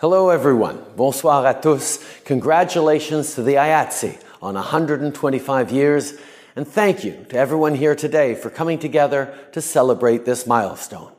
Hello, 0.00 0.30
everyone. 0.30 0.78
Bonsoir 0.94 1.42
à 1.44 1.60
tous. 1.60 1.98
Congratulations 2.24 3.34
to 3.34 3.42
the 3.42 3.54
IATSE 3.54 4.22
on 4.40 4.54
125 4.54 5.72
years, 5.72 6.14
and 6.54 6.68
thank 6.68 7.02
you 7.02 7.26
to 7.30 7.36
everyone 7.36 7.74
here 7.74 7.96
today 7.96 8.36
for 8.36 8.48
coming 8.48 8.78
together 8.78 9.36
to 9.50 9.60
celebrate 9.60 10.24
this 10.24 10.46
milestone. 10.46 11.10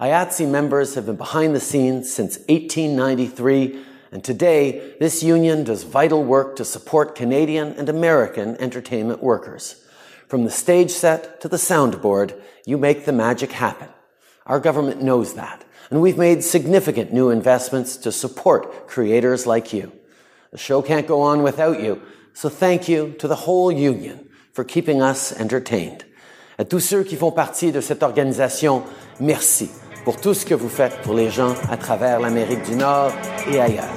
IATSE 0.00 0.48
members 0.48 0.94
have 0.94 1.04
been 1.04 1.16
behind 1.16 1.54
the 1.54 1.60
scenes 1.60 2.10
since 2.10 2.38
1893, 2.48 3.84
and 4.10 4.24
today 4.24 4.94
this 4.98 5.22
union 5.22 5.62
does 5.62 5.82
vital 5.82 6.24
work 6.24 6.56
to 6.56 6.64
support 6.64 7.14
Canadian 7.14 7.74
and 7.74 7.90
American 7.90 8.56
entertainment 8.56 9.22
workers. 9.22 9.84
From 10.28 10.44
the 10.44 10.50
stage 10.50 10.92
set 10.92 11.42
to 11.42 11.48
the 11.48 11.58
soundboard, 11.58 12.40
you 12.64 12.78
make 12.78 13.04
the 13.04 13.12
magic 13.12 13.52
happen. 13.52 13.90
Our 14.46 14.60
government 14.60 15.02
knows 15.02 15.34
that, 15.34 15.62
and 15.90 16.00
we've 16.00 16.18
made 16.18 16.42
significant 16.42 17.12
new 17.12 17.30
investments 17.30 17.96
to 17.98 18.12
support 18.12 18.86
creators 18.86 19.46
like 19.46 19.72
you. 19.72 19.92
The 20.52 20.58
show 20.58 20.82
can't 20.82 21.06
go 21.06 21.20
on 21.20 21.42
without 21.42 21.80
you, 21.82 22.00
so 22.32 22.48
thank 22.48 22.88
you 22.88 23.14
to 23.18 23.28
the 23.28 23.36
whole 23.46 23.70
union 23.70 24.28
for 24.52 24.64
keeping 24.64 25.02
us 25.02 25.32
entertained. 25.32 26.04
À 26.58 26.64
tous 26.64 26.80
ceux 26.80 27.02
qui 27.02 27.16
font 27.16 27.32
partie 27.32 27.72
de 27.72 27.80
cette 27.80 28.04
organisation, 28.04 28.84
merci 29.18 29.70
pour 30.04 30.20
tout 30.20 30.34
ce 30.34 30.46
que 30.46 30.54
vous 30.54 30.68
faites 30.68 30.96
pour 31.02 31.14
les 31.14 31.30
gens 31.30 31.54
à 31.68 31.76
travers 31.76 32.20
l'Amérique 32.20 32.62
du 32.62 32.76
Nord 32.76 33.10
et 33.50 33.60
ailleurs. 33.60 33.92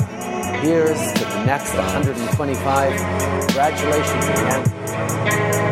Here's 0.63 1.13
to 1.13 1.25
the 1.25 1.45
next 1.45 1.75
125. 1.75 2.97
Congratulations 3.47 4.27
again. 4.29 5.66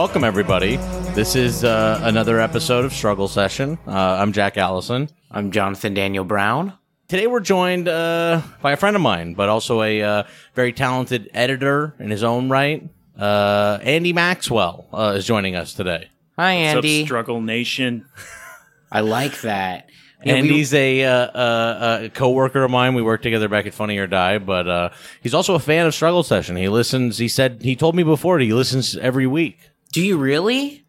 Welcome 0.00 0.24
everybody. 0.24 0.76
This 1.14 1.36
is 1.36 1.62
uh, 1.62 2.00
another 2.04 2.40
episode 2.40 2.86
of 2.86 2.92
Struggle 2.94 3.28
Session. 3.28 3.78
Uh, 3.86 3.90
I'm 3.92 4.32
Jack 4.32 4.56
Allison. 4.56 5.10
I'm 5.30 5.50
Jonathan 5.50 5.92
Daniel 5.92 6.24
Brown. 6.24 6.72
Today 7.08 7.26
we're 7.26 7.40
joined 7.40 7.86
uh, 7.86 8.40
by 8.62 8.72
a 8.72 8.78
friend 8.78 8.96
of 8.96 9.02
mine, 9.02 9.34
but 9.34 9.50
also 9.50 9.82
a 9.82 10.02
uh, 10.02 10.22
very 10.54 10.72
talented 10.72 11.28
editor 11.34 11.94
in 11.98 12.08
his 12.10 12.22
own 12.22 12.48
right. 12.48 12.88
Uh, 13.14 13.78
Andy 13.82 14.14
Maxwell 14.14 14.88
uh, 14.90 15.16
is 15.18 15.26
joining 15.26 15.54
us 15.54 15.74
today. 15.74 16.08
Hi, 16.38 16.54
What's 16.56 16.70
up, 16.70 16.76
Andy. 16.76 17.04
Struggle 17.04 17.42
Nation? 17.42 18.06
I 18.90 19.00
like 19.00 19.42
that. 19.42 19.90
Yeah, 20.22 20.34
we- 20.34 20.40
Andy's 20.40 20.74
a, 20.74 21.04
uh, 21.04 21.12
uh, 21.14 22.00
a 22.02 22.08
coworker 22.10 22.62
of 22.62 22.70
mine. 22.70 22.94
We 22.94 23.00
worked 23.00 23.22
together 23.22 23.48
back 23.48 23.64
at 23.64 23.72
Funny 23.72 23.96
or 23.96 24.06
Die, 24.06 24.36
but 24.36 24.68
uh, 24.68 24.90
he's 25.22 25.32
also 25.32 25.54
a 25.54 25.58
fan 25.58 25.86
of 25.86 25.94
Struggle 25.94 26.22
Session. 26.22 26.56
He 26.56 26.68
listens. 26.68 27.16
He 27.16 27.26
said 27.26 27.62
he 27.62 27.74
told 27.74 27.94
me 27.94 28.02
before 28.02 28.38
that 28.38 28.44
he 28.44 28.52
listens 28.52 28.98
every 28.98 29.26
week. 29.26 29.69
Do 29.92 30.02
you 30.02 30.16
really? 30.18 30.84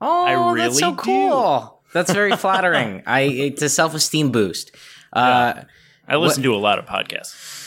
Oh, 0.00 0.24
I 0.52 0.56
that's 0.56 0.78
so 0.78 0.86
really 0.88 0.96
do. 0.96 1.02
cool. 1.02 1.82
That's 1.92 2.12
very 2.12 2.36
flattering. 2.36 3.02
I 3.06 3.20
it's 3.20 3.62
a 3.62 3.68
self 3.68 3.94
esteem 3.94 4.30
boost. 4.32 4.74
Uh, 5.12 5.62
I 6.08 6.16
listen 6.16 6.42
to 6.42 6.54
a 6.54 6.56
lot 6.58 6.78
of 6.78 6.86
podcasts. 6.86 7.65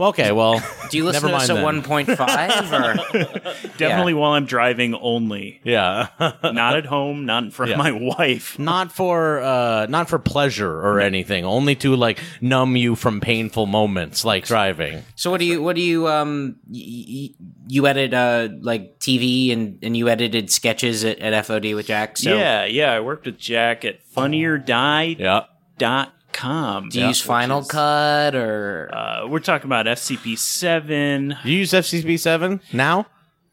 Well, 0.00 0.08
okay, 0.10 0.32
well, 0.32 0.62
do 0.88 0.96
you 0.96 1.04
listen 1.04 1.24
never 1.28 1.28
to 1.28 1.36
us 1.36 1.48
mind 1.48 1.50
at 1.50 1.54
then. 1.56 1.62
one 1.62 1.82
point 1.82 2.08
five 2.16 2.72
or? 2.72 2.94
Definitely 3.76 4.14
while 4.14 4.32
I'm 4.32 4.46
driving 4.46 4.94
only. 4.94 5.60
Yeah, 5.62 6.08
Not 6.42 6.76
at 6.76 6.86
home, 6.86 7.26
not 7.26 7.44
in 7.44 7.50
front 7.50 7.68
Yeah. 7.68 7.74
of 7.74 7.78
my 7.78 7.92
wife. 7.92 8.58
not 8.58 8.92
for 8.92 9.40
uh, 9.40 9.84
not 9.90 10.08
for 10.08 10.18
pleasure 10.18 10.72
or 10.72 11.00
anything. 11.00 11.44
Only 11.44 11.74
to 11.76 11.94
like 11.96 12.18
numb 12.40 12.76
you 12.76 12.96
from 12.96 13.20
painful 13.20 13.66
moments 13.66 14.24
like 14.24 14.46
driving. 14.46 15.04
So 15.16 15.30
what 15.30 15.38
do 15.38 15.44
you 15.44 15.62
what 15.62 15.76
do 15.76 15.82
you 15.82 16.08
um 16.08 16.56
y- 16.66 17.04
y- 17.08 17.34
you 17.68 17.86
edit 17.86 18.14
uh 18.14 18.48
like 18.62 18.98
TV 19.00 19.52
and 19.52 19.78
and 19.82 19.94
you 19.96 20.08
edited 20.08 20.50
sketches 20.50 21.04
at, 21.04 21.18
at 21.18 21.44
FOD 21.46 21.74
with 21.74 21.86
Jack? 21.88 22.16
So 22.16 22.34
yeah, 22.34 22.64
yeah. 22.64 22.90
I 22.92 23.00
worked 23.00 23.26
with 23.26 23.36
Jack 23.36 23.84
at 23.84 24.00
funnyordie.com. 24.16 25.16
Yeah, 25.18 26.06
do 26.32 27.00
you 27.00 27.06
use 27.08 27.20
Final 27.20 27.64
Cut 27.64 28.34
or 28.34 28.90
Uh, 28.92 29.26
we're 29.28 29.40
talking 29.40 29.66
about 29.66 29.86
FCP7. 29.86 31.44
you 31.44 31.58
use 31.58 31.72
FCP 31.72 32.18
seven 32.18 32.60
now. 32.72 33.06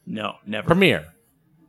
No, 0.05 0.35
never. 0.45 0.67
Premiere. 0.67 1.05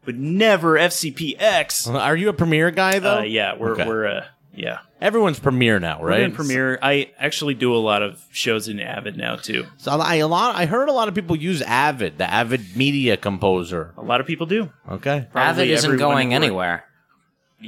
But 0.04 0.14
never 0.14 0.74
FCPX. 0.78 1.92
Are 1.92 2.16
you 2.16 2.28
a 2.28 2.32
Premiere 2.32 2.70
guy 2.70 2.98
though? 2.98 3.18
Uh, 3.18 3.22
yeah, 3.22 3.54
we're 3.58 3.72
Okay. 3.72 3.86
we're 3.86 4.06
uh, 4.06 4.24
yeah. 4.54 4.78
Everyone's 5.00 5.38
Premiere 5.38 5.78
now, 5.78 6.00
We're 6.00 6.08
right? 6.08 6.20
in 6.22 6.32
Premiere. 6.32 6.76
I 6.82 7.12
actually 7.20 7.54
do 7.54 7.72
a 7.72 7.78
lot 7.78 8.02
of 8.02 8.20
shows 8.32 8.66
in 8.66 8.80
Avid 8.80 9.16
now 9.16 9.36
too. 9.36 9.64
So 9.76 9.92
I 9.92 10.16
a 10.16 10.26
lot. 10.26 10.56
I 10.56 10.66
heard 10.66 10.88
a 10.88 10.92
lot 10.92 11.06
of 11.08 11.14
people 11.14 11.36
use 11.36 11.62
Avid, 11.62 12.18
the 12.18 12.28
Avid 12.28 12.76
Media 12.76 13.16
Composer. 13.16 13.92
A 13.96 14.02
lot 14.02 14.20
of 14.20 14.26
people 14.26 14.46
do. 14.46 14.70
Okay, 14.90 15.28
Avid 15.34 15.68
isn't 15.70 15.96
going 15.98 16.34
anywhere. 16.34 16.84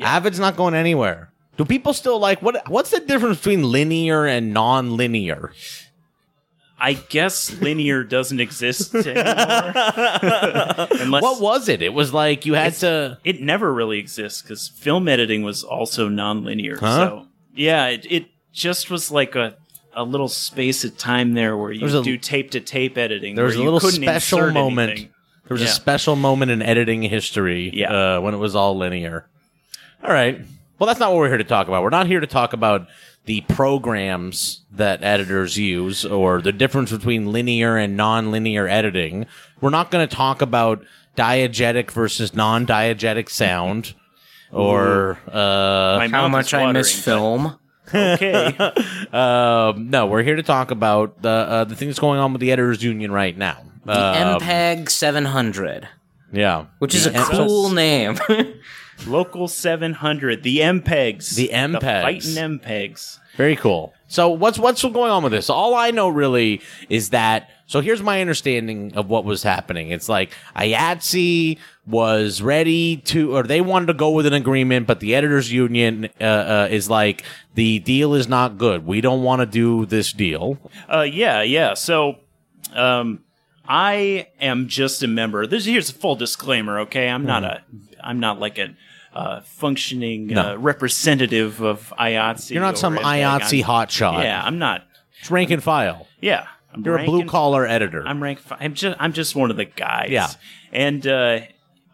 Avid's 0.02 0.40
not 0.40 0.56
going 0.56 0.74
anywhere. 0.74 1.29
Do 1.60 1.66
people 1.66 1.92
still 1.92 2.18
like 2.18 2.40
what? 2.40 2.66
What's 2.70 2.88
the 2.90 3.00
difference 3.00 3.36
between 3.36 3.70
linear 3.70 4.24
and 4.24 4.54
non-linear? 4.54 5.52
I 6.78 6.94
guess 6.94 7.60
linear 7.60 8.02
doesn't 8.02 8.40
exist 8.40 8.94
anymore. 8.94 9.14
Unless 11.02 11.22
What 11.22 11.38
was 11.42 11.68
it? 11.68 11.82
It 11.82 11.92
was 11.92 12.14
like 12.14 12.46
you 12.46 12.54
had 12.54 12.72
to. 12.76 13.18
it 13.24 13.42
never 13.42 13.70
really 13.74 13.98
exists 13.98 14.40
because 14.40 14.68
film 14.68 15.06
editing 15.06 15.42
was 15.42 15.62
also 15.62 16.08
non-linear. 16.08 16.78
Huh? 16.78 16.96
So 16.96 17.26
yeah, 17.54 17.88
it, 17.88 18.06
it 18.10 18.26
just 18.54 18.90
was 18.90 19.10
like 19.10 19.34
a 19.36 19.54
a 19.92 20.06
litlittle 20.06 20.30
space 20.30 20.82
of 20.84 20.96
time 20.96 21.34
there 21.34 21.58
where 21.58 21.72
you 21.72 21.86
a- 21.86 22.02
do 22.02 22.16
tape 22.16 22.52
to 22.52 22.60
tape 22.60 22.96
editing. 22.96 23.34
There 23.34 23.44
was 23.44 23.56
a 23.56 23.62
little 23.62 23.80
special 23.80 24.50
moment. 24.50 24.92
anything. 24.92 25.12
There 25.46 25.54
was 25.56 25.62
a 25.62 25.66
special 25.68 26.16
moment 26.16 26.52
in 26.52 26.62
editing 26.62 27.02
history 27.02 27.70
Yeah. 27.74 28.16
uh, 28.16 28.20
when 28.22 28.32
it 28.32 28.38
was 28.38 28.56
all 28.56 28.78
linear. 28.78 29.26
All 30.02 30.10
right. 30.10 30.40
Well, 30.80 30.86
that's 30.86 30.98
not 30.98 31.10
what 31.10 31.18
we're 31.18 31.28
here 31.28 31.36
to 31.38 31.44
talk 31.44 31.68
about. 31.68 31.82
We're 31.82 31.90
not 31.90 32.06
here 32.06 32.20
to 32.20 32.26
talk 32.26 32.54
about 32.54 32.88
the 33.26 33.42
programs 33.42 34.62
that 34.72 35.04
editors 35.04 35.58
use 35.58 36.06
or 36.06 36.40
the 36.40 36.52
difference 36.52 36.90
between 36.90 37.30
linear 37.30 37.76
and 37.76 37.98
non-linear 37.98 38.66
editing. 38.66 39.26
We're 39.60 39.68
not 39.70 39.90
going 39.90 40.08
to 40.08 40.16
talk 40.16 40.40
about 40.40 40.82
diegetic 41.18 41.90
versus 41.90 42.34
non-diegetic 42.34 43.28
sound 43.28 43.94
or 44.50 45.18
uh, 45.30 46.08
How 46.08 46.28
much 46.28 46.54
I 46.54 46.72
miss 46.72 46.98
film. 47.04 47.58
Okay, 47.92 48.56
um, 49.12 49.90
no, 49.90 50.06
we're 50.06 50.22
here 50.22 50.36
to 50.36 50.42
talk 50.42 50.70
about 50.70 51.20
the 51.22 51.28
uh, 51.28 51.64
the 51.64 51.74
thing 51.76 51.88
that's 51.88 51.98
going 51.98 52.20
on 52.20 52.32
with 52.32 52.40
the 52.40 52.52
editors 52.52 52.82
union 52.82 53.10
right 53.12 53.36
now. 53.36 53.58
The 53.84 53.92
Um, 53.92 54.40
MPEG 54.40 54.88
700, 54.88 55.88
yeah, 56.32 56.66
which 56.78 56.94
is 56.94 57.06
a 57.06 57.10
The- 57.10 57.18
cool 57.30 57.70
name. 57.70 58.16
local 59.06 59.48
seven 59.48 59.92
hundred, 59.94 60.42
the 60.42 60.58
MPEGs, 60.58 61.34
The 61.34 61.50
MPEGs. 61.52 62.02
fighting 62.02 62.30
MPEGs. 62.58 63.18
Very 63.36 63.56
cool. 63.56 63.94
So 64.08 64.28
what's 64.28 64.58
what's 64.58 64.82
going 64.82 65.10
on 65.10 65.22
with 65.22 65.32
this? 65.32 65.48
All 65.48 65.74
I 65.74 65.90
know 65.90 66.08
really 66.08 66.60
is 66.88 67.10
that 67.10 67.48
so 67.66 67.80
here's 67.80 68.02
my 68.02 68.20
understanding 68.20 68.92
of 68.96 69.08
what 69.08 69.24
was 69.24 69.44
happening. 69.44 69.90
It's 69.90 70.08
like 70.08 70.32
IATSE 70.56 71.56
was 71.86 72.42
ready 72.42 72.96
to 72.96 73.36
or 73.36 73.44
they 73.44 73.60
wanted 73.60 73.86
to 73.86 73.94
go 73.94 74.10
with 74.10 74.26
an 74.26 74.32
agreement, 74.32 74.88
but 74.88 74.98
the 74.98 75.14
editors 75.14 75.52
union 75.52 76.08
uh, 76.20 76.24
uh, 76.24 76.68
is 76.70 76.90
like 76.90 77.22
the 77.54 77.78
deal 77.78 78.14
is 78.14 78.26
not 78.26 78.58
good. 78.58 78.84
We 78.84 79.00
don't 79.00 79.22
want 79.22 79.40
to 79.40 79.46
do 79.46 79.86
this 79.86 80.12
deal. 80.12 80.58
Uh, 80.92 81.02
yeah, 81.02 81.42
yeah. 81.42 81.74
So, 81.74 82.16
um, 82.74 83.20
I 83.68 84.26
am 84.40 84.66
just 84.66 85.04
a 85.04 85.06
member. 85.06 85.46
This 85.46 85.64
here's 85.64 85.90
a 85.90 85.94
full 85.94 86.16
disclaimer. 86.16 86.80
Okay, 86.80 87.08
I'm 87.08 87.24
not 87.24 87.44
a, 87.44 87.62
I'm 88.02 88.18
not 88.18 88.40
like 88.40 88.58
a. 88.58 88.74
Uh, 89.12 89.40
functioning. 89.40 90.28
No. 90.28 90.52
uh, 90.52 90.56
representative 90.56 91.60
of 91.60 91.92
IATSE. 91.98 92.50
You're 92.50 92.62
not 92.62 92.78
some 92.78 92.94
anything. 92.94 93.10
IATSE 93.24 93.64
I'm- 93.64 93.86
hotshot. 93.88 94.22
Yeah, 94.22 94.42
I'm 94.44 94.58
not. 94.58 94.86
It's 95.20 95.30
rank 95.30 95.50
and 95.50 95.62
file. 95.62 96.06
Yeah, 96.20 96.46
I'm 96.72 96.82
You're 96.84 96.98
a 96.98 97.04
blue 97.04 97.24
collar 97.26 97.66
editor. 97.66 98.02
I'm 98.06 98.22
rank. 98.22 98.38
fi- 98.38 98.56
I'm 98.60 98.74
just. 98.74 98.96
I'm 99.00 99.12
just 99.12 99.34
one 99.34 99.50
of 99.50 99.56
the 99.56 99.64
guys. 99.64 100.10
Yeah. 100.10 100.28
and 100.72 101.04
uh, 101.06 101.40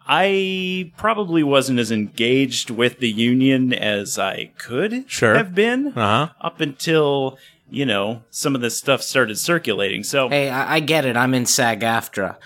I 0.07 0.91
probably 0.95 1.43
wasn't 1.43 1.79
as 1.79 1.91
engaged 1.91 2.69
with 2.69 2.99
the 2.99 3.09
union 3.09 3.73
as 3.73 4.17
I 4.17 4.51
could 4.57 5.05
Sure. 5.09 5.35
have 5.35 5.53
been 5.53 5.87
Uh-huh. 5.89 6.29
up 6.39 6.61
until 6.61 7.37
you 7.69 7.85
know 7.85 8.23
some 8.29 8.55
of 8.55 8.61
this 8.61 8.77
stuff 8.77 9.01
started 9.01 9.37
circulating. 9.37 10.03
So 10.03 10.29
hey, 10.29 10.49
I, 10.49 10.75
I 10.75 10.79
get 10.79 11.03
it. 11.03 11.17
I'm 11.17 11.33
in 11.33 11.45
SAG-AFTRA. 11.45 12.37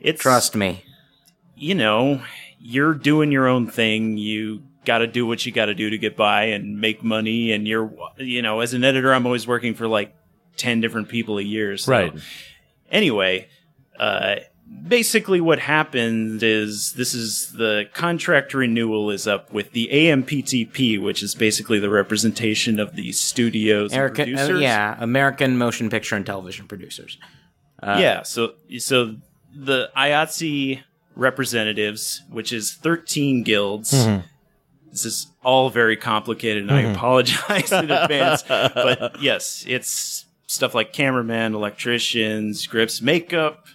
it's 0.00 0.22
Trust 0.22 0.56
me. 0.56 0.84
you 1.54 1.74
know 1.74 2.22
you're 2.66 2.94
doing 2.94 3.30
your 3.30 3.46
own 3.46 3.66
thing. 3.66 4.16
You 4.16 4.62
got 4.86 4.98
to 4.98 5.06
do 5.06 5.26
what 5.26 5.44
you 5.44 5.52
got 5.52 5.66
to 5.66 5.74
do 5.74 5.90
to 5.90 5.98
get 5.98 6.16
by 6.16 6.44
and 6.44 6.80
make 6.80 7.04
money. 7.04 7.52
And 7.52 7.68
you're 7.68 7.92
you 8.16 8.40
know 8.40 8.60
as 8.60 8.72
an 8.72 8.82
editor, 8.84 9.12
I'm 9.12 9.26
always 9.26 9.46
working 9.46 9.74
for 9.74 9.86
like 9.86 10.16
ten 10.56 10.80
different 10.80 11.10
people 11.10 11.38
a 11.38 11.42
year. 11.42 11.76
So 11.76 11.92
Right. 11.92 12.14
Anyway, 12.90 13.48
uh, 13.98 14.36
basically 14.88 15.42
what 15.42 15.58
happened 15.58 16.42
is 16.42 16.94
this 16.94 17.12
is 17.12 17.52
the 17.52 17.84
contract 17.92 18.54
renewal 18.54 19.10
is 19.10 19.26
up 19.26 19.52
with 19.52 19.72
the 19.72 19.88
AMPTP, 19.92 21.02
which 21.02 21.22
is 21.22 21.34
basically 21.34 21.78
the 21.78 21.90
representation 21.90 22.80
of 22.80 22.96
the 22.96 23.12
studios 23.12 23.92
and 23.92 24.00
American, 24.00 24.38
uh, 24.38 24.58
yeah, 24.58 24.96
American 24.98 25.58
motion 25.58 25.90
picture 25.90 26.16
and 26.16 26.24
television 26.24 26.66
producers. 26.66 27.18
yeah. 27.82 28.22
So 28.22 28.54
so 28.78 29.16
the 29.54 29.90
IATSE 29.94 30.82
representatives, 31.14 32.22
which 32.30 32.52
is 32.52 32.72
13 32.72 33.42
guilds. 33.42 33.92
Mm-hmm. 33.92 34.26
This 34.90 35.04
is 35.04 35.26
all 35.42 35.70
very 35.70 35.96
complicated, 35.96 36.62
and 36.62 36.70
I 36.70 36.82
mm-hmm. 36.82 36.94
apologize 36.94 37.72
in 37.72 37.90
advance. 37.90 38.42
But 38.42 39.20
yes, 39.20 39.64
it's 39.66 40.26
stuff 40.46 40.74
like 40.74 40.92
cameramen, 40.92 41.54
electricians, 41.54 42.66
grips, 42.66 43.02
makeup, 43.02 43.66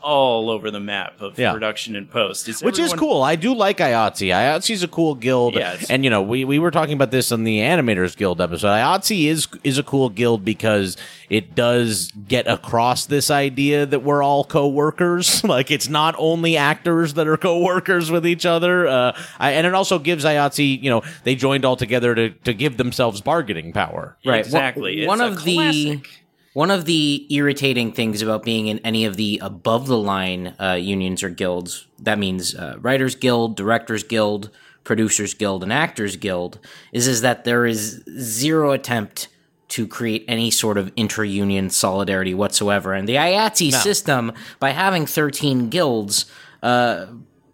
all 0.00 0.50
over 0.50 0.70
the 0.70 0.78
map 0.78 1.20
of 1.20 1.38
Yeah. 1.38 1.52
production 1.52 1.96
and 1.96 2.08
post. 2.08 2.48
Is 2.48 2.62
Which 2.62 2.78
is 2.78 2.92
cool. 2.92 3.22
I 3.22 3.34
do 3.34 3.54
like 3.54 3.78
IATSE. 3.78 4.28
IATSE's 4.28 4.82
a 4.82 4.88
cool 4.88 5.14
guild. 5.14 5.54
Yeah, 5.54 5.76
and 5.90 6.04
you 6.04 6.10
know, 6.10 6.22
we, 6.22 6.44
we 6.44 6.58
were 6.58 6.70
talking 6.70 6.94
about 6.94 7.10
this 7.10 7.32
on 7.32 7.44
the 7.44 7.58
Animators 7.58 8.16
Guild 8.16 8.40
episode. 8.40 8.68
IATSE 8.68 9.26
is 9.26 9.48
is 9.64 9.78
a 9.78 9.82
cool 9.82 10.08
guild 10.08 10.44
because 10.44 10.96
it 11.28 11.54
does 11.56 12.12
get 12.28 12.46
across 12.46 13.06
this 13.06 13.30
idea 13.30 13.84
that 13.86 14.00
we're 14.00 14.22
all 14.22 14.44
co-workers. 14.44 15.42
like 15.44 15.70
it's 15.70 15.88
not 15.88 16.14
only 16.18 16.56
actors 16.56 17.14
that 17.14 17.26
are 17.26 17.36
co-workers 17.36 18.10
with 18.10 18.26
each 18.26 18.46
other. 18.46 18.86
Uh, 18.86 19.18
I, 19.40 19.52
and 19.52 19.66
it 19.66 19.74
also 19.74 19.98
gives 19.98 20.24
IATSE, 20.24 20.82
you 20.82 20.90
know, 20.90 21.02
they 21.24 21.34
joined 21.34 21.64
all 21.64 21.76
together 21.76 22.14
to, 22.14 22.30
to 22.30 22.54
give 22.54 22.76
themselves 22.76 23.20
bargaining 23.22 23.72
power. 23.72 24.16
Right. 24.24 24.38
exactly. 24.44 25.04
One, 25.06 25.20
It's 25.20 25.20
one 25.20 25.20
a 25.20 25.26
of 25.32 25.44
the 25.44 25.54
classic. 25.54 26.08
One 26.56 26.70
of 26.70 26.86
the 26.86 27.26
irritating 27.28 27.92
things 27.92 28.22
about 28.22 28.42
being 28.42 28.68
in 28.68 28.78
any 28.78 29.04
of 29.04 29.16
the 29.16 29.38
above 29.42 29.86
the 29.88 29.98
line 29.98 30.54
uh, 30.58 30.72
unions 30.72 31.22
or 31.22 31.28
guilds 31.28 31.86
that 31.98 32.18
means 32.18 32.54
uh, 32.54 32.78
writers 32.80 33.14
guild, 33.14 33.54
directors 33.58 34.02
guild, 34.02 34.48
producers 34.82 35.34
guild, 35.34 35.62
and 35.62 35.70
actors 35.70 36.16
guild 36.16 36.58
is 36.92 37.06
is 37.06 37.20
that 37.20 37.44
there 37.44 37.66
is 37.66 38.02
zero 38.18 38.70
attempt 38.70 39.28
to 39.68 39.86
create 39.86 40.24
any 40.28 40.50
sort 40.50 40.78
of 40.78 40.90
inter-union 40.96 41.68
solidarity 41.68 42.32
whatsoever. 42.32 42.94
And 42.94 43.06
the 43.06 43.16
IATSE 43.16 43.74
system, 43.74 44.32
by 44.58 44.70
having 44.70 45.04
13 45.04 45.68
guilds, 45.68 46.24
uh, 46.62 47.04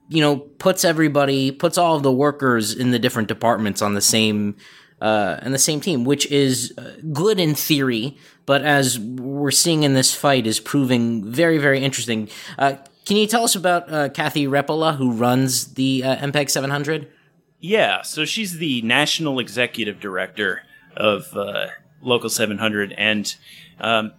you 0.09 0.21
know, 0.21 0.37
puts 0.37 0.85
everybody, 0.85 1.51
puts 1.51 1.77
all 1.77 1.97
of 1.97 2.05
the 2.05 2.13
workers 2.13 2.73
in 2.73 2.93
the 2.93 3.01
different 3.01 3.27
departments 3.27 3.83
on 3.83 3.95
the 3.95 4.01
same, 4.01 4.55
uh, 5.03 5.41
and 5.43 5.53
the 5.53 5.59
same 5.59 5.81
team, 5.81 6.05
which 6.05 6.31
is 6.31 6.73
uh, 6.79 6.93
good 7.13 7.41
in 7.41 7.57
theory, 7.57 8.17
but 8.47 8.63
as 8.63 9.01
we're 9.01 9.51
seeing 9.51 9.83
in 9.83 9.95
this 9.95 10.15
fight, 10.15 10.47
is 10.47 10.61
proving 10.61 11.25
very, 11.25 11.59
very 11.59 11.83
interesting. 11.83 12.29
Uh, 12.57 12.75
can 13.05 13.17
you 13.17 13.27
tell 13.27 13.43
us 13.43 13.57
about 13.57 13.93
uh, 13.93 14.09
Cathy 14.11 14.47
Repola, 14.47 14.97
who 14.97 15.11
runs 15.11 15.75
the 15.75 16.05
uh, 16.05 16.17
MPEG 16.19 16.49
700? 16.49 17.11
Yeah, 17.59 18.03
so 18.03 18.25
she's 18.25 18.59
the 18.59 18.81
national 18.83 19.41
executive 19.41 19.99
director 19.99 20.63
of 20.97 21.37
uh, 21.37 21.67
Local 22.01 22.31
700, 22.31 22.95
and 22.97 23.35
um, 23.81 24.13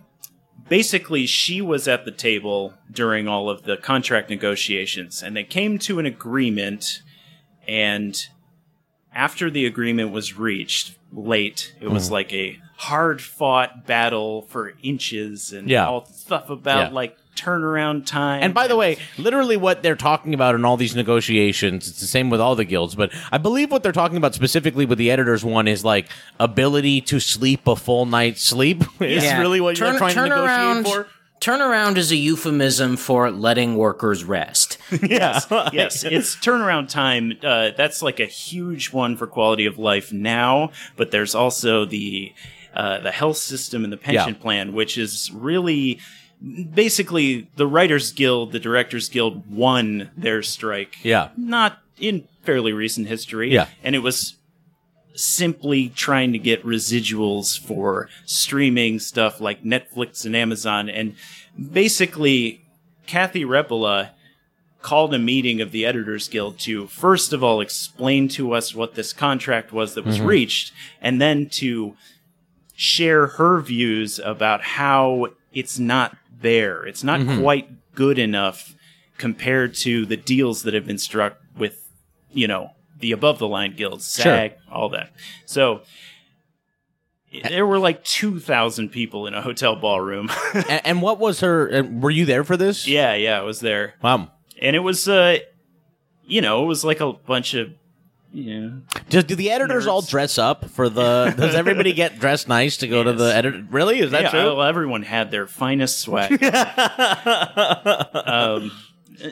basically 0.68 1.26
she 1.26 1.62
was 1.62 1.88
at 1.88 2.04
the 2.04 2.12
table 2.12 2.74
during 2.92 3.30
all 3.30 3.50
of 3.50 3.64
the 3.64 3.78
contract 3.78 4.30
negotiations, 4.30 5.24
and 5.24 5.34
they 5.34 5.46
came 5.46 5.80
to 5.80 6.00
an 6.00 6.06
agreement. 6.06 7.02
And 7.66 8.28
after 9.16 9.50
the 9.50 9.66
agreement 9.66 10.12
was 10.12 10.38
reached, 10.38 10.98
late, 11.12 11.74
it 11.80 11.90
was 11.90 12.06
mm-hmm. 12.06 12.14
like 12.14 12.34
a 12.34 12.60
hard 12.78 13.22
fought 13.22 13.86
battle 13.86 14.42
for 14.44 14.74
inches 14.82 15.54
and 15.54 15.70
Yeah. 15.70 15.88
all 15.88 16.06
stuff 16.06 16.50
about 16.50 16.90
Yeah. 16.90 16.96
like 16.96 17.18
turnaround 17.36 18.06
time. 18.06 18.44
And 18.44 18.54
by 18.54 18.68
the 18.68 18.76
way, 18.76 18.98
literally 19.18 19.58
what 19.58 19.82
they're 19.82 19.96
talking 19.96 20.34
about 20.34 20.54
in 20.56 20.66
all 20.66 20.78
these 20.78 20.96
negotiations, 20.96 21.88
it's 21.88 22.00
the 22.00 22.06
same 22.08 22.30
with 22.30 22.40
all 22.42 22.56
the 22.56 22.66
guilds, 22.66 22.94
but 22.96 23.12
I 23.32 23.38
believe 23.38 23.72
what 23.72 23.82
they're 23.84 23.92
talking 23.92 24.18
about 24.18 24.36
specifically 24.36 24.86
with 24.86 24.98
the 24.98 25.10
editors 25.10 25.44
one 25.44 25.68
is 25.68 25.84
like 25.84 26.10
ability 26.40 27.02
to 27.02 27.20
sleep 27.20 27.66
a 27.68 27.76
full 27.76 28.06
night's 28.06 28.44
sleep 28.44 28.84
is 29.00 29.24
Yeah. 29.24 29.40
really 29.40 29.62
what 29.62 29.76
Turn- 29.78 29.94
you're 29.94 29.98
trying 30.00 30.16
to 30.16 30.22
negotiate 30.24 30.48
turnaround- 30.50 30.84
for. 30.86 31.08
Turnaround 31.42 31.98
is 31.98 32.10
a 32.10 32.16
euphemism 32.16 32.96
for 32.96 33.30
letting 33.30 33.76
workers 33.76 34.24
rest. 34.24 34.63
yes, 35.04 35.48
yes, 35.72 36.04
it's 36.04 36.36
turnaround 36.36 36.90
time. 36.90 37.34
Uh, 37.44 37.72
that's 37.76 38.02
like 38.02 38.20
a 38.20 38.26
huge 38.26 38.92
one 38.92 39.18
for 39.18 39.28
quality 39.28 39.66
of 39.66 39.78
life 39.80 40.12
now, 40.14 40.72
but 40.98 41.12
there's 41.12 41.36
also 41.36 41.86
the 41.86 42.34
uh, 42.74 43.00
the 43.00 43.12
health 43.12 43.38
system 43.38 43.84
and 43.84 43.94
the 43.94 43.98
pension 43.98 44.34
Yeah. 44.36 44.42
plan, 44.42 44.74
which 44.74 44.98
is 44.98 45.32
really 45.34 46.00
basically 46.74 47.48
the 47.56 47.68
Writers 47.68 48.12
Guild, 48.12 48.52
the 48.52 48.60
Directors 48.60 49.10
Guild 49.10 49.50
won 49.50 50.10
their 50.18 50.42
strike. 50.44 50.98
Yeah. 51.04 51.30
not 51.38 51.80
in 52.00 52.28
fairly 52.44 52.74
recent 52.74 53.08
history. 53.08 53.52
Yeah. 53.54 53.68
and 53.84 53.96
it 53.96 54.00
was 54.00 54.36
simply 55.16 55.90
trying 55.90 56.32
to 56.34 56.40
get 56.40 56.64
residuals 56.66 57.60
for 57.60 58.10
streaming 58.26 59.00
stuff 59.00 59.40
like 59.40 59.64
Netflix 59.64 60.26
and 60.26 60.36
Amazon. 60.36 60.90
And 60.90 61.16
basically, 61.72 62.66
Cathy 63.06 63.46
Repola 63.46 64.10
called 64.84 65.14
a 65.14 65.20
meeting 65.20 65.62
of 65.62 65.72
the 65.72 65.86
Editors 65.86 66.28
Guild 66.28 66.60
to, 66.60 66.86
first 66.86 67.34
of 67.34 67.44
all, 67.44 67.62
explain 67.62 68.28
to 68.28 68.52
us 68.52 68.76
what 68.76 68.94
this 68.94 69.14
contract 69.14 69.72
was 69.72 69.96
that 69.96 70.06
was 70.06 70.18
mm-hmm. 70.18 70.28
reached, 70.28 70.74
and 71.02 71.20
then 71.20 71.50
to 71.50 71.96
share 72.76 73.28
her 73.28 73.62
views 73.62 74.20
about 74.20 74.62
how 74.62 75.28
it's 75.54 75.80
not 75.80 76.16
there. 76.42 76.86
It's 76.86 77.04
not 77.04 77.22
mm-hmm. 77.22 77.42
quite 77.42 77.96
good 77.96 78.20
enough 78.20 78.76
compared 79.18 79.74
to 79.76 80.06
the 80.06 80.18
deals 80.18 80.64
that 80.64 80.74
have 80.74 80.86
been 80.86 80.98
struck 80.98 81.38
with, 81.58 81.90
you 82.32 82.48
know, 82.48 82.72
the 83.00 83.14
above 83.14 83.40
the 83.40 83.48
line 83.48 83.76
guilds, 83.76 84.06
SAG, 84.06 84.54
all 84.70 84.90
that. 84.90 85.12
So 85.46 85.82
there 87.50 87.66
were 87.66 87.80
like 87.80 88.04
2,000 88.04 88.90
people 88.90 89.28
in 89.28 89.34
a 89.34 89.42
hotel 89.42 89.76
ballroom. 89.78 90.30
and, 90.54 90.82
and 90.84 91.02
what 91.02 91.20
was 91.20 91.40
her? 91.40 91.84
Were 91.84 92.12
you 92.12 92.26
there 92.26 92.44
for 92.44 92.58
this? 92.58 92.86
yeah, 92.86 93.14
yeah, 93.14 93.40
I 93.40 93.44
was 93.44 93.62
there. 93.62 93.96
Wow. 94.02 94.30
And 94.64 94.76
it 94.76 94.80
was, 94.80 95.08
uh, 95.10 95.38
you 96.26 96.42
know, 96.42 96.64
it 96.64 96.68
was 96.68 96.84
like 96.84 97.02
a 97.02 97.14
bunch 97.14 97.54
of, 97.54 97.72
yeah. 98.32 98.70
do 99.10 99.22
the 99.22 99.52
editors 99.52 99.86
all 99.86 100.02
dress 100.02 100.40
up 100.40 100.68
for 100.70 100.90
the? 100.90 101.36
Does 101.38 101.54
everybody 101.54 101.94
get 101.94 102.18
dressed 102.22 102.48
nice 102.48 102.78
to 102.78 102.88
go 102.88 103.04
to 103.04 103.14
the 103.14 103.26
Yes. 103.26 103.36
edit? 103.36 103.66
Really? 103.70 104.00
Is 104.00 104.10
that 104.12 104.24
yeah, 104.24 104.30
true? 104.32 104.56
well, 104.56 104.64
everyone 104.64 105.04
had 105.04 105.30
their 105.30 105.46
finest 105.46 106.00
swag. 106.00 106.32
um, 108.26 108.72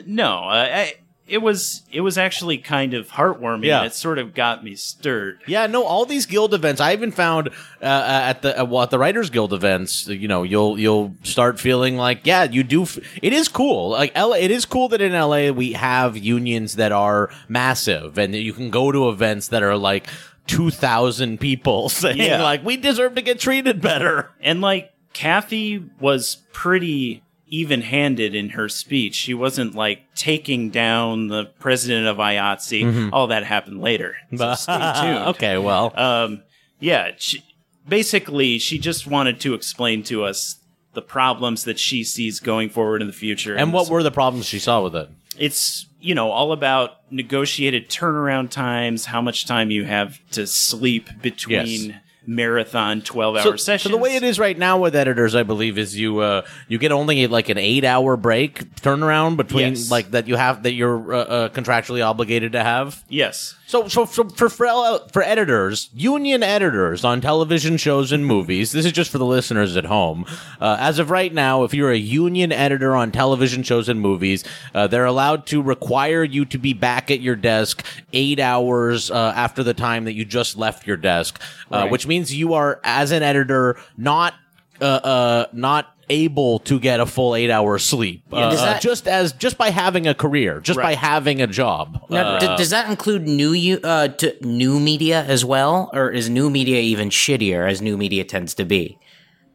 no, 0.06 0.36
I, 0.36 0.94
it 1.32 1.38
was 1.42 1.82
it 1.90 2.02
was 2.02 2.18
actually 2.18 2.58
kind 2.58 2.92
of 2.94 3.08
heartwarming. 3.08 3.64
Yeah. 3.64 3.84
It 3.84 3.94
sort 3.94 4.18
of 4.18 4.34
got 4.34 4.62
me 4.62 4.74
stirred. 4.76 5.40
Yeah, 5.46 5.66
no, 5.66 5.82
all 5.84 6.04
these 6.04 6.26
guild 6.26 6.52
events. 6.52 6.80
I 6.80 6.92
even 6.92 7.10
found 7.10 7.48
uh, 7.80 7.84
at 8.30 8.42
the 8.42 8.60
uh, 8.60 8.64
well, 8.66 8.82
at 8.82 8.90
the 8.90 8.98
Writers 8.98 9.30
Guild 9.30 9.52
events, 9.52 10.06
you 10.06 10.28
know, 10.28 10.42
you'll 10.42 10.78
you'll 10.78 11.14
start 11.22 11.58
feeling 11.58 11.96
like, 11.96 12.20
yeah, 12.26 12.44
you 12.44 12.62
do. 12.62 12.82
F- 12.82 12.98
it 13.22 13.32
is 13.32 13.48
cool. 13.48 13.88
Like 13.88 14.14
LA, 14.16 14.36
it 14.36 14.50
is 14.50 14.66
cool 14.66 14.88
that 14.90 15.00
in 15.00 15.12
LA 15.12 15.50
we 15.50 15.72
have 15.72 16.16
unions 16.16 16.76
that 16.76 16.92
are 16.92 17.30
massive, 17.48 18.18
and 18.18 18.34
that 18.34 18.40
you 18.42 18.52
can 18.52 18.70
go 18.70 18.92
to 18.92 19.08
events 19.08 19.48
that 19.48 19.62
are 19.62 19.76
like 19.76 20.06
two 20.46 20.70
thousand 20.70 21.40
people 21.40 21.88
saying 21.88 22.18
Yeah. 22.18 22.42
like 22.42 22.64
we 22.64 22.76
deserve 22.76 23.14
to 23.14 23.22
get 23.22 23.40
treated 23.40 23.80
better. 23.80 24.30
And 24.40 24.60
like 24.60 24.92
Cathy 25.14 25.82
was 26.00 26.36
pretty 26.52 27.22
even 27.52 27.82
handed 27.82 28.34
in 28.34 28.48
her 28.50 28.66
speech. 28.68 29.14
She 29.14 29.34
wasn't 29.34 29.74
like 29.74 30.00
taking 30.14 30.70
down 30.70 31.28
the 31.28 31.44
president 31.60 32.06
of 32.06 32.16
IATSE. 32.16 33.10
All 33.12 33.26
that 33.26 33.44
happened 33.44 33.80
later. 33.82 34.16
So 34.36 34.54
stay 34.54 34.92
tuned. 35.00 35.18
okay, 35.36 35.58
well, 35.58 35.92
Um, 35.94 36.42
yeah, 36.80 37.10
she, 37.18 37.44
basically, 37.86 38.58
she 38.58 38.78
just 38.78 39.06
wanted 39.06 39.38
to 39.40 39.52
explain 39.54 40.02
to 40.04 40.24
us 40.24 40.56
the 40.94 41.02
problems 41.02 41.64
that 41.64 41.78
she 41.78 42.04
sees 42.04 42.40
going 42.40 42.70
forward 42.70 43.00
in 43.02 43.06
the 43.06 43.12
future. 43.12 43.54
and 43.54 43.72
what 43.72 43.88
were 43.90 44.02
the 44.02 44.10
problems 44.10 44.46
she 44.46 44.58
saw 44.58 44.82
with 44.82 44.96
it? 44.96 45.08
it's 45.38 45.86
you 45.98 46.14
know 46.14 46.30
all 46.30 46.52
about 46.52 47.10
negotiated 47.10 47.88
turnaround 47.88 48.50
times, 48.50 49.06
how 49.06 49.20
much 49.22 49.46
time 49.46 49.70
you 49.70 49.84
have 49.84 50.18
to 50.30 50.46
sleep 50.46 51.08
between 51.22 51.90
Yes. 51.90 51.98
Marathon 52.26 53.02
twelve 53.02 53.36
hour 53.36 53.42
So, 53.42 53.56
sessions. 53.56 53.90
so 53.90 53.96
the 53.96 54.02
way 54.02 54.16
it 54.16 54.22
is 54.22 54.38
right 54.38 54.56
now 54.56 54.78
with 54.78 54.94
editors, 54.96 55.34
I 55.34 55.42
believe, 55.42 55.78
is 55.78 55.98
you 55.98 56.18
uh, 56.20 56.42
you 56.68 56.78
get 56.78 56.92
only 56.92 57.26
like 57.26 57.48
an 57.48 57.58
eight 57.58 57.84
hour 57.84 58.16
break 58.16 58.74
turnaround 58.76 59.36
between 59.36 59.70
Yes. 59.70 59.90
like 59.90 60.10
that 60.12 60.28
you 60.28 60.36
have 60.36 60.62
that 60.64 60.72
you're 60.72 61.12
uh, 61.14 61.18
uh, 61.18 61.48
contractually 61.50 62.04
obligated 62.04 62.52
to 62.52 62.62
have. 62.62 63.02
yes, 63.08 63.56
So, 63.66 63.88
so 63.88 64.06
for 64.06 64.28
for 64.30 64.48
for, 64.48 64.98
for 65.12 65.22
editors, 65.22 65.90
union 65.94 66.42
editors 66.42 67.04
on 67.04 67.20
television 67.20 67.76
shows 67.76 68.12
and 68.12 68.24
movies. 68.26 68.72
This 68.72 68.86
is 68.86 68.92
just 68.92 69.10
for 69.10 69.18
the 69.18 69.26
listeners 69.26 69.76
at 69.76 69.86
home. 69.86 70.24
Uh, 70.60 70.76
as 70.78 70.98
of 70.98 71.10
right 71.10 71.32
now, 71.32 71.64
if 71.64 71.74
you're 71.74 71.90
a 71.90 71.96
union 71.98 72.52
editor 72.52 72.94
on 72.94 73.10
television 73.12 73.62
shows 73.62 73.88
and 73.88 74.00
movies, 74.00 74.44
uh, 74.74 74.86
they're 74.86 75.04
allowed 75.06 75.46
to 75.46 75.60
require 75.62 76.22
you 76.22 76.44
to 76.46 76.58
be 76.58 76.72
back 76.72 77.10
at 77.10 77.20
your 77.20 77.36
desk 77.36 77.84
eight 78.12 78.38
hours 78.38 79.10
uh, 79.10 79.32
after 79.34 79.62
the 79.62 79.74
time 79.74 80.04
that 80.04 80.12
you 80.12 80.24
just 80.24 80.56
left 80.56 80.86
your 80.86 80.96
desk, 80.96 81.40
uh, 81.70 81.88
which 81.88 82.06
means 82.06 82.11
you 82.34 82.54
are, 82.54 82.80
as 82.84 83.10
an 83.12 83.22
editor, 83.22 83.76
not 83.96 84.34
uh, 84.80 84.84
uh, 84.84 85.46
not 85.52 85.86
able 86.10 86.58
to 86.58 86.78
get 86.80 86.98
a 87.00 87.06
full 87.06 87.34
eight 87.34 87.48
hours 87.50 87.84
sleep 87.84 88.22
uh, 88.32 88.50
does 88.50 88.60
uh, 88.60 88.64
that- 88.66 88.82
just 88.82 89.06
as 89.08 89.32
just 89.32 89.56
by 89.56 89.70
having 89.70 90.06
a 90.06 90.14
career, 90.14 90.60
just 90.60 90.78
by 90.78 90.94
having 90.94 91.40
a 91.40 91.46
job. 91.46 91.98
Now, 92.10 92.22
Uh, 92.34 92.38
d- 92.40 92.46
does 92.58 92.70
that 92.70 92.90
include 92.90 93.22
new 93.22 93.52
u- 93.52 93.80
uh, 93.82 94.08
to 94.08 94.34
new 94.44 94.78
media 94.80 95.24
as 95.24 95.44
well, 95.44 95.88
or 95.94 96.10
is 96.10 96.28
new 96.28 96.50
media 96.50 96.80
even 96.80 97.08
shittier 97.10 97.70
as 97.70 97.80
new 97.80 97.96
media 97.96 98.24
tends 98.24 98.52
to 98.54 98.64
be? 98.64 98.98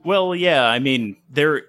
Well, 0.03 0.33
yeah, 0.33 0.63
I 0.65 0.79
mean 0.79 1.17
there 1.29 1.63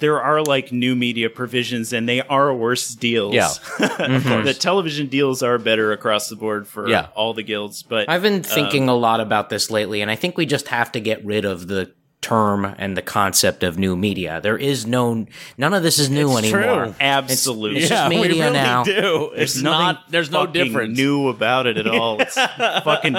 there 0.00 0.20
are 0.20 0.42
like 0.42 0.72
new 0.72 0.96
media 0.96 1.30
provisions 1.30 1.92
and 1.92 2.08
they 2.08 2.20
are 2.22 2.52
worse 2.54 2.88
deals. 2.94 3.34
Yeah, 3.34 3.48
the 3.78 4.56
television 4.58 5.06
deals 5.06 5.42
are 5.42 5.58
better 5.58 5.92
across 5.92 6.28
the 6.28 6.36
board 6.36 6.66
for 6.66 6.88
Yeah. 6.88 7.08
all 7.14 7.34
the 7.34 7.42
guilds, 7.42 7.82
but 7.82 8.08
I've 8.08 8.22
been 8.22 8.42
thinking 8.42 8.84
Um, 8.84 8.88
a 8.90 8.94
lot 8.96 9.20
about 9.20 9.48
this 9.50 9.70
lately, 9.70 10.02
and 10.02 10.10
I 10.10 10.16
think 10.16 10.36
we 10.36 10.46
just 10.46 10.68
have 10.68 10.90
to 10.92 11.00
get 11.00 11.24
rid 11.24 11.44
of 11.44 11.68
the 11.68 11.92
term 12.20 12.64
and 12.78 12.96
the 12.96 13.02
concept 13.02 13.62
of 13.62 13.78
new 13.78 13.96
media. 13.96 14.40
There 14.42 14.58
is 14.58 14.86
no 14.86 15.26
none 15.56 15.72
of 15.72 15.82
this 15.82 15.98
is 15.98 16.10
new 16.10 16.30
It's 16.36 16.52
anymore. 16.52 16.84
true. 16.86 16.94
absolutely. 17.00 17.80
It's 17.80 17.88
just 17.88 18.08
we 18.10 18.16
media 18.20 18.42
really 18.44 18.52
now. 18.52 18.84
do. 18.84 19.30
It's 19.34 19.54
There's 19.54 19.62
nothing 19.62 19.78
not. 19.86 20.10
There's 20.10 20.30
no 20.30 20.46
fucking 20.46 20.64
difference. 20.64 20.96
new 20.98 21.28
about 21.28 21.66
it 21.66 21.78
at 21.78 21.86
all. 21.86 22.20
It's 22.20 22.34
fucking 22.84 23.16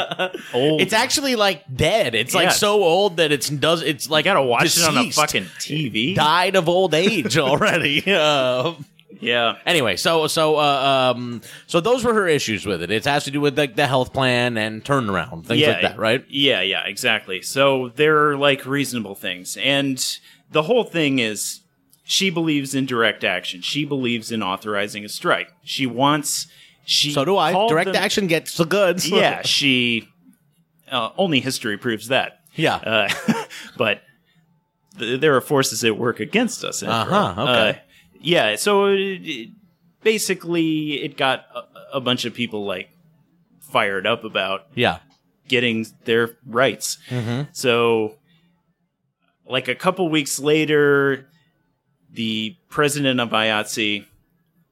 old. 0.54 0.82
It's 0.82 0.94
actually 0.94 1.36
like 1.36 1.64
dead. 1.76 2.14
It's 2.16 2.36
like 2.36 2.52
so 2.52 2.84
old 2.84 3.18
that 3.18 3.32
it's 3.32 3.50
does. 3.50 3.82
It's 3.82 4.10
like 4.10 4.26
you 4.26 4.30
gotta 4.32 4.44
watch 4.44 4.78
it 4.78 4.84
on 4.88 4.98
a 4.98 5.10
fucking 5.12 5.46
TV. 5.60 6.16
died 6.16 6.56
of 6.56 6.70
old 6.70 6.94
age 6.94 7.38
already. 7.38 8.04
uh, 8.08 8.74
yeah. 9.22 9.58
anyway, 9.66 9.96
so 9.96 10.28
so 10.28 10.58
uh, 10.58 11.14
um 11.16 11.42
so 11.68 11.80
those 11.80 12.04
were 12.04 12.14
her 12.14 12.28
issues 12.28 12.66
with 12.66 12.82
it. 12.84 12.92
It 12.92 13.06
has 13.06 13.24
to 13.26 13.32
do 13.32 13.40
with 13.40 13.58
like 13.58 13.76
the 13.76 13.88
health 13.88 14.12
plan 14.14 14.58
and 14.58 14.84
turnaround 14.84 15.46
things 15.46 15.66
like 15.66 15.82
that, 15.82 15.98
right? 15.98 16.26
Yeah, 16.30 16.62
yeah, 16.62 16.84
exactly. 16.86 17.42
So 17.42 17.90
they're 17.96 18.36
like 18.36 18.66
reasonable 18.66 19.16
things. 19.16 19.58
And 19.58 20.04
the 20.52 20.64
whole 20.64 20.84
thing 20.84 21.20
is 21.20 21.62
she 22.04 22.30
believes 22.30 22.76
in 22.76 22.86
direct 22.86 23.24
action. 23.24 23.62
She 23.62 23.86
believes 23.86 24.32
in 24.32 24.44
authorizing 24.44 25.06
a 25.06 25.10
strike. 25.10 25.50
She 25.64 25.86
wants 25.88 26.48
she 26.84 27.12
So 27.12 27.24
do 27.24 27.38
I. 27.38 27.54
Direct 27.70 27.94
them- 27.94 28.04
action 28.04 28.28
gets 28.28 28.58
the 28.58 28.66
goods. 28.66 29.08
Yeah, 29.10 29.44
she 29.44 30.10
uh, 30.92 31.12
only 31.18 31.40
history 31.40 31.78
proves 31.78 32.10
that. 32.10 32.40
yeah. 32.56 32.76
Uh, 32.76 33.44
but 33.78 34.02
th- 35.00 35.22
there 35.22 35.36
are 35.36 35.42
forces 35.42 35.84
at 35.84 35.98
work 35.98 36.20
against 36.20 36.64
us. 36.64 36.84
Uh-huh, 36.84 37.36
okay. 37.44 37.70
Uh, 37.70 37.74
yeah, 38.22 38.56
so 38.56 38.88
it, 38.88 39.22
it- 39.24 39.50
basically, 40.04 41.04
it 41.04 41.18
got 41.18 41.46
a, 41.56 41.98
a 41.98 42.02
bunch 42.02 42.26
of 42.26 42.34
people 42.34 42.66
like 42.66 42.90
fired 43.60 44.06
up 44.08 44.24
about 44.24 44.68
yeah. 44.76 45.00
getting 45.48 45.86
their 46.06 46.38
rights. 46.46 46.98
Mm-hmm. 47.10 47.50
So, 47.52 48.16
like 49.48 49.68
a 49.68 49.76
couple 49.76 50.10
weeks 50.10 50.40
later, 50.40 51.28
the 52.12 52.56
president 52.70 53.20
of 53.20 53.30
IATSE, 53.30 54.06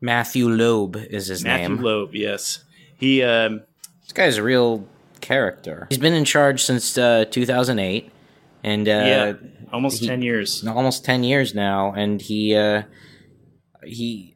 Matthew 0.02 0.48
Loeb 0.50 0.96
is 0.96 1.28
his 1.28 1.44
Matthew 1.44 1.62
name. 1.64 1.72
Matthew 1.76 1.86
Loeb, 1.88 2.16
yes, 2.16 2.64
he 2.98 3.22
um, 3.24 3.62
This 4.04 4.14
guy's 4.14 4.38
a 4.38 4.44
real 4.44 4.88
character. 5.22 5.88
He's 5.90 5.98
been 5.98 6.14
in 6.14 6.26
charge 6.26 6.64
since 6.64 6.98
uh, 6.98 7.26
2008, 7.30 8.10
and 8.64 8.88
uh, 8.88 8.92
yeah, 8.92 9.34
almost 9.72 10.00
he- 10.00 10.08
ten 10.08 10.22
years. 10.22 10.66
almost 10.66 11.04
10 11.06 11.24
years 11.24 11.54
now. 11.54 11.92
And 11.94 12.22
he 12.22 12.56
uh, 12.56 12.84
he, 13.84 14.36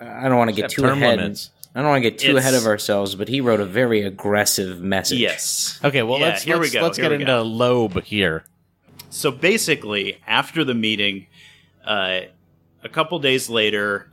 I 0.00 0.28
don't 0.28 0.36
want 0.38 0.50
to 0.50 0.56
get 0.56 0.70
too 0.70 0.82
term 0.82 1.02
ahead. 1.02 1.18
limits. 1.18 1.50
I 1.74 1.80
don't 1.82 1.90
want 1.90 2.02
to 2.02 2.10
get 2.10 2.18
too 2.18 2.30
It's- 2.30 2.42
ahead 2.44 2.54
of 2.54 2.66
ourselves, 2.66 3.14
but 3.14 3.28
he 3.28 3.40
wrote 3.40 3.60
a 3.60 3.64
very 3.66 4.02
aggressive 4.02 4.80
message. 4.80 5.18
Yes. 5.20 5.78
Okay, 5.84 6.02
well 6.02 6.18
Yeah, 6.18 6.26
let's 6.26 6.42
here 6.42 6.56
let's, 6.56 6.72
we 6.72 6.78
go. 6.78 6.84
let's 6.84 6.96
here 6.96 7.04
get 7.04 7.10
we 7.10 7.14
into 7.16 7.26
go. 7.26 7.42
Loeb 7.42 8.02
here. 8.04 8.44
So 9.10 9.30
basically, 9.30 10.18
after 10.26 10.64
the 10.64 10.74
meeting, 10.74 11.26
uh, 11.84 12.20
a 12.82 12.88
couple 12.88 13.18
days 13.18 13.48
later, 13.48 14.10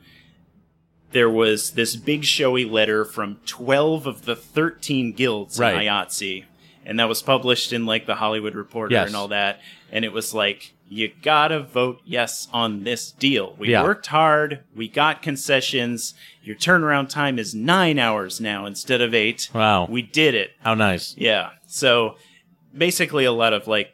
there 1.11 1.29
was 1.29 1.71
this 1.71 1.95
big 1.95 2.23
showy 2.23 2.65
letter 2.65 3.05
from 3.05 3.37
12 3.45 4.05
of 4.05 4.25
the 4.25 4.35
13 4.35 5.13
guilds 5.13 5.57
Right. 5.59 5.73
in 5.75 5.79
IATSE. 5.81 6.45
And 6.85 6.99
that 6.99 7.09
was 7.09 7.21
published 7.21 7.73
in 7.73 7.85
like 7.85 8.05
the 8.05 8.15
Hollywood 8.15 8.53
Reporter 8.53 8.93
Yes. 8.93 9.07
and 9.07 9.15
all 9.15 9.29
that. 9.29 9.59
And 9.91 10.05
it 10.05 10.11
was 10.13 10.33
like, 10.33 10.73
you 10.87 11.11
gotta 11.23 11.59
vote 11.61 11.99
yes 12.05 12.47
on 12.53 12.83
this 12.83 13.11
deal. 13.11 13.55
We 13.57 13.71
Yeah. 13.71 13.83
worked 13.83 14.07
hard. 14.07 14.63
We 14.75 14.87
got 14.87 15.21
concessions. 15.21 16.13
Your 16.43 16.55
turnaround 16.55 17.09
time 17.09 17.39
is 17.39 17.55
nine 17.55 17.97
hours 17.97 18.39
now 18.39 18.65
instead 18.65 19.01
of 19.01 19.13
eight. 19.13 19.49
Wow. 19.53 19.87
We 19.89 20.01
did 20.03 20.35
it. 20.35 20.51
How 20.61 20.75
nice. 20.75 21.15
Yeah. 21.17 21.49
So 21.67 22.17
basically, 22.75 23.25
a 23.25 23.31
lot 23.31 23.53
of 23.53 23.67
like 23.67 23.91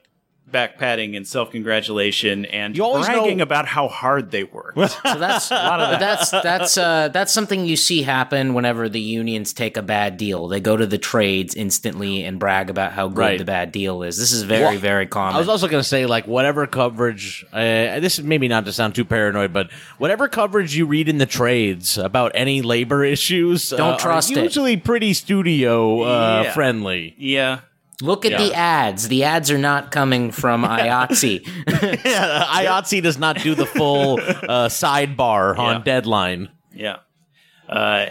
back 0.51 0.77
patting 0.77 1.15
and 1.15 1.25
self 1.27 1.51
congratulation 1.51 2.46
and 2.46 2.75
You 2.75 2.84
always 2.84 3.05
bragging 3.08 3.38
know- 3.38 3.43
about 3.43 3.65
how 3.67 3.88
hard 3.88 4.31
they 4.31 4.43
worked. 4.43 4.77
So 5.12 5.17
that's 5.20 5.50
but 5.50 5.98
that's 5.98 6.29
that's 6.31 6.77
uh, 6.77 7.10
that's 7.10 7.31
something 7.34 7.65
you 7.65 7.75
see 7.75 8.03
happen 8.03 8.53
whenever 8.53 8.88
the 8.89 9.00
unions 9.00 9.53
take 9.53 9.77
a 9.77 9.81
bad 9.81 10.17
deal. 10.17 10.48
They 10.48 10.60
go 10.60 10.77
to 10.77 10.86
the 10.86 10.98
trades 10.98 11.55
instantly 11.55 12.24
and 12.24 12.39
brag 12.39 12.70
about 12.70 12.91
how 12.91 13.08
good 13.08 13.17
Right. 13.17 13.38
the 13.39 13.46
bad 13.46 13.72
deal 13.72 14.03
is. 14.03 14.17
This 14.17 14.31
is 14.31 14.43
very 14.43 14.63
Well, 14.63 14.77
very 14.77 15.05
common. 15.08 15.36
I 15.36 15.39
was 15.39 15.50
also 15.50 15.67
going 15.67 15.81
to 15.81 15.88
say, 15.88 16.05
like, 16.05 16.27
whatever 16.27 16.65
coverage, 16.67 17.46
uh, 17.53 18.00
this 18.00 18.20
is 18.20 18.25
maybe 18.25 18.48
not 18.48 18.65
to 18.65 18.74
sound 18.74 18.96
too 18.96 19.05
paranoid, 19.05 19.53
but 19.53 19.70
whatever 19.98 20.27
coverage 20.27 20.75
you 20.75 20.86
read 20.86 21.08
in 21.10 21.17
the 21.17 21.25
trades 21.25 21.98
about 21.98 22.31
any 22.36 22.62
labor 22.62 23.03
issues, 23.03 23.70
Don't 23.70 23.93
uh, 23.93 23.98
trust 23.98 24.31
are 24.31 24.39
it. 24.39 24.43
usually 24.43 24.77
pretty 24.77 25.13
studio 25.13 26.01
uh, 26.03 26.41
Yeah. 26.46 26.51
friendly. 26.53 27.15
yeah. 27.17 27.60
Look 28.01 28.25
at 28.25 28.31
Yeah. 28.31 28.38
the 28.39 28.53
ads. 28.53 29.08
The 29.08 29.24
ads 29.24 29.51
are 29.51 29.58
not 29.58 29.91
coming 29.91 30.31
from 30.31 30.63
IATSE. 30.65 31.46
Yeah, 32.05 32.46
IATSE 32.50 33.01
does 33.03 33.17
not 33.17 33.38
do 33.41 33.55
the 33.55 33.65
full 33.65 34.20
uh, 34.20 34.67
sidebar 34.70 35.58
on 35.58 35.77
Yeah. 35.77 35.84
deadline. 35.84 36.50
Yeah. 36.74 36.98
Uh, 37.70 38.08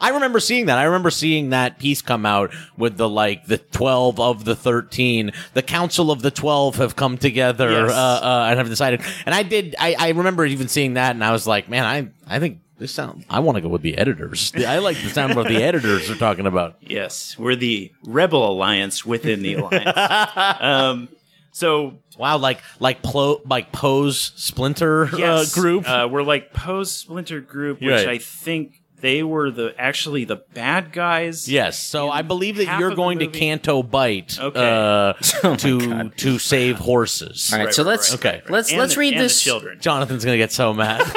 I 0.00 0.10
remember 0.10 0.38
seeing 0.40 0.66
that. 0.66 0.78
I 0.78 0.84
remember 0.84 1.10
seeing 1.10 1.50
that 1.50 1.78
piece 1.78 2.00
come 2.02 2.24
out 2.24 2.52
with 2.76 2.96
the 2.96 3.08
like 3.08 3.46
the 3.46 3.58
twelve 3.58 4.20
of 4.20 4.44
the 4.44 4.54
thirteen. 4.54 5.32
The 5.54 5.62
council 5.62 6.10
of 6.12 6.22
the 6.22 6.30
twelve 6.30 6.76
have 6.76 6.94
come 6.96 7.16
together 7.18 7.70
Yes. 7.70 7.90
uh, 7.90 8.20
uh, 8.22 8.46
and 8.50 8.58
have 8.58 8.68
decided. 8.68 9.00
And 9.26 9.34
I 9.34 9.42
did. 9.42 9.74
I, 9.80 9.96
I 9.98 10.08
remember 10.10 10.44
even 10.46 10.68
seeing 10.68 10.94
that, 10.94 11.12
and 11.16 11.24
I 11.24 11.32
was 11.32 11.46
like, 11.46 11.68
man, 11.68 11.84
I 11.84 12.08
I 12.36 12.38
think 12.38 12.58
this 12.80 12.92
sound. 12.92 13.24
I 13.30 13.38
want 13.38 13.56
to 13.56 13.62
go 13.62 13.68
with 13.68 13.82
the 13.82 13.96
editors. 13.96 14.52
I 14.56 14.78
like 14.78 14.96
the 15.00 15.10
sound 15.10 15.30
of 15.30 15.36
what 15.36 15.46
the 15.46 15.62
editors 15.62 16.10
are 16.10 16.16
talking 16.16 16.46
about. 16.46 16.76
yes. 16.80 17.38
We're 17.38 17.54
the 17.54 17.92
rebel 18.04 18.50
alliance 18.50 19.06
within 19.06 19.42
the 19.42 19.54
alliance. 19.54 19.92
um, 20.60 21.08
so, 21.52 21.98
Wow, 22.18 22.36
like 22.36 22.60
like 22.80 23.02
plo, 23.02 23.40
like 23.48 23.72
Poe's 23.72 24.32
Splinter 24.36 25.08
yes. 25.16 25.56
uh, 25.56 25.60
group. 25.60 25.88
Uh, 25.88 26.06
we're 26.10 26.22
like 26.22 26.52
Poe's 26.52 26.90
Splinter 26.92 27.40
Group, 27.40 27.80
which 27.80 27.90
Right. 27.90 28.08
I 28.08 28.18
think 28.18 28.79
they 29.00 29.22
were 29.22 29.50
the 29.50 29.74
actually 29.78 30.24
the 30.24 30.36
bad 30.36 30.92
guys. 30.92 31.48
Yes, 31.48 31.78
so 31.78 32.10
I 32.10 32.22
believe 32.22 32.56
that 32.56 32.66
half 32.66 32.80
you're 32.80 32.90
of 32.90 32.96
the 32.96 33.02
going 33.02 33.18
to 33.20 33.26
movie- 33.26 33.38
Canto 33.38 33.82
Bight 33.82 34.38
Okay. 34.38 34.60
uh, 34.60 35.12
Oh 35.44 35.56
to 35.56 36.08
to 36.10 36.38
save 36.38 36.76
horses. 36.78 37.50
All 37.52 37.58
right, 37.58 37.64
Right, 37.66 37.74
so 37.74 37.82
right, 37.82 37.88
let's 37.90 38.10
right, 38.10 38.18
Okay. 38.18 38.28
right, 38.28 38.42
right. 38.44 38.50
let's 38.50 38.70
And 38.70 38.78
let's 38.80 38.94
the- 38.94 39.00
read 39.00 39.12
and 39.14 39.20
the 39.20 39.24
this. 39.24 39.42
children. 39.42 39.78
Jonathan's 39.82 40.24
gonna 40.24 40.36
get 40.36 40.52
so 40.52 40.72
mad. 40.74 41.00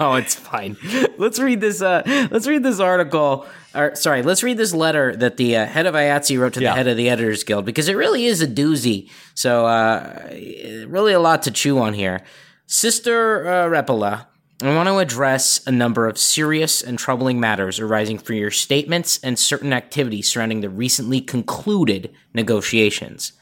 oh, 0.00 0.14
it's 0.14 0.34
fine. 0.34 0.76
Let's 1.18 1.38
read 1.38 1.60
this. 1.60 1.82
Uh, 1.82 2.02
let's 2.30 2.46
read 2.46 2.62
this 2.62 2.80
article. 2.80 3.46
Or 3.74 3.94
sorry, 3.94 4.22
let's 4.22 4.42
read 4.42 4.56
this 4.56 4.72
letter 4.72 5.14
that 5.16 5.36
the 5.36 5.56
uh, 5.56 5.66
head 5.66 5.84
of 5.86 5.94
IATSE 5.94 6.38
wrote 6.40 6.54
to 6.54 6.60
Yeah. 6.62 6.70
the 6.72 6.76
head 6.76 6.88
of 6.88 6.96
the 6.96 7.08
Editors 7.10 7.44
Guild 7.44 7.64
because 7.66 7.88
it 7.88 7.96
really 7.96 8.24
is 8.24 8.40
a 8.40 8.46
doozy. 8.46 9.10
So, 9.34 9.66
uh, 9.66 10.30
really, 10.88 11.12
a 11.12 11.20
lot 11.20 11.42
to 11.42 11.50
chew 11.50 11.78
on 11.78 11.92
here. 11.92 12.22
Sister 12.66 13.46
uh, 13.46 13.66
Repola, 13.68 14.26
I 14.60 14.74
want 14.74 14.88
to 14.88 14.98
address 14.98 15.64
a 15.68 15.70
number 15.70 16.08
of 16.08 16.18
serious 16.18 16.82
and 16.82 16.98
troubling 16.98 17.38
matters 17.38 17.78
arising 17.78 18.18
from 18.18 18.36
your 18.36 18.50
statements 18.50 19.20
and 19.22 19.38
certain 19.38 19.72
activities 19.72 20.28
surrounding 20.28 20.62
the 20.62 20.68
recently 20.68 21.20
concluded 21.20 22.12
negotiations. 22.34 23.34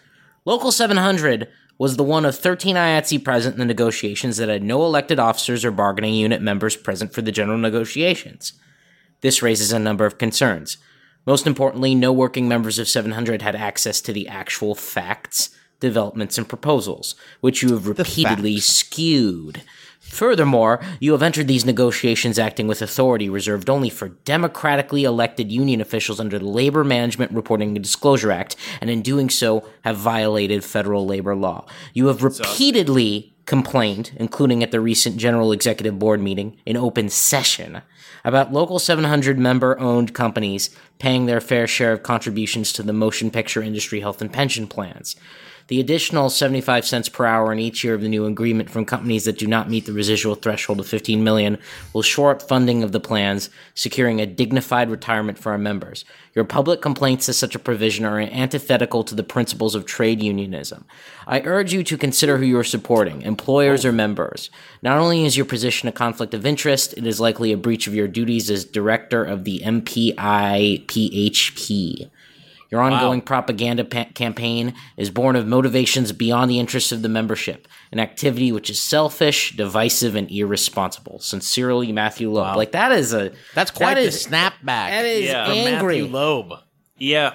Local 0.44 0.70
700 0.70 1.48
was 1.78 1.96
the 1.96 2.02
one 2.02 2.26
of 2.26 2.36
13 2.36 2.76
IATSE 2.76 3.24
present 3.24 3.54
in 3.54 3.60
the 3.60 3.64
negotiations 3.64 4.36
that 4.36 4.50
had 4.50 4.62
no 4.62 4.84
elected 4.84 5.18
officers 5.18 5.64
or 5.64 5.70
bargaining 5.70 6.12
unit 6.12 6.42
members 6.42 6.76
present 6.76 7.14
for 7.14 7.22
the 7.22 7.32
general 7.32 7.58
negotiations. 7.58 8.52
This 9.22 9.40
raises 9.40 9.72
a 9.72 9.78
number 9.78 10.04
of 10.04 10.18
concerns. 10.18 10.76
Most 11.24 11.46
importantly, 11.46 11.94
no 11.94 12.12
working 12.12 12.46
members 12.46 12.78
of 12.78 12.88
700 12.88 13.40
had 13.40 13.56
access 13.56 14.02
to 14.02 14.12
the 14.12 14.28
actual 14.28 14.74
facts, 14.74 15.48
developments, 15.80 16.36
and 16.36 16.46
proposals, 16.46 17.14
which 17.40 17.62
you 17.62 17.72
have 17.72 17.88
repeatedly 17.88 18.60
skewed. 18.60 19.62
Furthermore, 20.08 20.80
you 20.98 21.12
have 21.12 21.22
entered 21.22 21.46
these 21.46 21.64
negotiations 21.64 22.38
acting 22.38 22.66
with 22.66 22.80
authority 22.80 23.28
reserved 23.28 23.68
only 23.68 23.90
for 23.90 24.08
democratically 24.08 25.04
elected 25.04 25.52
union 25.52 25.80
officials 25.80 26.18
under 26.20 26.38
the 26.38 26.46
Labor 26.46 26.84
Management 26.84 27.32
Reporting 27.32 27.76
and 27.76 27.82
Disclosure 27.82 28.32
Act, 28.32 28.56
and 28.80 28.88
in 28.88 29.02
doing 29.02 29.28
so 29.28 29.68
have 29.82 29.96
violated 29.96 30.64
federal 30.64 31.04
labor 31.04 31.34
law. 31.34 31.66
You 31.92 32.06
have 32.06 32.22
repeatedly 32.22 33.34
complained, 33.46 34.12
including 34.16 34.62
at 34.62 34.70
the 34.70 34.80
recent 34.80 35.16
General 35.16 35.52
Executive 35.52 35.98
Board 35.98 36.20
meeting 36.20 36.56
in 36.64 36.76
open 36.76 37.08
session, 37.08 37.82
about 38.24 38.52
local 38.52 38.78
700 38.78 39.38
member 39.38 39.78
owned 39.78 40.14
companies 40.14 40.70
paying 40.98 41.26
their 41.26 41.40
fair 41.40 41.66
share 41.66 41.92
of 41.92 42.02
contributions 42.02 42.72
to 42.72 42.82
the 42.82 42.92
motion 42.92 43.30
picture 43.30 43.62
industry 43.62 44.00
health 44.00 44.20
and 44.20 44.32
pension 44.32 44.66
plans. 44.66 45.14
The 45.68 45.80
additional 45.80 46.30
75 46.30 46.86
cents 46.86 47.08
per 47.08 47.26
hour 47.26 47.52
in 47.52 47.58
each 47.58 47.82
year 47.82 47.94
of 47.94 48.00
the 48.00 48.08
new 48.08 48.24
agreement 48.24 48.70
from 48.70 48.84
companies 48.84 49.24
that 49.24 49.36
do 49.38 49.48
not 49.48 49.68
meet 49.68 49.84
the 49.84 49.92
residual 49.92 50.36
threshold 50.36 50.78
of 50.78 50.86
15 50.86 51.24
million 51.24 51.58
will 51.92 52.02
shore 52.02 52.30
up 52.30 52.40
funding 52.42 52.84
of 52.84 52.92
the 52.92 53.00
plans, 53.00 53.50
securing 53.74 54.20
a 54.20 54.26
dignified 54.26 54.88
retirement 54.88 55.38
for 55.38 55.50
our 55.50 55.58
members. 55.58 56.04
Your 56.36 56.44
public 56.44 56.80
complaints 56.80 57.26
to 57.26 57.32
such 57.32 57.56
a 57.56 57.58
provision 57.58 58.04
are 58.04 58.20
antithetical 58.20 59.02
to 59.04 59.16
the 59.16 59.24
principles 59.24 59.74
of 59.74 59.86
trade 59.86 60.22
unionism. 60.22 60.84
I 61.26 61.40
urge 61.40 61.72
you 61.72 61.82
to 61.82 61.98
consider 61.98 62.38
who 62.38 62.44
you 62.44 62.58
are 62.58 62.64
supporting, 62.64 63.22
employers 63.22 63.84
or 63.84 63.90
members. 63.90 64.50
Not 64.82 64.98
only 64.98 65.24
is 65.24 65.36
your 65.36 65.46
position 65.46 65.88
a 65.88 65.92
conflict 65.92 66.32
of 66.32 66.46
interest, 66.46 66.94
it 66.96 67.04
is 67.04 67.18
likely 67.18 67.50
a 67.50 67.56
breach 67.56 67.88
of 67.88 67.94
your 67.94 68.06
duties 68.06 68.50
as 68.50 68.64
director 68.64 69.24
of 69.24 69.42
the 69.42 69.62
MPIPHP. 69.64 70.16
Your 72.76 72.82
ongoing 72.82 73.22
propaganda 73.22 73.84
pa- 73.84 74.04
campaign 74.14 74.74
is 74.98 75.08
born 75.10 75.34
of 75.34 75.46
motivations 75.46 76.12
beyond 76.12 76.50
the 76.50 76.58
interests 76.58 76.92
of 76.92 77.00
the 77.00 77.08
membership, 77.08 77.66
an 77.90 77.98
activity 77.98 78.52
which 78.52 78.68
is 78.68 78.82
selfish, 78.82 79.56
divisive, 79.56 80.14
and 80.14 80.30
irresponsible. 80.30 81.18
Sincerely, 81.20 81.90
Matthew 81.90 82.30
Loeb. 82.30 82.54
Like 82.56 82.72
that 82.72 82.92
is 82.92 83.14
a 83.14 83.32
That's 83.54 83.70
quite 83.70 83.94
that 83.94 84.02
the 84.02 84.08
is- 84.08 84.26
snapback. 84.26 84.90
That 84.90 85.06
is 85.06 85.24
Yeah. 85.24 85.46
angry. 85.46 86.02
Matthew 86.02 86.12
Loeb. 86.12 86.52
Yeah. 86.98 87.32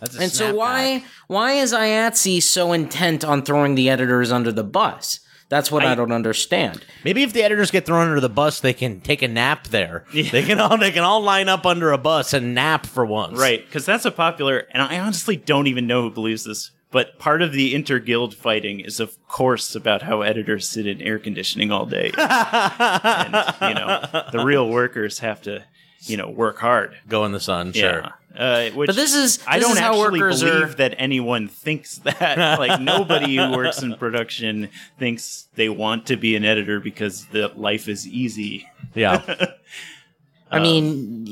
That's 0.00 0.14
a 0.16 0.20
And 0.20 0.30
so 0.30 0.52
snapback. 0.52 0.56
why 0.56 1.04
why 1.26 1.52
is 1.52 1.72
IATSE 1.72 2.42
so 2.42 2.72
intent 2.74 3.24
on 3.24 3.42
throwing 3.42 3.74
the 3.76 3.88
editors 3.88 4.30
under 4.30 4.52
the 4.52 4.64
bus? 4.64 5.20
That's 5.52 5.70
what 5.70 5.84
I, 5.84 5.92
I- 5.92 5.94
don't 5.94 6.12
understand. 6.12 6.82
Maybe 7.04 7.22
if 7.24 7.34
the 7.34 7.42
editors 7.42 7.70
get 7.70 7.84
thrown 7.84 8.08
under 8.08 8.20
the 8.20 8.30
bus, 8.30 8.60
they 8.60 8.72
can 8.72 9.02
take 9.02 9.20
a 9.20 9.28
nap 9.28 9.68
there. 9.68 10.06
They 10.12 10.42
can 10.42 10.58
all 10.58 10.78
they 10.78 10.90
can 10.90 11.04
all 11.04 11.20
line 11.20 11.50
up 11.50 11.66
under 11.66 11.92
a 11.92 11.98
bus 11.98 12.32
and 12.32 12.54
nap 12.54 12.86
for 12.86 13.04
once. 13.04 13.38
Right, 13.38 13.62
because 13.62 13.84
that's 13.84 14.06
a 14.06 14.10
popular, 14.10 14.66
and 14.72 14.82
I 14.82 14.98
honestly 14.98 15.36
don't 15.36 15.66
even 15.66 15.86
know 15.86 16.00
who 16.00 16.10
believes 16.10 16.44
this, 16.44 16.70
but 16.90 17.18
part 17.18 17.42
of 17.42 17.52
the 17.52 17.74
inter-guild 17.74 18.34
fighting 18.34 18.80
is, 18.80 18.98
of 18.98 19.18
course, 19.28 19.74
about 19.74 20.00
how 20.00 20.22
editors 20.22 20.66
sit 20.66 20.86
in 20.86 21.02
air 21.02 21.18
conditioning 21.18 21.70
all 21.70 21.84
day. 21.84 22.12
and, 22.18 23.34
you 23.60 23.74
know, 23.74 24.24
the 24.32 24.42
real 24.42 24.66
workers 24.70 25.18
have 25.18 25.42
to, 25.42 25.64
you 26.06 26.16
know, 26.16 26.30
work 26.30 26.58
hard. 26.60 26.96
Go 27.08 27.26
in 27.26 27.32
the 27.32 27.40
sun. 27.40 27.72
Sure. 27.72 28.00
Yeah. 28.00 28.08
Uh, 28.36 28.70
which 28.70 28.86
But 28.86 28.96
this 28.96 29.14
is- 29.14 29.40
I 29.46 29.58
don't 29.58 29.72
is 29.72 29.78
how 29.78 29.90
actually 29.92 30.20
workers 30.20 30.42
believe 30.42 30.62
are- 30.70 30.74
that 30.76 30.94
anyone 30.98 31.48
thinks 31.48 31.96
that. 32.04 32.58
like 32.58 32.80
nobody 32.80 33.36
who 33.36 33.50
works 33.52 33.82
in 33.82 33.94
production 33.98 34.68
thinks 34.98 35.48
they 35.54 35.68
want 35.68 36.06
to 36.06 36.16
be 36.16 36.34
an 36.36 36.44
editor 36.44 36.80
because 36.80 37.26
the 37.26 37.48
life 37.56 37.88
is 37.88 38.06
easy. 38.08 38.66
Yeah. 38.94 39.22
I 40.50 40.58
mean, 40.60 41.24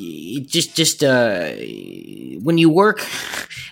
just 0.46 0.74
just 0.76 1.04
uh, 1.04 1.50
when 2.40 2.56
you 2.56 2.70
work 2.70 3.06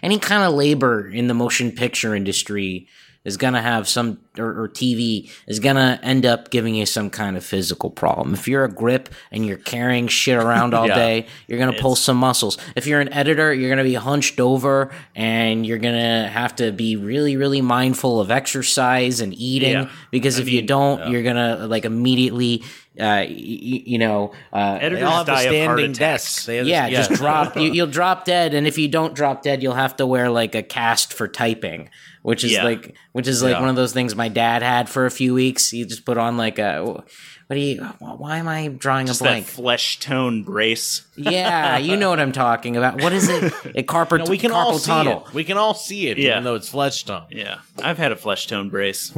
any 0.03 0.19
kind 0.19 0.43
of 0.43 0.53
labor 0.55 1.09
in 1.09 1.27
the 1.29 1.33
motion 1.35 1.73
picture 1.73 2.15
industry 2.15 2.87
is 3.25 3.37
gonna 3.37 3.61
have 3.61 3.87
some 3.89 4.19
or, 4.39 4.63
or 4.63 4.69
TV 4.69 5.31
is 5.47 5.59
gonna 5.61 5.99
end 6.03 6.25
up 6.25 6.51
giving 6.51 6.75
you 6.75 6.87
some 6.87 7.11
kind 7.11 7.37
of 7.37 7.45
physical 7.45 7.91
problem. 7.91 8.33
If 8.33 8.49
you're 8.49 8.65
a 8.65 8.71
grip 8.71 9.09
and 9.33 9.45
you're 9.45 9.57
carrying 9.59 10.07
shit 10.09 10.37
around 10.37 10.73
all 10.73 10.87
Yeah. 10.89 10.95
day, 10.95 11.27
you're 11.47 11.59
gonna 11.59 11.79
pull 11.79 11.97
some 11.97 12.17
muscles. 12.17 12.57
If 12.77 12.87
you're 12.87 13.01
an 13.01 13.13
editor, 13.13 13.53
you're 13.53 13.69
gonna 13.71 13.83
be 13.85 13.95
hunched 13.95 14.41
over 14.41 14.91
and 15.15 15.67
you're 15.67 15.79
gonna 15.79 16.29
have 16.29 16.57
to 16.57 16.73
be 16.73 16.97
really 16.97 17.37
really 17.37 17.61
mindful 17.61 18.21
of 18.21 18.31
exercise 18.31 19.21
and 19.21 19.35
eating 19.35 19.73
Yeah. 19.73 19.91
because 20.11 20.39
I 20.39 20.43
if 20.43 20.49
you 20.49 20.63
don't, 20.63 21.11
you're 21.11 21.23
gonna 21.23 21.67
like 21.67 21.85
immediately. 21.85 22.63
Uh, 22.99 23.23
y- 23.23 23.27
y- 23.29 23.83
you 23.87 23.97
know, 23.97 24.33
uh, 24.53 24.77
Editors 24.81 25.05
all 25.05 25.19
have 25.25 25.29
of 25.29 25.39
standing 25.39 25.85
attacks. 25.93 25.99
desks. 25.99 26.47
They 26.47 26.57
have 26.57 26.65
the- 26.65 26.71
yeah, 26.73 26.91
just 26.91 27.13
drop. 27.13 27.57
You, 27.57 27.71
you'll 27.71 27.87
drop 27.87 28.25
dead, 28.25 28.55
and 28.55 28.67
if 28.67 28.77
you 28.77 28.89
don't 28.89 29.15
drop 29.15 29.43
dead, 29.45 29.63
you'll 29.63 29.75
have 29.75 29.95
to 29.99 30.07
wear 30.07 30.29
like 30.31 30.57
a 30.57 30.65
cast 30.65 31.13
for 31.13 31.29
typing, 31.29 31.91
which 32.29 32.45
is 32.45 32.53
Yeah. 32.53 32.65
like, 32.65 32.95
which 33.13 33.27
is 33.27 33.43
like 33.43 33.53
Yeah. 33.55 33.61
one 33.61 33.71
of 33.71 33.77
those 33.77 33.93
things 33.95 34.15
my 34.15 34.29
dad 34.29 34.63
had 34.63 34.89
for 34.89 35.07
a 35.07 35.11
few 35.11 35.33
weeks. 35.33 35.71
He 35.71 35.85
just 35.85 36.05
put 36.05 36.19
on 36.19 36.37
like 36.37 36.59
a. 36.59 36.83
What 36.85 37.55
do 37.55 37.59
you? 37.59 37.83
Why 38.01 38.37
am 38.37 38.47
I 38.47 38.69
drawing 38.69 39.07
Just 39.07 39.23
a 39.23 39.25
blank? 39.25 39.47
flesh 39.47 39.99
tone 40.01 40.43
brace. 40.43 41.07
yeah, 41.17 41.79
you 41.79 41.97
know 41.97 42.11
what 42.11 42.21
I'm 42.21 42.33
talking 42.33 42.77
about. 42.77 43.01
What 43.03 43.15
is 43.15 43.31
it? 43.31 43.45
A 43.75 43.83
carpal, 43.83 44.19
No, 44.19 44.25
we 44.27 44.37
can 44.37 44.53
all 44.53 44.79
see 44.79 44.91
tunnel. 44.91 45.25
it. 45.27 45.33
We 45.33 45.45
can 45.45 45.57
all 45.57 45.73
see 45.73 46.09
it, 46.09 46.19
Yeah. 46.19 46.33
even 46.33 46.45
though 46.45 46.57
it's 46.57 46.69
flesh 46.69 47.05
tone. 47.05 47.23
Yeah, 47.31 47.61
I've 47.83 47.97
had 47.97 48.13
a 48.13 48.17
flesh 48.17 48.47
tone 48.49 48.69
brace. 48.69 49.17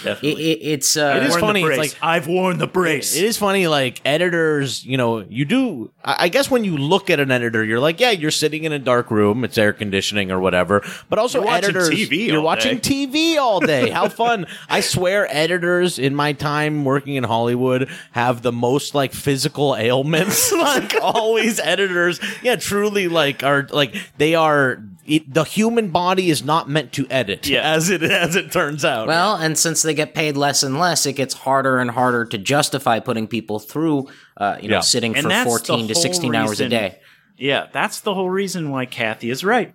It, 0.00 0.04
Definitely. 0.04 0.50
it, 0.52 0.58
it's 0.62 0.96
uh, 0.96 1.14
It 1.16 1.22
is 1.24 1.36
funny, 1.36 1.62
it's 1.64 1.76
like- 1.78 1.96
I've 2.02 2.26
worn 2.28 2.58
the 2.58 2.66
brace. 2.66 3.16
It 3.16 3.24
is 3.24 3.36
funny, 3.36 3.66
like 3.66 4.00
editors, 4.04 4.84
you 4.84 4.96
know, 4.96 5.20
you 5.28 5.44
do. 5.44 5.90
I 6.04 6.26
I 6.28 6.28
guess 6.30 6.50
when 6.50 6.62
you 6.64 6.76
look 6.76 7.08
at 7.10 7.20
an 7.20 7.30
editor, 7.30 7.64
you're 7.64 7.80
like, 7.80 7.98
yeah, 8.00 8.10
you're 8.10 8.30
sitting 8.30 8.64
in 8.64 8.72
a 8.72 8.78
dark 8.78 9.10
room, 9.10 9.44
it's 9.44 9.56
air 9.58 9.72
conditioning 9.72 10.30
or 10.30 10.38
whatever. 10.40 10.82
But 11.08 11.18
also, 11.18 11.38
You're 11.38 11.46
watching 11.46 11.64
editors, 11.70 11.90
TV 11.90 12.26
you're 12.26 12.38
all 12.38 12.44
watching 12.44 12.78
day. 12.78 13.06
TV 13.06 13.38
all 13.38 13.60
day. 13.60 13.88
How 13.90 14.08
fun! 14.22 14.46
I 14.68 14.80
swear, 14.80 15.26
editors 15.34 15.98
in 15.98 16.14
my 16.14 16.32
time 16.34 16.84
working 16.84 17.14
in 17.16 17.24
Hollywood 17.24 17.88
have 18.12 18.42
the 18.42 18.52
most 18.52 18.94
like 18.94 19.12
physical 19.12 19.74
ailments. 19.76 20.52
like 20.68 20.94
always, 21.02 21.58
editors, 21.60 22.20
yeah, 22.42 22.56
truly, 22.56 23.08
like 23.08 23.42
are 23.42 23.66
like 23.72 23.94
they 24.18 24.34
are. 24.34 24.82
It, 25.06 25.32
the 25.32 25.44
human 25.44 25.88
body 25.88 26.28
is 26.28 26.44
not 26.44 26.68
meant 26.68 26.92
to 26.92 27.06
edit, 27.08 27.46
Yeah. 27.48 27.62
as 27.62 27.88
it 27.88 28.02
as 28.02 28.36
it 28.36 28.52
turns 28.52 28.84
out. 28.84 29.06
Well, 29.08 29.36
and 29.36 29.56
since 29.56 29.82
they 29.88 29.94
get 29.94 30.14
paid 30.14 30.36
less 30.36 30.62
and 30.62 30.78
less, 30.78 31.06
it 31.06 31.14
gets 31.14 31.34
harder 31.34 31.78
and 31.78 31.90
harder 31.90 32.24
to 32.26 32.38
justify 32.38 33.00
putting 33.00 33.26
people 33.26 33.58
through, 33.58 34.06
uh, 34.36 34.56
you 34.60 34.68
know, 34.68 34.76
Yeah. 34.76 34.80
sitting 34.80 35.16
And 35.16 35.26
for 35.26 35.44
14 35.44 35.88
to 35.88 35.94
whole 35.94 36.02
16 36.02 36.34
hours 36.34 36.60
a 36.60 36.68
day. 36.68 36.98
Yeah, 37.36 37.66
that's 37.72 38.00
the 38.00 38.14
whole 38.14 38.30
reason 38.30 38.70
why 38.70 38.84
Cathy 38.86 39.30
is 39.30 39.42
right. 39.44 39.74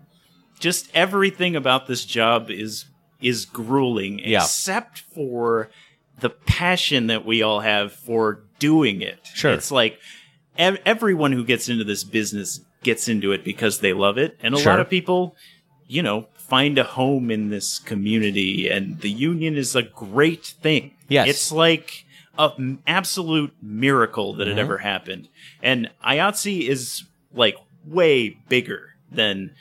Just 0.59 0.89
everything 0.93 1.55
about 1.55 1.87
this 1.87 2.05
job 2.05 2.49
is 2.49 2.85
is 3.21 3.45
grueling, 3.45 4.19
Yeah. 4.19 4.43
except 4.43 4.99
for 5.15 5.69
the 6.19 6.29
passion 6.29 7.07
that 7.07 7.25
we 7.25 7.41
all 7.41 7.61
have 7.61 7.93
for 7.93 8.43
doing 8.59 9.01
it. 9.01 9.19
Sure. 9.33 9.51
it's 9.53 9.71
like 9.71 9.97
ev- 10.57 10.79
everyone 10.85 11.31
who 11.31 11.45
gets 11.45 11.69
into 11.69 11.85
this 11.85 12.03
business 12.03 12.59
gets 12.83 13.07
into 13.07 13.31
it 13.31 13.45
because 13.45 13.79
they 13.79 13.93
love 13.93 14.17
it, 14.17 14.37
and 14.41 14.53
a 14.53 14.57
Sure. 14.59 14.73
lot 14.73 14.79
of 14.81 14.89
people, 14.89 15.37
you 15.87 16.03
know, 16.03 16.27
find 16.53 16.77
a 16.77 16.83
home 16.83 17.31
in 17.31 17.49
this 17.49 17.79
community, 17.79 18.69
and 18.69 19.01
the 19.01 19.09
union 19.09 19.57
is 19.57 19.75
a 19.75 19.81
great 19.81 20.45
thing. 20.45 20.93
Yes. 21.07 21.27
it's 21.27 21.51
like 21.51 22.05
a 22.37 22.51
m- 22.59 22.77
absolute 22.85 23.55
miracle 23.59 24.35
that 24.35 24.47
it 24.47 24.51
mm-hmm. 24.51 24.59
ever 24.59 24.77
happened. 24.77 25.29
And 25.63 25.89
IATSE 26.05 26.67
is 26.67 27.05
like 27.33 27.55
way 27.83 28.37
bigger 28.49 28.93
than 29.11 29.55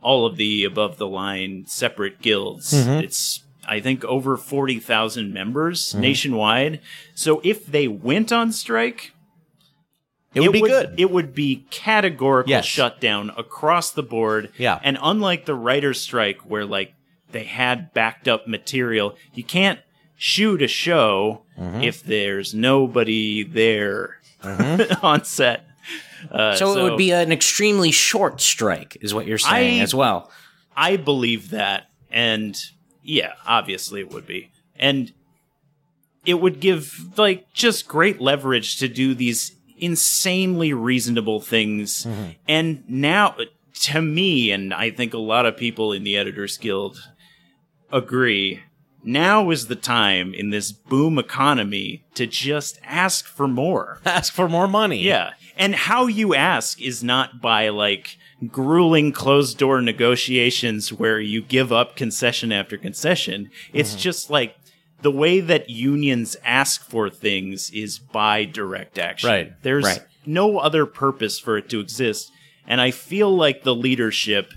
all 0.00 0.24
of 0.24 0.38
the 0.38 0.64
above 0.64 0.96
the 0.96 1.06
line 1.06 1.66
separate 1.66 2.22
guilds. 2.22 2.72
Mm-hmm. 2.72 3.04
It's 3.04 3.44
I 3.68 3.80
think 3.80 4.02
over 4.06 4.38
40,000 4.38 5.34
members 5.34 5.90
mm-hmm. 5.90 6.00
nationwide. 6.00 6.80
So 7.14 7.42
if 7.44 7.66
they 7.66 7.86
went 7.86 8.32
on 8.32 8.50
strike, 8.52 9.12
it 10.34 10.40
would 10.40 10.52
be 10.52 10.60
good. 10.60 10.94
It 10.98 11.10
would 11.10 11.34
be 11.34 11.66
categorical 11.70 12.50
Yes. 12.50 12.64
shutdown 12.64 13.30
across 13.36 13.90
the 13.90 14.02
board. 14.02 14.50
Yeah. 14.58 14.78
And 14.82 14.98
unlike 15.02 15.44
the 15.46 15.54
writer's 15.54 16.00
strike 16.00 16.38
where 16.42 16.64
like 16.64 16.94
they 17.32 17.44
had 17.44 17.92
backed 17.94 18.28
up 18.28 18.46
material, 18.46 19.16
you 19.34 19.44
can't 19.44 19.80
shoot 20.16 20.62
a 20.62 20.68
show 20.68 21.42
Mm-hmm. 21.58 21.82
if 21.82 22.02
there's 22.02 22.54
nobody 22.54 23.42
there 23.42 24.18
Mm-hmm. 24.42 25.04
on 25.04 25.24
set. 25.24 25.66
Uh, 26.30 26.54
So, 26.54 26.78
it 26.78 26.82
would 26.82 26.96
be 26.98 27.12
an 27.12 27.30
extremely 27.32 27.90
short 27.90 28.40
strike, 28.40 28.96
is 29.02 29.12
what 29.12 29.26
you're 29.26 29.36
saying 29.38 29.80
I- 29.80 29.82
as 29.82 29.94
well. 29.94 30.30
I 30.76 30.96
believe 30.96 31.50
that, 31.50 31.90
and 32.10 32.56
yeah, 33.02 33.32
obviously 33.46 34.00
it 34.00 34.10
would 34.10 34.26
be, 34.26 34.50
and 34.78 35.12
it 36.24 36.34
would 36.40 36.60
give 36.60 37.18
like 37.18 37.52
just 37.52 37.86
great 37.88 38.20
leverage 38.20 38.78
to 38.78 38.88
do 38.88 39.14
these 39.14 39.52
insanely 39.80 40.72
reasonable 40.72 41.40
things. 41.40 42.04
Mm-hmm. 42.04 42.30
And 42.48 42.84
now, 42.88 43.36
to 43.82 44.02
me, 44.02 44.50
and 44.50 44.74
I 44.74 44.90
think 44.90 45.14
a 45.14 45.18
lot 45.18 45.46
of 45.46 45.56
people 45.56 45.92
in 45.92 46.04
the 46.04 46.16
Editors 46.16 46.56
Guild 46.56 47.10
agree. 47.92 48.60
Now 49.02 49.50
is 49.50 49.68
the 49.68 49.76
time 49.76 50.34
in 50.34 50.50
this 50.50 50.72
boom 50.72 51.18
economy 51.18 52.04
to 52.14 52.26
just 52.26 52.78
ask 52.84 53.24
for 53.24 53.48
more. 53.48 54.00
Ask 54.04 54.32
for 54.32 54.48
more 54.48 54.68
money. 54.68 55.02
Yeah. 55.02 55.32
And 55.56 55.74
how 55.74 56.06
you 56.06 56.34
ask 56.34 56.80
is 56.80 57.02
not 57.02 57.40
by 57.40 57.70
like 57.70 58.18
grueling 58.48 59.12
closed 59.12 59.58
door 59.58 59.80
negotiations 59.80 60.92
where 60.92 61.20
you 61.20 61.42
give 61.42 61.72
up 61.72 61.96
concession 61.96 62.52
after 62.52 62.76
concession. 62.76 63.50
It's 63.72 63.90
mm-hmm. 63.90 63.98
just 64.00 64.30
like 64.30 64.59
the 65.02 65.10
way 65.10 65.40
that 65.40 65.70
unions 65.70 66.36
ask 66.44 66.82
for 66.88 67.08
things 67.10 67.70
is 67.70 67.98
by 67.98 68.44
direct 68.44 68.98
action. 68.98 69.30
Right. 69.30 69.52
There's 69.62 69.84
Right. 69.84 70.00
no 70.26 70.58
other 70.58 70.86
purpose 70.86 71.38
for 71.38 71.56
it 71.56 71.68
to 71.70 71.80
exist. 71.80 72.30
And 72.66 72.80
I 72.80 72.90
feel 72.90 73.34
like 73.34 73.62
the 73.64 73.74
leadership 73.74 74.52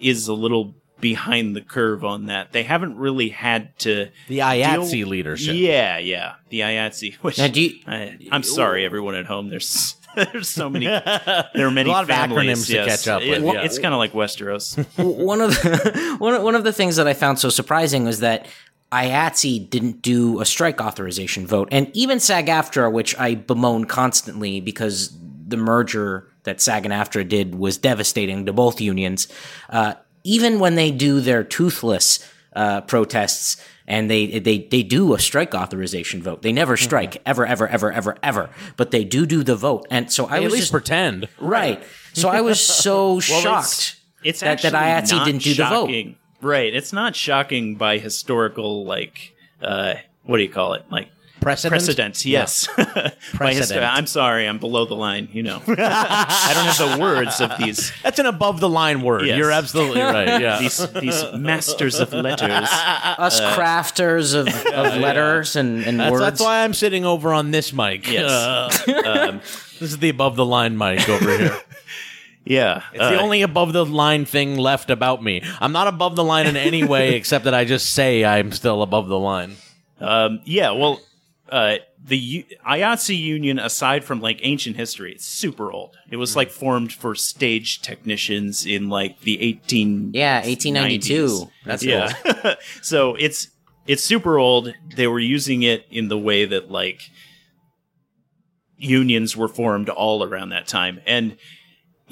is 0.00 0.28
a 0.28 0.34
little 0.34 0.74
behind 1.00 1.54
the 1.54 1.60
curve 1.60 2.04
on 2.04 2.26
that. 2.26 2.52
They 2.52 2.62
haven't 2.62 2.96
really 2.96 3.28
had 3.30 3.76
to 3.80 4.08
The 4.28 4.38
IATSE 4.40 4.90
deal- 4.90 5.08
leadership. 5.08 5.54
Yeah, 5.56 5.98
yeah. 5.98 6.34
The 6.48 6.60
IATSE, 6.60 7.14
which 7.16 7.38
Now, 7.38 7.48
do 7.48 7.60
you- 7.62 7.78
I, 7.86 8.16
I'm 8.30 8.42
sorry, 8.42 8.84
everyone 8.84 9.14
at 9.14 9.26
home. 9.26 9.50
There's 9.50 9.96
There's 10.14 10.48
so 10.48 10.70
many. 10.70 10.86
There 10.86 11.66
are 11.66 11.70
many 11.72 11.90
A 11.90 11.92
lot 11.92 12.04
of 12.04 12.08
families, 12.08 12.64
acronyms 12.64 12.66
to 12.68 12.84
catch 12.88 13.08
up 13.08 13.20
It- 13.22 13.42
with, 13.42 13.54
yeah. 13.54 13.62
It's 13.62 13.78
kind 13.80 13.92
of 13.92 13.98
like 13.98 14.12
Westeros. 14.12 14.76
one 14.96 15.40
of 15.40 15.50
the, 15.50 16.16
one, 16.18 16.40
one 16.42 16.54
of 16.54 16.62
the 16.64 16.72
things 16.72 16.96
that 16.96 17.08
I 17.08 17.14
found 17.14 17.40
so 17.40 17.48
surprising 17.48 18.04
was 18.04 18.20
that 18.20 18.46
IATSE 18.92 19.68
didn't 19.70 20.02
do 20.02 20.40
a 20.40 20.44
strike 20.44 20.80
authorization 20.80 21.46
vote, 21.46 21.68
and 21.72 21.90
even 21.94 22.20
SAG-AFTRA, 22.20 22.92
which 22.92 23.18
I 23.18 23.34
bemoan 23.34 23.86
constantly 23.86 24.60
because 24.60 25.16
the 25.46 25.56
merger 25.56 26.28
that 26.44 26.60
SAG 26.60 26.84
and 26.84 26.94
AFTRA 26.94 27.28
did 27.28 27.54
was 27.54 27.76
devastating 27.76 28.46
to 28.46 28.52
both 28.52 28.80
unions. 28.80 29.28
Uh, 29.68 29.94
even 30.22 30.58
when 30.58 30.74
they 30.74 30.90
do 30.90 31.20
their 31.20 31.42
toothless 31.44 32.26
uh, 32.54 32.80
protests 32.82 33.56
and 33.86 34.10
they, 34.10 34.38
they 34.38 34.60
they 34.70 34.82
do 34.82 35.12
a 35.12 35.18
strike 35.18 35.54
authorization 35.54 36.22
vote, 36.22 36.42
they 36.42 36.52
never 36.52 36.76
strike 36.76 37.20
ever 37.26 37.44
ever 37.44 37.68
ever 37.68 37.92
ever 37.92 38.16
ever, 38.22 38.50
but 38.76 38.90
they 38.90 39.04
do 39.04 39.26
do 39.26 39.42
the 39.42 39.56
vote, 39.56 39.86
and 39.90 40.10
so 40.10 40.26
I 40.26 40.36
At 40.36 40.44
least 40.44 40.56
just 40.56 40.72
pretend. 40.72 41.28
right. 41.38 41.82
So 42.14 42.28
I 42.28 42.40
was 42.40 42.60
so 42.60 43.20
shocked. 43.42 44.00
It's 44.22 44.40
that, 44.40 44.62
that 44.62 44.72
IATSE 44.72 45.24
didn't 45.24 45.42
do 45.42 45.54
the 45.54 45.64
vote. 45.64 45.90
Shocking. 46.44 46.48
Right. 46.50 46.74
It's 46.74 46.92
not 46.92 47.16
shocking 47.16 47.76
by 47.76 47.98
historical, 47.98 48.84
like, 48.84 49.34
uh, 49.62 49.94
what 50.24 50.36
do 50.36 50.42
you 50.42 50.48
call 50.48 50.74
it? 50.74 50.84
Like, 50.90 51.08
Precedent? 51.40 51.72
Precedent, 51.72 52.24
yes. 52.24 52.68
By 52.76 53.52
histo- 53.52 53.86
I'm 53.86 54.06
sorry, 54.06 54.48
I'm 54.48 54.58
below 54.58 54.86
the 54.86 54.94
line, 54.96 55.28
you 55.30 55.42
know. 55.42 55.60
I 55.68 56.52
don't 56.54 56.64
have 56.64 56.96
the 56.96 57.02
words 57.02 57.38
of 57.38 57.58
these 57.58 57.92
That's 58.02 58.18
an 58.18 58.24
above 58.24 58.60
the 58.60 58.68
line 58.68 59.02
word. 59.02 59.26
Yes. 59.26 59.36
You're 59.36 59.50
absolutely 59.50 60.00
right. 60.00 60.40
Yeah. 60.40 60.58
these 60.60 60.78
these 60.92 61.22
masters 61.34 62.00
of 62.00 62.14
letters. 62.14 62.48
us 62.70 63.40
crafters 63.42 64.34
of, 64.34 64.48
of 64.48 64.96
letters 64.98 65.54
and, 65.56 65.84
and 65.84 66.00
That's, 66.00 66.12
words. 66.12 66.22
that's 66.22 66.40
why 66.40 66.64
I'm 66.64 66.72
sitting 66.72 67.04
over 67.04 67.34
on 67.34 67.50
this 67.50 67.74
mic. 67.74 68.10
Yes. 68.10 68.30
Uh, 68.30 68.70
Um, 69.04 69.40
this 69.80 69.82
is 69.92 69.98
the 69.98 70.08
above 70.08 70.36
the 70.36 70.46
line 70.46 70.78
mic 70.78 71.06
over 71.10 71.36
here. 71.36 71.58
Yeah. 72.44 72.82
It's 72.92 73.00
the 73.00 73.20
only 73.20 73.42
above 73.42 73.72
the 73.72 73.84
line 73.84 74.24
thing 74.24 74.56
left 74.56 74.90
about 74.90 75.22
me. 75.22 75.42
I'm 75.60 75.72
not 75.72 75.88
above 75.88 76.16
the 76.16 76.24
line 76.24 76.46
in 76.46 76.56
any 76.56 76.84
way 76.84 77.14
except 77.16 77.44
that 77.44 77.54
I 77.54 77.64
just 77.64 77.92
say 77.92 78.24
I'm 78.24 78.52
still 78.52 78.82
above 78.82 79.08
the 79.08 79.18
line. 79.18 79.56
Um, 80.00 80.40
yeah, 80.44 80.72
well, 80.72 81.00
uh, 81.48 81.76
the 82.04 82.18
U- 82.18 82.44
IATSE 82.66 83.18
union, 83.18 83.58
aside 83.58 84.04
from 84.04 84.20
like 84.20 84.40
ancient 84.42 84.76
history, 84.76 85.12
it's 85.12 85.24
super 85.24 85.72
old. 85.72 85.96
It 86.10 86.16
was 86.16 86.36
like 86.36 86.50
formed 86.50 86.92
for 86.92 87.14
stage 87.14 87.80
technicians 87.80 88.66
in 88.66 88.88
like 88.90 89.20
the 89.20 89.40
18 89.40 90.10
yeah, 90.12 90.44
1892. 90.44 91.50
That's 91.64 91.82
yeah. 91.82 92.12
old. 92.26 92.56
so 92.82 93.14
it's 93.14 93.48
it's 93.86 94.02
super 94.02 94.38
old. 94.38 94.74
They 94.96 95.06
were 95.06 95.20
using 95.20 95.62
it 95.62 95.86
in 95.90 96.08
the 96.08 96.18
way 96.18 96.44
that 96.44 96.70
like 96.70 97.00
unions 98.76 99.36
were 99.36 99.48
formed 99.48 99.88
all 99.88 100.22
around 100.22 100.50
that 100.50 100.66
time, 100.66 101.00
and 101.06 101.36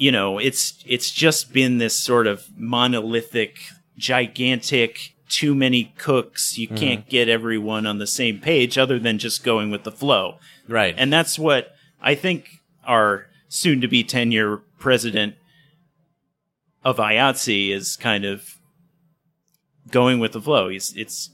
you 0.03 0.11
know, 0.11 0.37
it's 0.37 0.83
it's 0.85 1.11
just 1.11 1.53
been 1.53 1.77
this 1.77 1.97
sort 1.97 2.27
of 2.27 2.49
monolithic, 2.57 3.59
gigantic. 3.97 5.15
Too 5.29 5.55
many 5.55 5.93
cooks. 5.97 6.57
You 6.57 6.67
mm-hmm. 6.67 6.75
can't 6.75 7.09
get 7.09 7.29
everyone 7.29 7.87
on 7.87 7.99
the 7.99 8.05
same 8.05 8.41
page, 8.41 8.77
other 8.77 8.99
than 8.99 9.17
just 9.17 9.45
going 9.45 9.71
with 9.71 9.83
the 9.83 9.93
flow. 9.93 10.39
Right. 10.67 10.93
And 10.97 11.11
that's 11.11 11.39
what 11.39 11.73
I 12.01 12.15
think 12.15 12.59
our 12.85 13.27
soon 13.47 13.79
to 13.79 13.87
be 13.87 14.03
10 14.03 14.33
year 14.33 14.57
president 14.77 15.35
of 16.83 16.97
IATSE 16.97 17.71
is 17.71 17.95
kind 17.95 18.25
of 18.25 18.57
going 19.89 20.19
with 20.19 20.33
the 20.33 20.41
flow. 20.41 20.67
He's, 20.67 20.93
it's, 20.97 21.29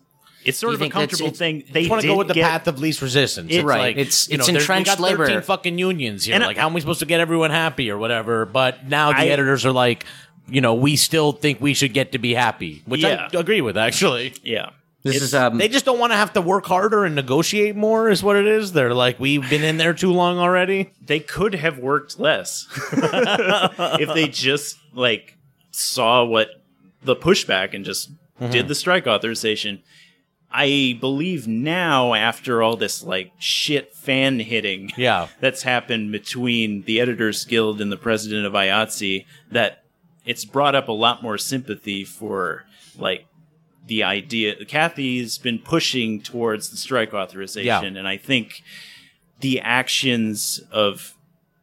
it's 0.45 0.57
sort 0.57 0.71
you 0.71 0.75
of 0.75 0.81
a 0.81 0.89
comfortable 0.89 1.27
it's- 1.27 1.37
thing. 1.39 1.63
They 1.71 1.81
just 1.81 1.89
want 1.91 2.01
to 2.01 2.07
go 2.07 2.17
with 2.17 2.27
the 2.29 2.33
get- 2.33 2.49
path 2.49 2.67
of 2.67 2.79
least 2.79 3.01
resistance. 3.01 3.51
It- 3.51 3.57
it's 3.57 3.63
Right. 3.63 3.79
like 3.79 3.97
It's- 3.97 4.27
you 4.29 4.35
it's 4.35 4.47
know, 4.47 4.53
there's- 4.53 4.63
entrenched 4.63 4.89
we 4.99 5.05
got 5.05 5.09
13 5.17 5.27
labor. 5.35 5.41
fucking 5.41 5.77
unions 5.79 6.25
here. 6.25 6.35
And 6.35 6.43
I- 6.43 6.47
like, 6.47 6.57
how 6.57 6.67
am 6.67 6.73
we 6.73 6.81
supposed 6.81 6.99
to 7.01 7.05
get 7.05 7.19
everyone 7.19 7.51
happy 7.51 7.89
or 7.91 7.97
whatever? 7.97 8.45
But 8.45 8.87
now 8.87 9.11
the 9.11 9.19
I- 9.19 9.25
editors 9.27 9.65
are 9.65 9.71
like, 9.71 10.05
you 10.49 10.61
know, 10.61 10.73
we 10.73 10.95
still 10.95 11.31
think 11.31 11.61
we 11.61 11.73
should 11.73 11.93
get 11.93 12.11
to 12.13 12.17
be 12.17 12.33
happy, 12.33 12.81
which 12.85 13.01
Yeah. 13.01 13.27
I 13.33 13.37
agree 13.37 13.61
with 13.61 13.77
actually. 13.77 14.33
Yeah. 14.43 14.69
This 15.03 15.15
It's- 15.15 15.27
is 15.29 15.33
um. 15.35 15.57
They 15.57 15.69
just 15.69 15.85
don't 15.85 15.97
want 15.99 16.11
to 16.11 16.17
have 16.17 16.33
to 16.33 16.41
work 16.41 16.65
harder 16.65 17.05
and 17.05 17.15
negotiate 17.15 17.73
more, 17.75 18.09
is 18.09 18.21
what 18.21 18.35
it 18.35 18.45
is. 18.45 18.73
They're 18.73 18.93
like, 18.93 19.17
we've 19.17 19.49
been 19.49 19.63
in 19.63 19.77
there 19.77 19.93
too 19.93 20.11
long 20.11 20.39
already. 20.39 20.89
They 21.05 21.19
could 21.21 21.55
have 21.55 21.77
worked 21.77 22.19
less 22.19 22.67
if 22.91 24.13
they 24.13 24.27
just 24.27 24.77
like 24.93 25.37
saw 25.71 26.25
what 26.25 26.49
the 27.03 27.15
pushback 27.15 27.73
and 27.73 27.85
just 27.85 28.09
Mm-hmm. 28.41 28.51
did 28.53 28.67
the 28.69 28.75
strike 28.75 29.05
authorization. 29.05 29.83
I 30.51 30.97
believe 30.99 31.47
now, 31.47 32.13
after 32.15 32.63
all 32.63 32.75
this 32.75 33.03
like 33.03 33.31
shit 33.37 33.93
fan 33.95 34.39
hitting, 34.39 34.91
Yeah. 34.97 35.27
that's 35.39 35.61
happened 35.63 36.11
between 36.11 36.83
the 36.83 36.99
Editors 36.99 37.45
Guild 37.45 37.79
and 37.81 37.91
the 37.91 37.97
president 37.97 38.45
of 38.45 38.53
IATSE 38.53 39.25
that 39.51 39.83
it's 40.25 40.45
brought 40.45 40.75
up 40.75 40.87
a 40.87 40.91
lot 40.93 41.21
more 41.23 41.37
sympathy 41.37 42.03
for 42.03 42.65
like 42.97 43.25
the 43.87 44.03
idea. 44.03 44.63
Cathy's 44.65 45.37
been 45.37 45.59
pushing 45.59 46.21
towards 46.21 46.69
the 46.69 46.77
strike 46.77 47.13
authorization, 47.13 47.65
Yeah. 47.93 47.99
and 47.99 48.07
I 48.07 48.17
think 48.17 48.63
the 49.39 49.61
actions 49.61 50.61
of 50.71 51.13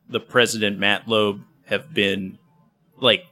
the 0.08 0.20
president 0.20 0.78
Matt 0.78 1.06
Loeb 1.08 1.42
have 1.66 1.92
been 1.92 2.38
like 2.98 3.24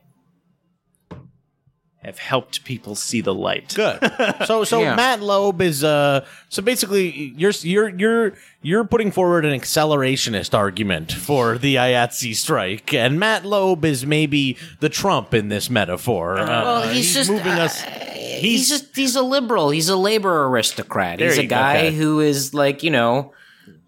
have 2.05 2.19
helped 2.19 2.65
people 2.65 2.95
see 2.95 3.21
the 3.21 3.35
light. 3.35 3.75
Good. 3.75 4.01
So 4.47 4.65
so 4.65 4.81
Yeah. 4.81 4.95
Matt 4.95 5.21
Loeb 5.21 5.61
is 5.63 5.83
uh 5.85 6.25
so 6.49 6.63
basically 6.63 7.33
you're 7.37 7.53
you're 7.63 7.89
you're 7.89 8.33
you're 8.63 8.85
putting 8.85 9.11
forward 9.11 9.45
an 9.45 9.59
accelerationist 9.59 10.55
argument 10.55 11.13
for 11.13 11.59
the 11.59 11.77
IATSE 11.77 12.35
strike, 12.35 12.93
and 12.95 13.19
Matt 13.19 13.45
Loeb 13.45 13.85
is 13.85 14.05
maybe 14.07 14.57
the 14.81 14.89
Trump 14.89 15.35
in 15.35 15.49
this 15.49 15.69
metaphor. 15.71 16.39
Uh, 16.39 16.47
well, 16.47 16.89
he's, 16.89 17.15
just 17.15 17.31
moving 17.31 17.53
uh, 17.53 17.65
us. 17.65 17.83
He's 17.83 18.69
just 18.69 18.95
he's 18.97 19.17
a 19.17 19.23
liberal. 19.23 19.71
He's 19.71 19.89
a 19.89 19.97
labor 19.97 20.45
aristocrat. 20.47 21.19
There 21.19 21.29
he's 21.29 21.39
a 21.39 21.43
you 21.43 21.49
go. 21.49 21.57
guy 21.57 21.87
Okay. 21.87 21.97
who 21.97 22.21
is 22.21 22.53
like 22.55 22.83
you 22.83 22.91
know 22.91 23.33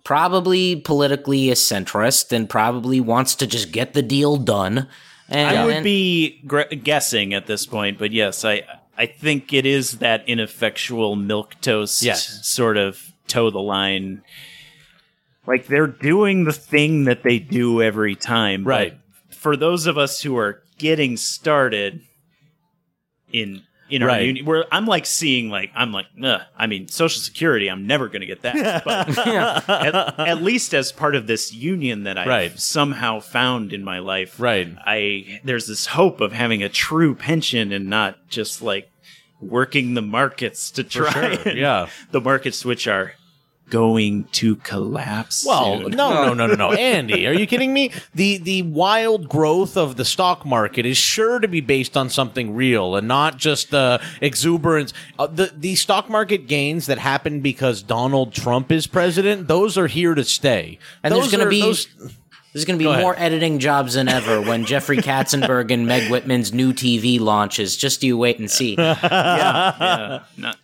probably 0.05 0.76
politically 0.76 1.50
a 1.50 1.55
centrist 1.55 2.31
and 2.33 2.48
probably 2.48 3.00
wants 3.00 3.35
to 3.37 3.46
just 3.46 3.72
get 3.72 3.92
the 3.94 4.02
deal 4.02 4.37
done. 4.37 4.87
And, 5.29 5.57
I 5.59 5.65
would 5.65 5.75
and- 5.77 5.85
be 5.85 6.41
gr- 6.47 6.62
guessing 6.62 7.35
at 7.35 7.47
this 7.47 7.67
point, 7.67 7.99
but 7.99 8.12
yes, 8.12 8.45
I 8.45 8.62
I 8.99 9.05
think 9.07 9.53
it 9.53 9.67
is 9.67 9.99
that 9.99 10.27
ineffectual 10.27 11.17
milk 11.17 11.55
toast 11.61 12.03
Yes. 12.03 12.47
sort 12.49 12.77
of 12.79 13.12
toe 13.29 13.51
the 13.51 13.59
line. 13.59 14.23
Like 15.47 15.67
they're 15.67 15.87
doing 15.87 16.45
the 16.45 16.53
thing 16.53 17.05
that 17.05 17.23
they 17.23 17.39
do 17.39 17.83
every 17.83 18.15
time, 18.15 18.65
but 18.65 18.71
Right. 18.71 18.99
For 19.31 19.55
those 19.57 19.87
of 19.87 19.99
us 19.99 20.23
who 20.23 20.37
are 20.39 20.62
getting 20.79 21.17
started 21.19 22.01
in 23.33 23.62
in 23.88 24.03
our 24.03 24.09
Right. 24.09 24.27
union, 24.27 24.44
where 24.46 24.64
I'm 24.72 24.87
like 24.87 25.07
seeing 25.07 25.49
like 25.51 25.70
I'm 25.75 25.92
like, 25.92 26.07
Ugh, 26.22 26.40
I 26.57 26.66
mean, 26.66 26.88
Social 26.88 27.20
Security, 27.20 27.68
I'm 27.68 27.87
never 27.87 28.09
going 28.09 28.20
to 28.20 28.27
get 28.27 28.42
that, 28.42 28.85
but 28.85 29.16
at, 29.29 30.18
at 30.18 30.42
least 30.42 30.75
as 30.75 30.92
part 30.92 31.14
of 31.14 31.27
this 31.27 31.53
union 31.55 32.05
that 32.05 32.18
I 32.18 32.27
Right. 32.27 32.59
somehow 32.59 33.20
found 33.20 33.72
in 33.72 33.85
my 33.85 33.99
life, 34.01 34.40
Right. 34.40 34.68
I 34.85 35.40
there's 35.44 35.66
this 35.66 35.87
hope 35.87 36.20
of 36.20 36.33
having 36.33 36.62
a 36.62 36.68
true 36.68 37.14
pension 37.14 37.72
and 37.72 37.88
not 37.88 38.29
just 38.29 38.62
like 38.62 38.90
working 39.40 39.94
the 39.94 40.03
markets 40.03 40.70
to 40.72 40.83
try 40.85 41.37
sure, 41.37 41.53
yeah. 41.53 41.88
the 42.11 42.20
markets 42.20 42.64
which 42.64 42.87
are 42.88 43.12
going 43.70 44.24
to 44.33 44.57
collapse. 44.57 45.44
Well, 45.46 45.81
soon. 45.81 45.90
no, 45.92 46.26
no, 46.26 46.35
no, 46.35 46.46
no, 46.46 46.55
no, 46.55 46.72
Andy, 46.76 47.26
are 47.26 47.33
you 47.33 47.46
kidding 47.46 47.72
me? 47.72 47.90
The 48.14 48.38
the 48.38 48.62
wild 48.62 49.29
growth 49.29 49.76
of 49.76 49.96
the 49.96 50.05
stock 50.05 50.44
market 50.44 50.87
is 50.87 50.96
sure 50.96 51.38
to 51.38 51.48
be 51.48 51.61
based 51.61 51.96
on 51.96 52.09
something 52.11 52.55
real 52.55 52.96
and 52.96 53.09
not 53.09 53.37
just 53.37 53.70
the 53.70 54.02
exuberance. 54.20 54.92
Uh, 55.18 55.26
the 55.26 55.52
the 55.57 55.74
stock 55.74 56.09
market 56.09 56.46
gains 56.46 56.87
that 56.87 56.98
happen 56.98 57.40
because 57.40 57.83
Donald 57.83 58.33
Trump 58.33 58.70
is 58.70 58.87
president, 58.87 59.48
those 59.48 59.76
are 59.76 59.88
here 59.88 60.14
to 60.14 60.24
stay. 60.24 60.79
And 61.02 61.12
those 61.12 61.31
there's 61.31 61.33
going 61.33 61.44
to 61.44 61.50
be 61.50 61.61
those- 61.61 61.88
there's 62.57 62.64
going 62.64 62.79
to 62.79 62.83
be 62.83 62.90
Go 62.90 62.98
more 63.02 63.14
editing 63.18 63.59
jobs 63.59 63.94
than 63.94 64.09
ever 64.09 64.40
when 64.40 64.64
Jeffrey 64.64 64.96
Katzenberg 64.96 65.70
and 65.70 65.87
Meg 65.87 66.11
Whitman's 66.11 66.55
new 66.55 66.72
TV 66.72 67.20
launches. 67.20 67.76
Just 67.76 68.02
you 68.02 68.16
wait 68.16 68.38
and 68.38 68.50
see. 68.50 68.76
yeah, 68.79 70.22
not, 70.38 70.57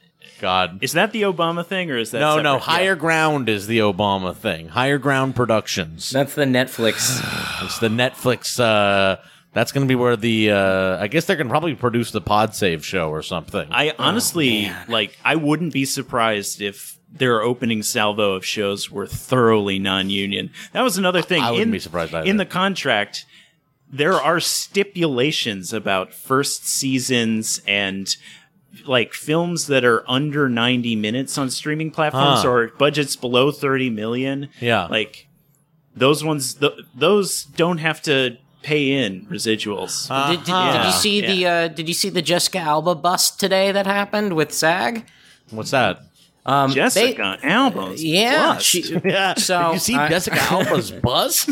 God. 0.43 0.83
is 0.83 0.93
that 0.93 1.13
the 1.13 1.23
Obama 1.23 1.65
thing 1.65 1.91
or 1.91 1.97
is 1.97 2.11
that 2.11 2.19
No, 2.19 2.37
no, 2.37 2.37
separate? 2.37 2.53
Yeah. 2.53 2.59
Higher 2.59 2.97
Ground 2.97 3.49
is 3.49 3.69
the 3.69 3.79
Obama 3.79 4.37
thing. 4.37 4.69
Higher 4.69 4.99
Ground 4.99 5.37
Productions. 5.37 6.11
That's 6.11 6.35
the 6.35 6.45
Netflix. 6.45 7.21
It's 7.65 7.79
the 7.79 7.89
Netflix. 7.89 8.59
Uh, 8.59 9.19
that's 9.53 9.71
going 9.71 9.87
to 9.87 9.89
be 9.89 9.95
where 9.95 10.17
the. 10.17 10.51
Uh, 10.51 10.99
I 11.01 11.07
guess 11.07 11.27
they're 11.27 11.37
going 11.37 11.47
to 11.47 11.51
probably 11.53 11.77
produce 11.77 12.11
the 12.11 12.21
Pod 12.21 12.57
Save 12.57 12.85
show 12.85 13.09
or 13.09 13.23
something. 13.23 13.69
I 13.71 13.95
honestly 14.01 14.73
like. 14.89 15.17
I 15.25 15.37
wouldn't 15.37 15.73
be 15.73 15.85
surprised 15.85 16.61
if 16.61 16.99
their 17.09 17.41
opening 17.41 17.85
salvo 17.85 18.33
of 18.33 18.45
shows 18.45 18.91
were 18.91 19.07
thoroughly 19.07 19.79
non-union. 19.79 20.51
That 20.73 20.83
was 20.83 20.99
another 20.99 21.23
thing. 21.23 21.41
I 21.41 21.53
wouldn't 21.53 21.69
in, 21.69 21.73
be 21.73 21.79
surprised 21.79 22.15
either. 22.15 22.29
In 22.29 22.37
the 22.37 22.47
contract, 22.47 23.27
there 23.93 24.15
are 24.15 24.41
stipulations 24.41 25.73
about 25.73 26.13
first 26.13 26.67
seasons 26.67 27.61
and 27.69 28.17
like 28.87 29.13
films 29.15 29.67
that 29.67 29.85
are 29.85 30.03
under 30.09 30.49
90 30.49 30.97
minutes 30.97 31.37
on 31.39 31.51
streaming 31.51 31.91
platforms 31.91 32.43
Huh. 32.43 32.49
or 32.51 32.69
budgets 32.79 33.17
below 33.17 33.51
30 33.51 33.91
million. 33.91 34.49
Yeah. 34.61 34.87
Like 34.87 35.27
those 35.95 36.25
ones, 36.25 36.55
th- 36.55 36.73
those 36.95 37.45
don't 37.45 37.79
have 37.79 38.01
to 38.03 38.39
pay 38.63 38.93
in 39.05 39.27
residuals. 39.27 40.09
Did, 40.29 40.39
did, 40.39 40.45
did 40.47 40.53
Uh-huh. 40.55 40.87
you 40.87 40.93
see 40.93 41.21
the 41.21 41.47
uh, 41.47 41.69
Did 41.69 41.89
you 41.89 41.95
see 41.95 42.09
the 42.11 42.23
Jessica 42.23 42.59
Alba 42.61 42.95
bust 42.95 43.39
today 43.41 43.73
that 43.73 43.87
happened 43.87 44.35
with 44.35 44.53
SAG? 44.53 45.05
What's 45.51 45.73
that? 45.73 46.01
Um, 46.45 46.71
they- 46.71 46.75
Jessica 46.75 47.39
Alba's 47.43 48.03
yeah, 48.03 48.55
bust. 48.55 48.67
she, 48.67 48.83
Yeah. 49.05 49.35
So, 49.39 49.67
Did 49.69 49.73
you 49.75 49.79
see 49.79 49.95
I- 49.95 50.09
Jessica 50.09 50.39
Alba's 50.51 50.91
bust? 50.91 51.51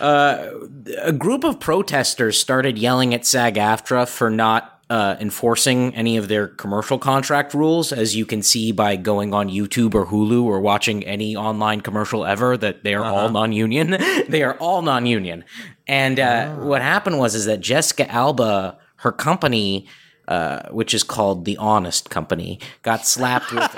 a 0.00 1.12
group 1.16 1.44
of 1.44 1.60
protesters 1.60 2.38
started 2.38 2.78
yelling 2.78 3.14
at 3.14 3.26
SAG-AFTRA 3.26 4.08
for 4.08 4.30
not 4.30 4.70
uh, 4.90 5.16
enforcing 5.18 5.94
any 5.94 6.16
of 6.18 6.28
their 6.28 6.46
commercial 6.48 6.98
contract 6.98 7.54
rules, 7.54 7.90
as 7.92 8.14
you 8.14 8.26
can 8.26 8.42
see 8.42 8.70
by 8.70 8.96
going 8.96 9.32
on 9.32 9.48
YouTube 9.48 9.94
or 9.94 10.06
Hulu 10.06 10.44
or 10.44 10.60
watching 10.60 11.02
any 11.04 11.34
online 11.34 11.80
commercial 11.80 12.24
ever. 12.24 12.56
That 12.56 12.84
they 12.84 12.94
are 12.94 13.04
all 13.04 13.30
non-union. 13.30 13.96
they 14.28 14.42
are 14.42 14.54
all 14.58 14.82
non-union. 14.82 15.44
And 15.86 16.20
uh, 16.20 16.54
what 16.56 16.82
happened 16.82 17.18
was 17.18 17.34
is 17.34 17.46
that 17.46 17.60
Jessica 17.60 18.10
Alba, 18.10 18.78
her 18.96 19.12
company. 19.12 19.86
Uh, 20.26 20.66
which 20.70 20.94
is 20.94 21.02
called 21.02 21.44
the 21.44 21.54
Honest 21.58 22.08
Company, 22.08 22.58
got 22.80 23.06
slapped 23.06 23.52
with 23.52 23.62
a, 23.62 23.68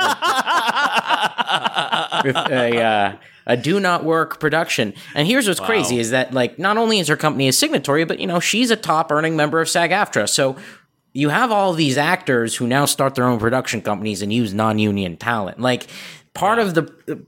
with 2.25 2.37
a, 2.37 2.81
uh, 2.81 3.17
a 3.49 3.57
do 3.57 3.81
not 3.81 4.05
work 4.05 4.39
production. 4.39 4.95
And 5.17 5.27
here's 5.27 5.49
what's 5.49 5.59
crazy 5.59 5.99
is 5.99 6.11
that 6.11 6.33
like 6.33 6.57
not 6.57 6.77
only 6.77 7.01
is 7.01 7.09
her 7.09 7.17
company 7.17 7.49
a 7.49 7.53
signatory, 7.53 8.05
but 8.05 8.21
you 8.21 8.29
know 8.29 8.39
she's 8.39 8.71
a 8.71 8.77
top 8.77 9.11
earning 9.11 9.35
member 9.35 9.61
of 9.61 9.69
SAG-AFTRA. 9.69 10.29
So 10.29 10.55
you 11.13 11.31
have 11.31 11.51
all 11.51 11.73
these 11.73 11.99
actors 11.99 12.55
who 12.55 12.69
now 12.69 12.85
start 12.85 13.17
their 13.17 13.25
own 13.25 13.41
production 13.41 13.81
companies 13.81 14.23
and 14.23 14.33
use 14.33 14.55
non-union 14.55 15.17
talent. 15.17 15.59
Like 15.59 15.89
part 16.33 16.61
of 16.61 16.75
the 16.75 17.27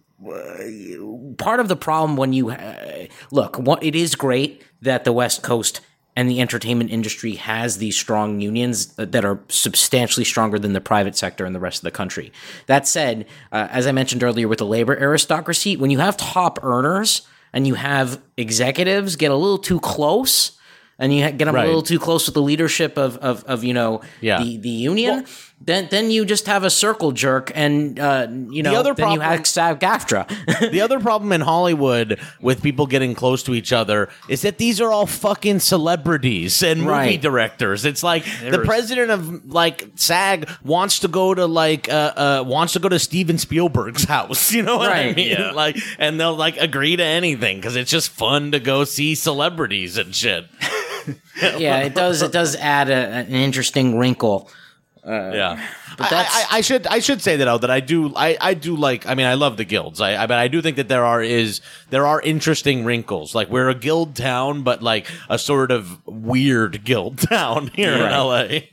part 1.39 1.61
of 1.61 1.69
the 1.69 1.77
problem 1.77 2.17
when 2.17 2.33
you 2.33 2.51
uh, 2.51 3.07
look, 3.31 3.57
what, 3.57 3.83
it 3.83 3.95
is 3.97 4.15
great 4.15 4.63
that 4.83 5.05
the 5.05 5.13
West 5.13 5.43
Coast 5.43 5.81
and 6.19 6.29
the 6.29 6.41
entertainment 6.41 6.91
industry 6.91 7.35
has 7.37 7.79
these 7.79 7.97
strong 7.97 8.41
unions 8.41 8.87
that 8.97 9.25
are 9.25 9.39
substantially 9.49 10.25
stronger 10.25 10.59
than 10.59 10.73
the 10.73 10.81
private 10.81 11.17
sector 11.17 11.47
in 11.47 11.53
the 11.53 11.61
rest 11.61 11.79
of 11.79 11.85
the 11.85 11.93
country. 11.93 12.33
That 12.67 12.89
said, 12.89 13.27
uh, 13.53 13.69
as 13.71 13.87
I 13.87 13.93
mentioned 13.93 14.25
earlier 14.25 14.49
with 14.49 14.59
the 14.59 14.67
labor 14.67 14.99
aristocracy, 14.99 15.77
when 15.77 15.93
you 15.93 16.01
have 16.01 16.17
top 16.17 16.59
earners 16.65 17.23
and 17.53 17.69
you 17.69 17.75
have 17.75 18.21
executives 18.37 19.15
get 19.15 19.31
a 19.31 19.37
little 19.37 19.59
too 19.59 19.79
close 19.79 20.59
and 20.99 21.15
you 21.15 21.23
get 21.31 21.45
them 21.45 21.55
Right. 21.55 21.63
a 21.65 21.69
little 21.69 21.83
too 21.83 22.01
close 22.01 22.27
with 22.27 22.35
the 22.35 22.43
leadership 22.43 22.99
of, 22.99 23.17
of, 23.19 23.45
of 23.45 23.63
you 23.63 23.73
know, 23.73 24.01
Yeah. 24.21 24.43
the, 24.43 24.57
the 24.57 24.69
union, 24.69 25.25
then 25.61 25.89
then 25.91 26.11
you 26.11 26.25
just 26.25 26.47
have 26.47 26.63
a 26.65 26.71
circle 26.71 27.13
jerk 27.13 27.51
and, 27.55 27.99
uh, 27.99 28.27
you 28.49 28.63
know, 28.63 28.71
The 28.71 28.77
other 28.77 28.95
then 28.95 29.11
you 29.13 29.19
problem- 29.19 29.39
have 29.39 29.47
SAG-AFTRA. 29.47 30.71
the 30.71 30.81
other 30.81 31.01
problem 31.01 31.33
in 31.33 31.41
Hollywood 31.41 32.19
with 32.41 32.63
people 32.63 32.87
getting 32.87 33.15
close 33.15 33.43
to 33.43 33.55
each 33.55 33.73
other 33.73 34.09
is 34.29 34.43
that 34.43 34.59
these 34.59 34.81
are 34.81 34.93
all 34.93 35.05
fucking 35.07 35.59
celebrities 35.61 36.63
and 36.63 36.81
movie 36.83 36.91
Right. 36.91 37.21
directors. 37.21 37.85
It's 37.85 38.03
like 38.03 38.25
the 38.41 38.61
president 38.65 39.11
of 39.11 39.53
like 39.53 39.89
SAG 39.97 40.49
wants 40.65 41.01
to 41.01 41.09
go 41.09 41.35
to 41.35 41.45
like 41.47 41.89
uh, 41.89 42.13
uh 42.17 42.45
wants 42.47 42.73
to 42.75 42.79
go 42.79 42.89
to 42.89 42.99
Steven 42.99 43.37
Spielberg's 43.37 44.05
house. 44.05 44.53
You 44.59 44.63
know 44.63 44.79
what 44.79 44.91
I 44.91 45.07
Right. 45.09 45.17
mean? 45.17 45.31
Yeah. 45.31 45.51
Like, 45.51 45.77
and 45.99 46.19
they'll 46.19 46.35
like 46.37 46.57
agree 46.57 46.97
to 46.97 47.05
anything 47.05 47.59
because 47.59 47.77
it's 47.77 47.91
just 47.91 48.11
fun 48.11 48.53
to 48.53 48.61
go 48.61 48.85
see 48.85 49.15
celebrities 49.15 49.99
and 49.99 50.15
shit. 50.15 50.47
yeah, 51.59 51.79
it 51.81 51.95
does. 51.95 52.23
It 52.23 52.33
does 52.33 52.57
add 52.57 52.89
a, 52.91 52.95
an 52.95 53.29
interesting 53.29 53.99
wrinkle. 53.99 54.51
Yeah, 55.05 55.61
but 55.97 56.07
I- 56.07 56.11
that's- 56.11 56.35
I, 56.51 56.57
I, 56.57 56.59
I 56.59 56.61
should 56.61 56.87
I 56.87 56.99
should 56.99 57.21
say 57.23 57.37
that 57.37 57.45
though 57.45 57.59
that 57.59 57.71
I 57.71 57.81
do 57.81 58.13
I, 58.15 58.37
I 58.41 58.55
do 58.55 58.77
like 58.77 59.07
I 59.07 59.15
mean 59.15 59.27
I 59.27 59.35
love 59.35 59.57
the 59.57 59.65
guilds 59.65 60.01
I, 60.01 60.23
I 60.23 60.27
but 60.27 60.39
I 60.39 60.49
do 60.49 60.61
think 60.63 60.77
that 60.77 60.89
there 60.89 61.05
are 61.05 61.23
is 61.23 61.61
there 61.91 62.07
are 62.07 62.21
interesting 62.23 62.85
wrinkles 62.85 63.35
like 63.35 63.49
we're 63.51 63.69
a 63.69 63.75
guild 63.75 64.17
town 64.17 64.63
but 64.63 64.83
like 64.83 65.07
a 65.29 65.39
sort 65.39 65.71
of 65.71 66.01
weird 66.07 66.85
guild 66.85 67.19
town 67.29 67.69
here 67.75 67.93
in 67.93 68.01
L.A. 68.03 68.71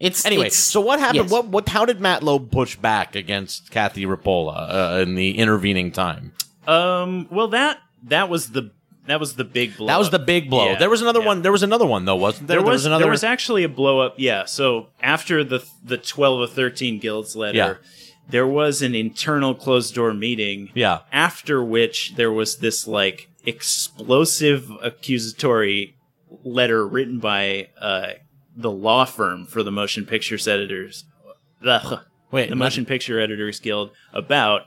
It's 0.00 0.24
Anyway, 0.26 0.46
it's- 0.46 0.56
so 0.56 0.80
what 0.80 0.98
happened? 0.98 1.24
yes. 1.24 1.30
What 1.30 1.46
what? 1.46 1.68
How 1.68 1.84
did 1.84 2.00
Matt 2.00 2.24
Loeb 2.24 2.50
push 2.50 2.74
back 2.74 3.14
against 3.14 3.70
Cathy 3.70 4.04
Repola 4.04 4.96
uh, 4.96 5.00
in 5.00 5.14
the 5.14 5.38
intervening 5.38 5.92
time? 5.92 6.32
Um. 6.66 7.28
Well, 7.30 7.46
that 7.48 7.78
that 8.04 8.28
was 8.28 8.50
the 8.50 8.72
that 9.06 9.18
was 9.18 9.34
the 9.34 9.44
big 9.44 9.76
blow. 9.76 9.88
That 9.88 9.98
was 9.98 10.10
the 10.10 10.18
big 10.18 10.48
blow. 10.48 10.70
Yeah, 10.70 10.78
there 10.78 10.90
was 10.90 11.02
another 11.02 11.20
yeah. 11.20 11.26
one. 11.26 11.42
There 11.42 11.52
was 11.52 11.62
another 11.62 11.86
one 11.86 12.04
though, 12.04 12.16
wasn't 12.16 12.48
there? 12.48 12.58
There 12.58 12.66
was, 12.66 12.86
another. 12.86 13.04
there 13.04 13.10
was 13.10 13.24
actually 13.24 13.64
a 13.64 13.68
blow 13.68 14.00
up. 14.00 14.14
Yeah. 14.16 14.44
So 14.44 14.88
after 15.00 15.42
the 15.44 15.64
the 15.82 15.98
twelve 15.98 16.40
or 16.40 16.46
thirteen 16.46 16.98
guilds 16.98 17.34
letter, 17.34 17.56
Yeah. 17.56 17.74
there 18.28 18.46
was 18.46 18.82
an 18.82 18.94
internal 18.94 19.54
closed 19.54 19.94
door 19.94 20.14
meeting. 20.14 20.70
Yeah. 20.74 21.00
After 21.12 21.62
which 21.64 22.14
there 22.16 22.32
was 22.32 22.58
this 22.58 22.86
like 22.86 23.28
explosive 23.44 24.70
accusatory 24.82 25.96
letter 26.44 26.86
written 26.86 27.18
by 27.18 27.68
uh, 27.80 28.12
the 28.56 28.70
law 28.70 29.04
firm 29.04 29.46
for 29.46 29.62
the 29.62 29.72
motion 29.72 30.06
pictures 30.06 30.46
editors. 30.46 31.04
Ugh. 31.64 32.00
Wait, 32.30 32.48
the 32.48 32.56
Motion 32.56 32.86
Picture 32.86 33.20
Editors 33.20 33.60
Guild 33.60 33.90
about 34.12 34.62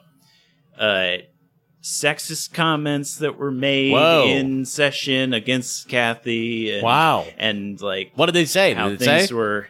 uh, 0.77 1.17
sexist 1.85 2.51
comments 2.51 3.17
that 3.17 3.37
were 3.37 3.51
made 3.51 3.91
Whoa. 3.91 4.25
in 4.27 4.65
session 4.65 5.33
against 5.33 5.87
Cathy. 5.87 6.73
And, 6.73 6.83
Wow. 6.83 7.27
And 7.37 7.79
like 7.79 8.11
What 8.15 8.25
did 8.25 8.33
they 8.35 8.45
say? 8.45 8.73
how 8.73 8.89
Did 8.89 9.01
it 9.01 9.05
things 9.05 9.29
say? 9.29 9.35
were. 9.35 9.67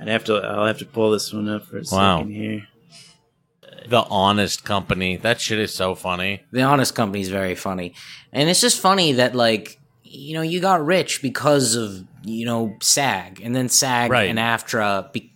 I'd 0.00 0.08
have 0.08 0.24
to. 0.24 0.36
I'll 0.36 0.66
have 0.66 0.78
to 0.78 0.86
pull 0.86 1.10
this 1.10 1.32
one 1.32 1.48
up 1.48 1.66
for 1.66 1.76
a 1.78 1.82
Wow. 1.92 2.18
second 2.20 2.32
here. 2.34 2.66
The 3.88 4.02
Honest 4.04 4.64
Company. 4.64 5.16
That 5.16 5.40
shit 5.40 5.58
is 5.58 5.72
so 5.74 5.94
funny. 5.94 6.42
The 6.52 6.62
Honest 6.62 6.94
Company 6.94 7.20
is 7.20 7.28
very 7.28 7.54
funny, 7.54 7.94
and 8.32 8.48
it's 8.48 8.60
just 8.60 8.80
funny 8.80 9.12
that 9.12 9.34
like 9.34 9.78
you 10.02 10.34
know 10.34 10.42
you 10.42 10.60
got 10.60 10.84
rich 10.84 11.20
because 11.22 11.74
of 11.76 12.04
you 12.24 12.44
know 12.46 12.76
SAG, 12.80 13.40
and 13.42 13.54
then 13.54 13.68
SAG 13.68 14.10
Right. 14.10 14.28
and 14.30 14.38
AFTRA. 14.38 15.12
Be- 15.12 15.32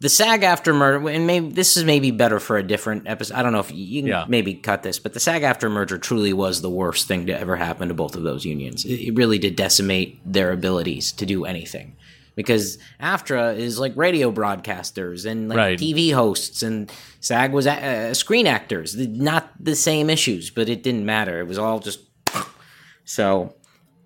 the 0.00 0.08
SAG-AFTRA 0.08 0.74
merger, 0.74 1.08
and 1.10 1.26
maybe 1.26 1.50
this 1.50 1.76
is 1.76 1.84
maybe 1.84 2.10
better 2.10 2.40
for 2.40 2.56
a 2.56 2.62
different 2.62 3.06
episode. 3.06 3.34
I 3.34 3.42
don't 3.42 3.52
know 3.52 3.60
if 3.60 3.70
you, 3.70 3.84
you 3.84 4.00
can 4.02 4.08
Yeah. 4.08 4.24
maybe 4.28 4.54
cut 4.54 4.82
this, 4.82 4.98
but 4.98 5.12
the 5.12 5.20
SAG-AFTRA 5.20 5.70
merger 5.70 5.98
truly 5.98 6.32
was 6.32 6.62
the 6.62 6.70
worst 6.70 7.06
thing 7.06 7.26
to 7.26 7.38
ever 7.38 7.56
happen 7.56 7.88
to 7.88 7.94
both 7.94 8.16
of 8.16 8.22
those 8.22 8.44
unions. 8.44 8.84
It, 8.84 8.94
it 9.08 9.14
really 9.14 9.38
did 9.38 9.56
decimate 9.56 10.18
their 10.24 10.52
abilities 10.52 11.12
to 11.12 11.26
do 11.26 11.44
anything. 11.44 11.96
Because 12.36 12.78
AFTRA 13.02 13.58
is 13.58 13.78
like 13.78 13.94
radio 13.96 14.32
broadcasters 14.32 15.26
and 15.26 15.48
like 15.50 15.56
Right. 15.58 15.78
TV 15.78 16.12
hosts, 16.14 16.62
and 16.62 16.90
SAG 17.20 17.52
was 17.52 17.66
uh, 17.66 18.14
screen 18.14 18.46
actors. 18.46 18.96
Not 18.96 19.50
the 19.62 19.74
same 19.76 20.08
issues, 20.08 20.48
but 20.48 20.68
it 20.70 20.82
didn't 20.82 21.04
matter. 21.04 21.40
It 21.40 21.46
was 21.46 21.58
all 21.58 21.78
just 21.80 22.00
so. 23.04 23.54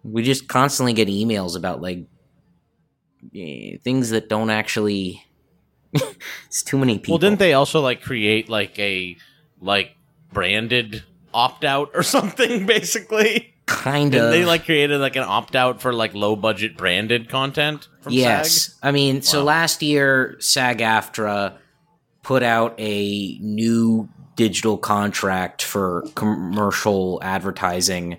We 0.03 0.23
just 0.23 0.49
constantly 0.49 0.93
get 0.93 1.09
emails 1.09 1.57
about 1.57 1.81
like 1.81 2.07
eh, 3.35 3.77
things 3.83 4.11
that 4.11 4.29
don't 4.29 4.51
actually. 4.51 5.23
it's 6.47 6.63
too 6.63 6.79
many 6.79 6.99
people. 6.99 7.15
Well, 7.15 7.19
didn't 7.19 7.39
they 7.39 7.53
also 7.53 7.81
like 7.81 8.03
create 8.03 8.49
like 8.49 8.79
a 8.79 9.17
like 9.61 9.97
branded 10.33 11.05
opt 11.33 11.65
out 11.65 11.91
or 11.95 12.03
something? 12.17 12.67
Basically, 12.67 13.55
kind 13.67 14.15
of? 14.15 14.31
they 14.31 14.45
like 14.45 14.65
created 14.65 15.01
like 15.01 15.17
an 15.17 15.23
opt 15.23 15.57
out 15.57 15.81
for 15.81 15.93
like 15.93 16.15
low 16.15 16.37
budget 16.37 16.77
branded 16.77 17.29
content 17.29 17.89
from 18.01 18.13
yes. 18.13 18.53
SAG? 18.53 18.75
I 18.83 18.91
mean, 18.93 19.23
so 19.23 19.45
last 19.45 19.83
year, 19.83 20.37
SAG 20.41 20.79
AFTRA 20.79 21.57
put 22.23 22.43
out 22.43 22.75
a 22.79 23.39
new 23.41 24.09
digital 24.37 24.77
contract 24.77 25.63
for 25.63 26.05
commercial 26.15 27.21
advertising 27.23 28.19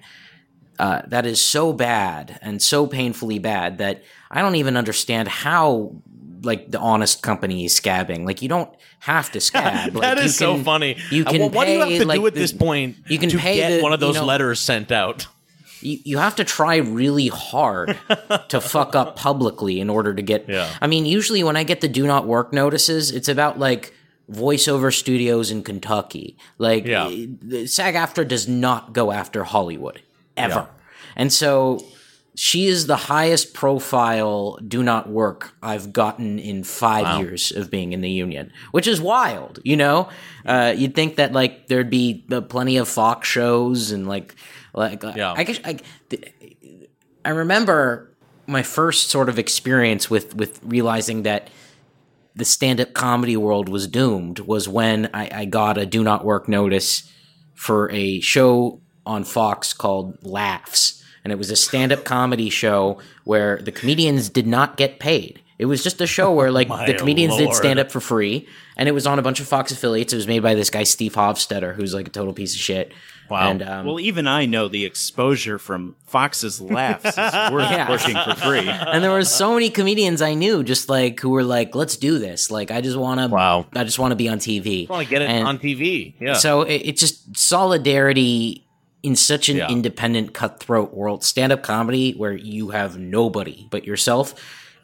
uh, 0.79 1.01
that 1.07 1.25
is 1.25 1.39
so 1.39 1.73
bad 1.73 2.39
and 2.41 2.61
so 2.61 2.87
painfully 2.87 3.39
bad 3.39 3.77
that 3.77 4.03
I 4.29 4.41
don't 4.41 4.55
even 4.55 4.77
understand 4.77 5.27
how. 5.27 5.95
Like 6.45 6.71
the 6.71 6.79
honest 6.79 7.21
company 7.21 7.65
is 7.65 7.73
scabbing. 7.79 8.25
Like 8.25 8.41
you 8.41 8.49
don't 8.49 8.69
have 8.99 9.31
to 9.33 9.39
scab. 9.41 9.93
that 9.93 10.17
like, 10.17 10.17
is 10.19 10.23
you 10.39 10.47
so 10.47 10.57
funny. 10.63 10.97
You 11.11 11.23
Uh, 11.25 11.31
can 11.31 11.39
well, 11.41 11.49
what 11.49 11.65
do 11.65 11.71
you 11.73 11.79
have 11.79 11.89
to 11.89 12.05
like, 12.05 12.19
do 12.19 12.27
at 12.27 12.33
the- 12.33 12.39
this 12.39 12.53
point? 12.53 12.97
you 13.07 13.17
can 13.19 13.29
to 13.29 13.37
pay 13.37 13.55
get 13.57 13.77
the- 13.77 13.83
one 13.83 13.93
of 13.93 13.99
you 14.01 14.07
those 14.07 14.15
know- 14.15 14.25
letters 14.25 14.59
sent 14.59 14.91
out. 14.91 15.27
you, 15.81 15.97
you 16.03 16.17
have 16.17 16.35
to 16.37 16.43
try 16.43 16.77
really 16.77 17.27
hard 17.27 17.97
to 18.49 18.61
fuck 18.61 18.95
up 18.95 19.15
publicly 19.17 19.79
in 19.79 19.89
order 19.89 20.13
to 20.13 20.21
get 20.31 20.47
Yeah. 20.47 20.69
i 20.81 20.87
mean 20.87 21.05
usually 21.05 21.43
when 21.43 21.57
i 21.57 21.63
get 21.63 21.81
the 21.81 21.87
do 21.99 22.07
not 22.07 22.25
work 22.25 22.53
notices 22.53 23.11
it's 23.11 23.27
about 23.27 23.59
like 23.59 23.93
voiceover 24.31 24.89
studios 24.93 25.51
in 25.51 25.61
kentucky 25.63 26.37
like 26.57 26.85
Yeah. 26.87 27.09
sag 27.65 27.93
aftra 27.95 28.27
does 28.27 28.47
not 28.47 28.93
go 28.93 29.11
after 29.11 29.43
hollywood 29.43 30.01
ever 30.37 30.67
and 31.15 31.31
so 31.31 31.83
she 32.35 32.67
is 32.67 32.87
the 32.87 32.95
highest 32.95 33.53
profile 33.53 34.57
do 34.67 34.83
not 34.83 35.09
work 35.09 35.53
I've 35.63 35.93
gotten 35.93 36.37
in 36.37 36.63
five 36.63 37.19
years 37.19 37.51
of 37.51 37.71
being 37.71 37.93
in 37.93 38.01
the 38.01 38.09
union, 38.09 38.51
which 38.71 38.87
is 38.87 38.99
wild. 39.01 39.59
You 39.63 39.77
know, 39.77 40.09
uh, 40.45 40.73
you'd 40.75 40.95
think 40.95 41.15
that 41.15 41.31
like 41.31 41.67
there'd 41.67 41.89
be 41.89 42.25
uh, 42.31 42.41
plenty 42.41 42.77
of 42.77 42.87
Fox 42.87 43.27
shows 43.27 43.91
and 43.91 44.07
like 44.07 44.35
like 44.73 45.03
Yeah. 45.03 45.33
I 45.35 45.43
guess 45.43 45.59
I, 45.63 45.79
I 47.23 47.29
remember 47.29 48.11
my 48.47 48.63
first 48.63 49.09
sort 49.09 49.29
of 49.29 49.39
experience 49.39 50.09
with 50.09 50.35
with 50.35 50.59
realizing 50.63 51.23
that 51.23 51.49
the 52.35 52.45
stand 52.45 52.81
up 52.81 52.93
comedy 52.93 53.37
world 53.37 53.69
was 53.69 53.87
doomed 53.87 54.39
was 54.39 54.67
when 54.67 55.09
I, 55.13 55.29
I 55.31 55.45
got 55.45 55.77
a 55.77 55.85
do 55.85 56.03
not 56.03 56.25
work 56.25 56.49
notice 56.49 57.09
for 57.53 57.89
a 57.91 58.19
show 58.19 58.81
on 59.05 59.23
Fox 59.23 59.71
called 59.73 60.17
Laughs. 60.21 60.94
And 61.25 61.31
it 61.33 61.37
was 61.37 61.49
a 61.49 61.55
stand 61.55 61.91
up 61.91 62.03
comedy 62.05 62.49
show 62.51 62.99
where 63.23 63.57
the 63.57 63.71
comedians 63.71 64.29
did 64.29 64.45
not 64.45 64.77
get 64.77 64.99
paid. 64.99 65.41
It 65.57 65.65
was 65.65 65.83
just 65.83 65.99
a 65.99 66.05
show 66.07 66.31
where 66.33 66.51
like 66.51 66.67
My 66.69 66.85
the 66.85 66.93
comedians 66.93 67.35
did 67.35 67.53
stand 67.53 67.79
up 67.79 67.91
for 67.91 67.99
free, 67.99 68.47
and 68.77 68.87
it 68.87 68.91
was 68.91 69.07
on 69.07 69.17
a 69.19 69.21
bunch 69.23 69.39
of 69.39 69.47
Fox 69.47 69.71
affiliates. 69.71 70.13
It 70.13 70.17
was 70.17 70.27
made 70.27 70.43
by 70.43 70.53
this 70.53 70.69
guy 70.69 70.83
Steve 70.83 71.13
Hofstetter, 71.15 71.73
who's 71.73 71.93
like 71.95 72.07
a 72.07 72.11
total 72.11 72.31
piece 72.33 72.53
of 72.53 72.59
shit. 72.61 72.93
Wow. 73.27 73.49
And 73.49 73.63
um, 73.63 73.85
Well, 73.87 73.99
even 73.99 74.27
I 74.27 74.45
know 74.45 74.67
the 74.67 74.85
exposure 74.85 75.57
from 75.57 75.95
Fox's 76.05 76.61
laughs 76.61 77.05
is 77.05 77.15
worth 77.51 77.71
Yeah. 77.71 77.87
pushing 77.87 78.15
for 78.15 78.35
free. 78.35 78.59
and 78.69 79.03
there 79.03 79.09
were 79.09 79.23
so 79.23 79.55
many 79.55 79.71
comedians 79.71 80.21
I 80.21 80.35
knew 80.35 80.61
just 80.63 80.89
like 80.89 81.19
who 81.21 81.31
were 81.31 81.43
like, 81.43 81.73
"Let's 81.73 81.97
do 81.97 82.19
this." 82.19 82.51
Like, 82.51 82.69
I 82.69 82.81
just 82.81 82.97
want 82.97 83.19
to. 83.21 83.27
Wow. 83.29 83.65
I 83.73 83.83
just 83.83 83.97
want 83.97 84.11
to 84.11 84.15
be 84.15 84.29
on 84.29 84.37
TV. 84.37 84.87
I 84.87 84.93
want 84.93 85.05
to 85.07 85.09
get 85.09 85.23
it 85.23 85.29
And 85.29 85.47
on 85.47 85.57
TV. 85.57 86.13
Yeah. 86.19 86.33
So 86.33 86.61
it, 86.63 86.81
it's 86.85 86.99
just 86.99 87.35
solidarity 87.35 88.64
in 89.05 89.15
such 89.15 89.49
an 89.49 89.57
Yeah. 89.57 89.69
independent, 89.69 90.33
cutthroat 90.33 90.93
world. 90.93 91.23
Stand 91.23 91.51
up 91.53 91.61
comedy 91.63 92.13
where 92.13 92.33
you 92.33 92.69
have 92.69 92.97
nobody 92.97 93.67
but 93.69 93.85
yourself. 93.85 94.33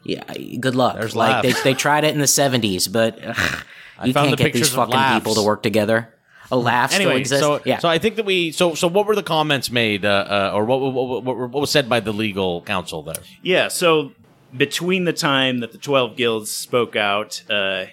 Yeah, 0.04 0.22
good 0.60 0.74
luck. 0.74 0.96
There's 0.98 1.14
like 1.16 1.42
they, 1.42 1.48
laughs. 1.50 1.62
they 1.62 1.74
tried 1.74 2.04
it 2.04 2.12
in 2.14 2.18
the 2.20 2.26
'70s, 2.26 2.90
but 2.90 3.18
ugh, 3.24 3.64
you 4.04 4.12
can't 4.14 4.30
the 4.30 4.36
get 4.36 4.52
these 4.52 4.70
fucking 4.70 4.94
laughs. 4.94 5.18
people 5.18 5.34
to 5.34 5.42
work 5.42 5.62
together. 5.62 6.08
A 6.50 6.56
laugh 6.56 6.90
still 6.92 7.02
anyway, 7.08 7.20
exists. 7.20 7.44
so 7.44 7.60
yeah. 7.64 7.78
so 7.78 7.88
I 7.88 7.98
think 7.98 8.16
that 8.16 8.24
we 8.26 8.52
so 8.52 8.74
so 8.74 8.86
what 8.88 9.06
were 9.06 9.14
the 9.14 9.22
comments 9.22 9.70
made 9.70 10.04
uh, 10.04 10.26
uh, 10.28 10.52
or 10.54 10.64
what, 10.64 10.80
what 10.80 10.92
what 10.92 11.24
what 11.24 11.36
what 11.50 11.60
was 11.60 11.70
said 11.70 11.88
by 11.88 12.00
the 12.00 12.12
legal 12.12 12.62
counsel 12.62 13.02
there? 13.02 13.14
Yeah, 13.42 13.68
so 13.68 14.12
between 14.56 15.04
the 15.04 15.14
time 15.14 15.60
that 15.60 15.72
the 15.72 15.78
12 15.78 16.14
guilds 16.16 16.50
spoke 16.50 16.94
out 16.94 17.42
uh, 17.48 17.86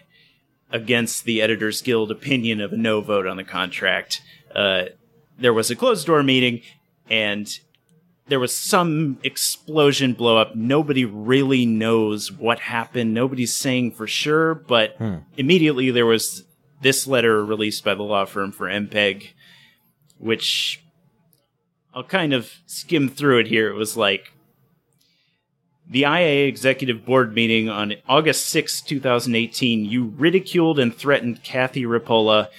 against 0.71 1.23
the 1.23 1.41
Editors 1.41 1.81
Guild 1.81 2.11
opinion 2.11 2.59
of 2.59 2.73
a 2.73 2.77
no 2.77 3.01
vote 3.01 3.25
on 3.25 3.37
the 3.37 3.43
contract, 3.45 4.21
uh, 4.53 4.85
there 5.39 5.53
was 5.53 5.71
a 5.71 5.75
closed 5.75 6.07
door 6.07 6.23
meeting 6.23 6.61
and 7.09 7.59
there 8.27 8.39
was 8.39 8.55
some 8.55 9.17
explosion 9.23 10.13
blow 10.13 10.37
up. 10.37 10.55
Nobody 10.55 11.03
really 11.03 11.65
knows 11.65 12.31
what 12.31 12.59
happened. 12.59 13.13
Nobody's 13.13 13.55
saying 13.55 13.91
for 13.93 14.07
sure, 14.07 14.53
but 14.53 14.95
hmm. 14.97 15.17
immediately 15.35 15.89
there 15.91 16.05
was 16.05 16.43
this 16.81 17.07
letter 17.07 17.43
released 17.43 17.83
by 17.83 17.95
the 17.95 18.03
law 18.03 18.25
firm 18.25 18.51
for 18.51 18.67
MPEG, 18.67 19.29
which 20.17 20.83
I'll 21.93 22.03
kind 22.03 22.33
of 22.33 22.51
skim 22.67 23.09
through 23.09 23.39
it 23.39 23.47
here. 23.47 23.69
It 23.69 23.75
was 23.75 23.97
like, 23.97 24.31
the 25.89 26.01
IA 26.01 26.47
Executive 26.47 27.03
Board 27.03 27.33
meeting 27.33 27.67
on 27.67 27.95
August 28.07 28.45
6, 28.47 28.81
2018, 28.81 29.85
you 29.85 30.13
ridiculed 30.17 30.77
and 30.77 30.95
threatened 30.95 31.43
Cathy 31.43 31.83
Repola, 31.83 32.49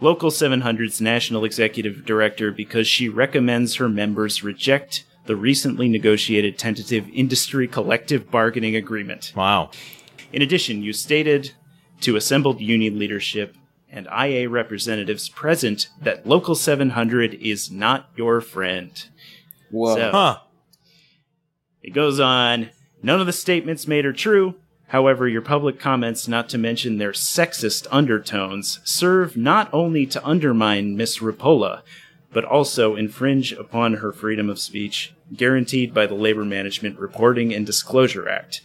Local 0.00 0.30
700's 0.30 1.00
National 1.00 1.44
Executive 1.44 2.04
Director, 2.04 2.52
because 2.52 2.86
she 2.86 3.08
recommends 3.08 3.76
her 3.76 3.88
members 3.88 4.44
reject 4.44 5.04
the 5.26 5.36
recently 5.36 5.88
negotiated 5.88 6.56
tentative 6.58 7.08
industry 7.12 7.66
collective 7.68 8.30
bargaining 8.30 8.76
agreement. 8.76 9.32
Wow. 9.36 9.70
In 10.32 10.40
addition, 10.40 10.82
you 10.82 10.92
stated 10.92 11.52
to 12.02 12.16
assembled 12.16 12.60
union 12.60 12.98
leadership 12.98 13.56
and 13.90 14.06
IA 14.06 14.48
representatives 14.48 15.28
present 15.28 15.88
that 16.00 16.26
Local 16.26 16.54
700 16.54 17.34
is 17.34 17.70
not 17.70 18.10
your 18.16 18.40
friend. 18.40 19.04
Whoa. 19.70 19.96
So- 19.96 20.10
Huh. 20.12 20.38
it 21.82 21.90
goes 21.90 22.20
on. 22.20 22.70
None 23.02 23.20
of 23.20 23.26
the 23.26 23.32
statements 23.32 23.86
made 23.88 24.04
are 24.04 24.12
true. 24.12 24.54
However, 24.88 25.28
your 25.28 25.42
public 25.42 25.78
comments, 25.78 26.28
not 26.28 26.48
to 26.50 26.58
mention 26.58 26.96
their 26.96 27.12
sexist 27.12 27.86
undertones, 27.90 28.80
serve 28.84 29.36
not 29.36 29.68
only 29.72 30.06
to 30.06 30.24
undermine 30.26 30.96
Miss 30.96 31.18
Repola, 31.18 31.82
but 32.32 32.44
also 32.44 32.96
infringe 32.96 33.52
upon 33.52 33.94
her 33.94 34.12
freedom 34.12 34.48
of 34.48 34.58
speech, 34.58 35.14
guaranteed 35.34 35.92
by 35.92 36.06
the 36.06 36.14
Labor 36.14 36.44
Management 36.44 36.98
Reporting 36.98 37.54
and 37.54 37.66
Disclosure 37.66 38.28
Act. 38.28 38.62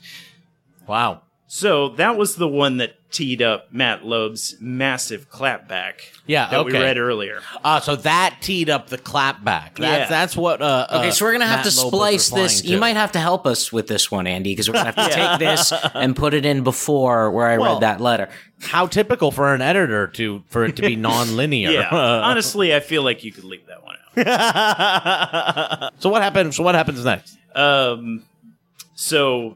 Wow. 0.87 1.23
So 1.55 1.89
that 1.89 2.17
was 2.17 2.37
the 2.37 2.47
one 2.47 2.77
that 2.77 2.95
teed 3.11 3.39
up 3.43 3.71
Matt 3.71 4.03
Loeb's 4.03 4.55
massive 4.59 5.29
clapback 5.29 5.99
Yeah, 6.25 6.49
that 6.49 6.65
we 6.65 6.71
okay. 6.71 6.81
read 6.81 6.97
earlier. 6.97 7.41
Ah, 7.63 7.77
so 7.77 7.95
that 7.97 8.37
teed 8.41 8.71
up 8.71 8.87
the 8.87 8.97
clapback. 8.97 9.75
That's 9.75 9.77
Yeah. 9.77 10.05
that's 10.09 10.35
what. 10.35 10.63
Uh, 10.63 10.87
Okay, 10.89 11.09
uh, 11.09 11.11
so 11.11 11.25
we're 11.25 11.33
gonna 11.33 11.45
have 11.45 11.63
Matt 11.63 11.71
to 11.71 11.79
Loeb 11.83 11.93
was 11.93 11.99
splice 11.99 12.29
this. 12.31 12.55
replying 12.55 12.71
You 12.71 12.75
to. 12.77 12.79
might 12.79 12.95
have 12.95 13.11
to 13.11 13.19
help 13.19 13.45
us 13.45 13.71
with 13.71 13.85
this 13.87 14.09
one, 14.09 14.25
Andy, 14.25 14.49
because 14.53 14.67
we're 14.67 14.73
gonna 14.73 14.91
have 14.93 15.09
to 15.09 15.15
take 15.15 15.37
this 15.37 15.71
and 15.93 16.15
put 16.15 16.33
it 16.33 16.43
in 16.43 16.63
before 16.63 17.29
where 17.29 17.47
I 17.47 17.59
Well- 17.59 17.73
read 17.73 17.81
that 17.83 18.01
letter. 18.01 18.29
How 18.63 18.87
typical 18.87 19.29
for 19.29 19.53
an 19.53 19.61
editor 19.61 20.07
to 20.07 20.43
for 20.49 20.65
it 20.65 20.75
to 20.77 20.81
be 20.81 20.95
non-linear. 21.09 21.69
Yeah, 21.69 21.87
honestly, 21.91 22.73
I 22.73 22.79
feel 22.79 23.03
like 23.03 23.23
you 23.23 23.31
could 23.31 23.43
leave 23.43 23.67
that 23.67 23.83
one 23.83 23.95
out. 24.25 25.93
so 25.99 26.09
what 26.09 26.23
happens? 26.23 26.55
So 26.55 26.63
what 26.63 26.73
happens 26.73 27.05
next? 27.05 27.37
Um, 27.53 28.23
so 28.95 29.55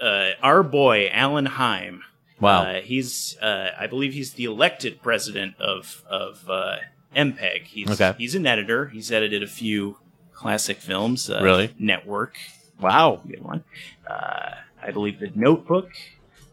uh, 0.00 0.30
our 0.42 0.62
boy 0.62 1.08
Alan 1.12 1.46
Heim. 1.46 2.02
Wow. 2.40 2.62
Uh, 2.64 2.80
he's, 2.82 3.36
uh, 3.40 3.70
I 3.78 3.86
believe, 3.86 4.12
he's 4.12 4.32
the 4.34 4.44
elected 4.44 5.00
president 5.02 5.58
of 5.58 6.04
of 6.08 6.44
uh, 6.50 6.76
MPEG. 7.14 7.64
He's 7.64 7.90
Okay. 7.90 8.14
he's 8.18 8.34
an 8.34 8.46
editor. 8.46 8.86
He's 8.88 9.10
edited 9.10 9.42
a 9.42 9.46
few 9.46 9.96
classic 10.34 10.78
films. 10.78 11.30
Uh, 11.30 11.40
Really? 11.42 11.74
Network, 11.78 12.36
wow. 12.80 13.22
good 13.26 13.42
one. 13.42 13.64
Uh, 14.06 14.50
I 14.82 14.90
believe 14.90 15.18
the 15.18 15.30
Notebook 15.34 15.90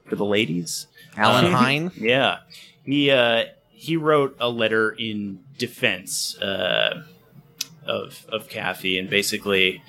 for 0.07 0.15
the 0.15 0.23
ladies. 0.25 0.87
Alan 1.17 1.45
Uh, 1.53 1.57
Heim. 1.57 1.91
Yeah, 1.97 2.39
he 2.85 3.11
uh, 3.11 3.45
he 3.69 3.97
wrote 3.97 4.37
a 4.39 4.47
letter 4.49 4.89
in 4.91 5.39
defense 5.57 6.37
uh, 6.39 7.03
of 7.85 8.25
of 8.29 8.47
Cathy, 8.47 8.97
and 8.97 9.09
basically, 9.09 9.83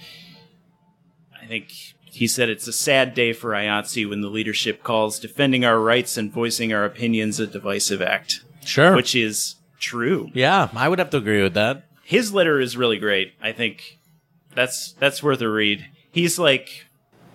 I 1.40 1.46
think 1.46 1.93
he 2.14 2.26
said 2.26 2.48
it's 2.48 2.66
a 2.68 2.72
sad 2.72 3.14
day 3.14 3.32
for 3.32 3.50
IATSE 3.50 4.08
when 4.08 4.20
the 4.20 4.28
leadership 4.28 4.82
calls 4.82 5.18
defending 5.18 5.64
our 5.64 5.78
rights 5.80 6.16
and 6.16 6.32
voicing 6.32 6.72
our 6.72 6.84
opinions 6.84 7.38
a 7.40 7.46
divisive 7.46 8.00
act, 8.02 8.42
Sure. 8.64 8.94
which 8.94 9.14
is 9.14 9.56
true. 9.80 10.30
yeah, 10.34 10.68
I 10.74 10.88
would 10.88 10.98
have 10.98 11.10
to 11.10 11.16
agree 11.18 11.42
with 11.42 11.54
that. 11.54 11.84
His 12.04 12.32
letter 12.32 12.60
is 12.60 12.76
really 12.76 12.98
great. 12.98 13.32
I 13.42 13.52
think 13.52 13.98
that's 14.54 14.92
that's 14.98 15.22
worth 15.22 15.40
a 15.40 15.48
read. 15.48 15.84
He's 16.12 16.38
like 16.38 16.86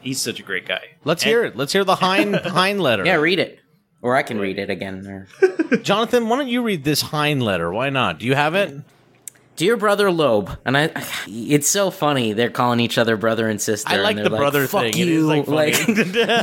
he's 0.02 0.22
such 0.22 0.40
a 0.40 0.44
great 0.44 0.68
guy. 0.68 0.82
Let's 1.04 1.24
And- 1.24 1.30
hear 1.30 1.44
it. 1.44 1.56
Let's 1.56 1.74
hear 1.74 1.84
the 1.84 1.96
Heim 1.96 2.34
Heim 2.44 2.78
letter. 2.78 3.04
Yeah, 3.06 3.16
read 3.16 3.40
it, 3.40 3.60
or 4.02 4.16
I 4.16 4.24
can 4.24 4.40
read 4.40 4.58
it 4.60 4.70
again. 4.70 5.06
Or 5.08 5.78
Jonathan, 5.82 6.30
why 6.30 6.38
don't 6.38 6.48
you 6.48 6.62
read 6.62 6.84
this 6.84 7.02
Heim 7.02 7.40
letter? 7.40 7.72
Why 7.72 7.90
not? 7.90 8.20
Do 8.20 8.26
you 8.28 8.36
have 8.36 8.56
it? 8.56 8.74
Dear 9.60 9.76
brother 9.76 10.10
Loeb, 10.10 10.58
and 10.64 10.78
I, 10.78 10.90
it's 11.28 11.68
so 11.68 11.92
funny. 11.92 12.32
They're 12.32 12.50
calling 12.50 12.80
each 12.80 12.98
other 12.98 13.18
brother 13.18 13.50
and 13.50 13.62
sister. 13.62 13.92
I 13.92 13.98
like 13.98 14.16
the 14.16 14.30
brother 14.30 14.66
Fuck 14.68 14.84
thing. 14.84 14.94
You, 14.96 15.28
like, 15.28 15.48
funny. 15.48 15.72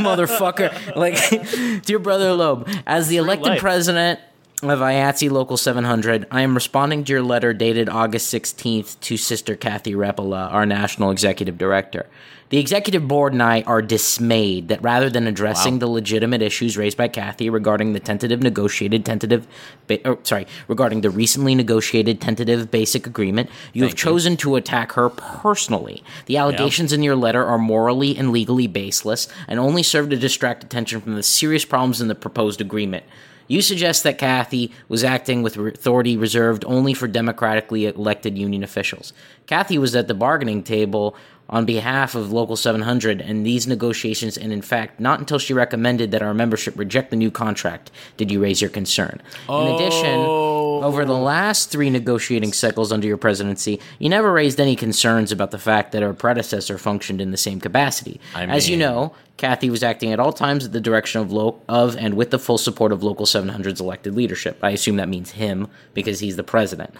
motherfucker. 0.04 0.94
Like, 0.94 1.82
dear 1.86 1.98
brother 1.98 2.34
Loeb, 2.34 2.68
as 2.86 3.08
the 3.08 3.16
elected 3.16 3.52
life. 3.52 3.60
president 3.60 4.20
of 4.62 4.80
IATSE 4.80 5.30
Local 5.30 5.56
700, 5.56 6.26
I 6.30 6.42
am 6.42 6.54
responding 6.54 7.04
to 7.04 7.12
your 7.14 7.22
letter 7.22 7.54
dated 7.54 7.88
August 7.88 8.30
16th 8.34 9.00
to 9.00 9.16
Sister 9.16 9.56
Cathy 9.56 9.94
Repola, 9.94 10.52
our 10.52 10.66
national 10.66 11.10
executive 11.10 11.56
director. 11.56 12.04
The 12.48 12.58
executive 12.58 13.08
board 13.08 13.32
and 13.32 13.42
I 13.42 13.62
are 13.62 13.82
dismayed 13.82 14.68
that 14.68 14.80
rather 14.80 15.10
than 15.10 15.26
addressing 15.26 15.80
the 15.80 15.88
legitimate 15.88 16.42
issues 16.42 16.76
raised 16.76 16.96
by 16.96 17.08
Cathy 17.08 17.50
regarding 17.50 17.92
the 17.92 17.98
tentative 17.98 18.40
negotiated 18.40 19.04
tentative, 19.04 19.48
ba- 19.88 20.06
or, 20.08 20.18
sorry, 20.22 20.46
regarding 20.68 21.00
the 21.00 21.10
recently 21.10 21.56
negotiated 21.56 22.20
tentative 22.20 22.70
basic 22.70 23.04
agreement, 23.04 23.50
you 23.72 23.82
have 23.82 23.96
chosen 23.96 24.36
to 24.38 24.54
attack 24.54 24.92
her 24.92 25.08
personally. 25.10 26.04
The 26.26 26.36
allegations 26.36 26.92
in 26.92 27.02
your 27.02 27.16
letter 27.16 27.44
are 27.44 27.58
morally 27.58 28.16
and 28.16 28.30
legally 28.30 28.68
baseless 28.68 29.26
and 29.48 29.58
only 29.58 29.82
serve 29.82 30.10
to 30.10 30.16
distract 30.16 30.62
attention 30.62 31.00
from 31.00 31.16
the 31.16 31.24
serious 31.24 31.64
problems 31.64 32.00
in 32.00 32.06
the 32.06 32.14
proposed 32.14 32.60
agreement. 32.60 33.04
You 33.48 33.62
suggest 33.62 34.02
that 34.02 34.18
Cathy 34.18 34.72
was 34.88 35.04
acting 35.04 35.42
with 35.42 35.56
authority 35.56 36.16
reserved 36.16 36.64
only 36.66 36.94
for 36.94 37.06
democratically 37.06 37.86
elected 37.86 38.36
union 38.36 38.64
officials. 38.64 39.12
Cathy 39.46 39.78
was 39.78 39.94
at 39.94 40.08
the 40.08 40.14
bargaining 40.14 40.64
table 40.64 41.16
on 41.48 41.64
behalf 41.64 42.14
of 42.14 42.32
Local 42.32 42.56
700 42.56 43.20
and 43.20 43.46
these 43.46 43.66
negotiations, 43.66 44.36
and 44.36 44.52
in 44.52 44.62
fact, 44.62 44.98
not 44.98 45.18
until 45.18 45.38
she 45.38 45.54
recommended 45.54 46.10
that 46.10 46.22
our 46.22 46.34
membership 46.34 46.76
reject 46.76 47.10
the 47.10 47.16
new 47.16 47.30
contract 47.30 47.90
did 48.16 48.30
you 48.30 48.42
raise 48.42 48.60
your 48.60 48.70
concern. 48.70 49.20
In 49.48 49.74
addition, 49.74 50.14
oh. 50.16 50.82
over 50.82 51.04
the 51.04 51.12
last 51.12 51.70
three 51.70 51.90
negotiating 51.90 52.52
cycles 52.52 52.92
under 52.92 53.06
your 53.06 53.16
presidency, 53.16 53.80
you 53.98 54.08
never 54.08 54.32
raised 54.32 54.60
any 54.60 54.76
concerns 54.76 55.30
about 55.30 55.50
the 55.50 55.58
fact 55.58 55.92
that 55.92 56.02
our 56.02 56.14
predecessor 56.14 56.78
functioned 56.78 57.20
in 57.20 57.30
the 57.30 57.36
same 57.36 57.60
capacity. 57.60 58.20
I 58.34 58.46
As 58.46 58.68
you 58.68 58.76
know, 58.76 59.14
Cathy 59.36 59.68
was 59.68 59.82
acting 59.82 60.12
at 60.12 60.20
all 60.20 60.32
times 60.32 60.64
at 60.64 60.72
the 60.72 60.80
direction 60.80 61.20
of 61.20 61.30
lo- 61.30 61.60
of 61.68 61.96
and 61.96 62.14
with 62.14 62.30
the 62.30 62.38
full 62.38 62.56
support 62.56 62.90
of 62.90 63.02
Local 63.02 63.26
700's 63.26 63.80
elected 63.80 64.14
leadership. 64.14 64.58
I 64.62 64.70
assume 64.70 64.96
that 64.96 65.08
means 65.08 65.32
him 65.32 65.68
because 65.92 66.20
he's 66.20 66.36
the 66.36 66.42
president. 66.42 66.94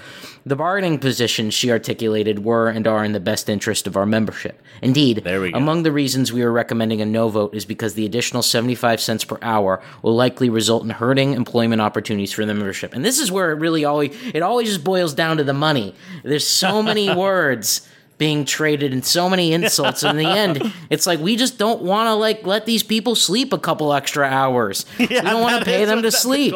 The 0.45 0.57
bargaining 0.57 0.99
positions 0.99 1.55
she 1.55 1.71
articulated 1.71 2.45
were 2.45 2.69
and 2.69 2.87
are 2.87 3.05
in 3.05 3.13
the 3.13 3.21
best 3.21 3.49
interest 3.49 3.87
of 3.87 3.97
our 3.97 4.07
membership. 4.07 4.36
Indeed, 4.83 5.23
we 5.25 5.53
go. 5.53 5.59
among 5.59 5.83
the 5.83 5.93
reasons 5.93 6.33
we 6.33 6.43
are 6.43 6.53
recommending 6.53 7.01
a 7.01 7.07
no 7.07 7.29
vote 7.29 7.55
is 7.55 7.65
because 7.65 7.95
the 7.95 8.05
additional 8.05 8.43
75 8.43 9.01
cents 9.01 9.25
per 9.25 9.39
hour 9.43 9.83
will 10.03 10.15
likely 10.15 10.51
result 10.51 10.83
in 10.83 10.91
hurting 10.91 11.33
employment 11.33 11.81
opportunities 11.81 12.33
for 12.33 12.45
the 12.45 12.55
membership. 12.55 12.95
And 12.95 13.05
this 13.05 13.19
is 13.19 13.33
where 13.33 13.51
it 13.53 13.57
really 13.57 13.85
always 13.85 14.17
it 14.35 14.43
always 14.43 14.69
just 14.69 14.85
boils 14.85 15.15
down 15.15 15.39
to 15.39 15.45
the 15.45 15.55
money. 15.55 15.95
There's 16.23 16.47
so 16.47 16.83
many 16.83 17.15
words 17.15 17.89
being 18.19 18.47
traded 18.47 18.93
and 18.95 19.05
so 19.05 19.29
many 19.29 19.53
insults 19.53 20.03
in 20.03 20.17
the 20.17 20.25
end 20.25 20.73
it's 20.89 21.07
like 21.07 21.21
we 21.21 21.37
just 21.37 21.59
don't 21.59 21.83
want 21.83 22.07
to 22.07 22.15
like 22.15 22.47
let 22.47 22.65
these 22.65 22.83
people 22.83 23.15
sleep 23.15 23.53
a 23.53 23.59
couple 23.59 23.93
extra 23.93 24.27
hours 24.27 24.87
we 24.99 25.07
don't 25.07 25.43
want 25.43 25.59
to 25.59 25.63
pay 25.67 25.85
them 25.85 26.01
to 26.01 26.11
sleep 26.11 26.55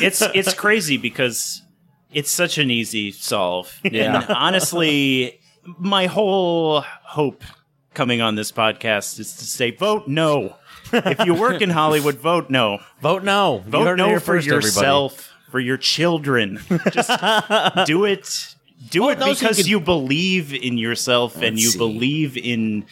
it's 0.00 0.22
it's 0.22 0.54
crazy 0.54 0.96
because 0.96 1.60
it's 2.14 2.30
such 2.30 2.56
an 2.58 2.70
easy 2.70 3.12
solve. 3.12 3.78
Yeah. 3.82 4.22
And 4.22 4.30
honestly, 4.30 5.40
my 5.78 6.06
whole 6.06 6.80
hope 6.80 7.42
coming 7.94 8.20
on 8.20 8.34
this 8.34 8.50
podcast 8.52 9.18
is 9.20 9.34
to 9.36 9.44
say 9.44 9.70
vote 9.70 10.08
no. 10.08 10.56
if 10.92 11.24
you 11.26 11.34
work 11.34 11.62
in 11.62 11.70
Hollywood, 11.70 12.16
vote 12.16 12.50
no. 12.50 12.78
Vote 13.00 13.24
no. 13.24 13.62
You 13.64 13.70
Vote 13.70 13.96
no 13.96 14.14
for 14.14 14.20
first, 14.20 14.46
everybody. 14.48 14.66
yourself, 14.66 15.32
for 15.50 15.60
your 15.60 15.76
children. 15.76 16.60
Just 16.92 17.08
do 17.86 18.04
it. 18.04 18.54
Do 18.90 19.00
Vote 19.00 19.08
it 19.10 19.18
no 19.18 19.24
so 19.26 19.28
you 19.30 19.34
because 19.34 19.56
can- 19.58 19.66
you 19.66 19.80
believe 19.80 20.52
in 20.54 20.76
yourself 20.78 21.40
and 21.42 21.58
you 21.58 21.68
see. 21.70 21.78
believe 21.78 22.36
in 22.36 22.84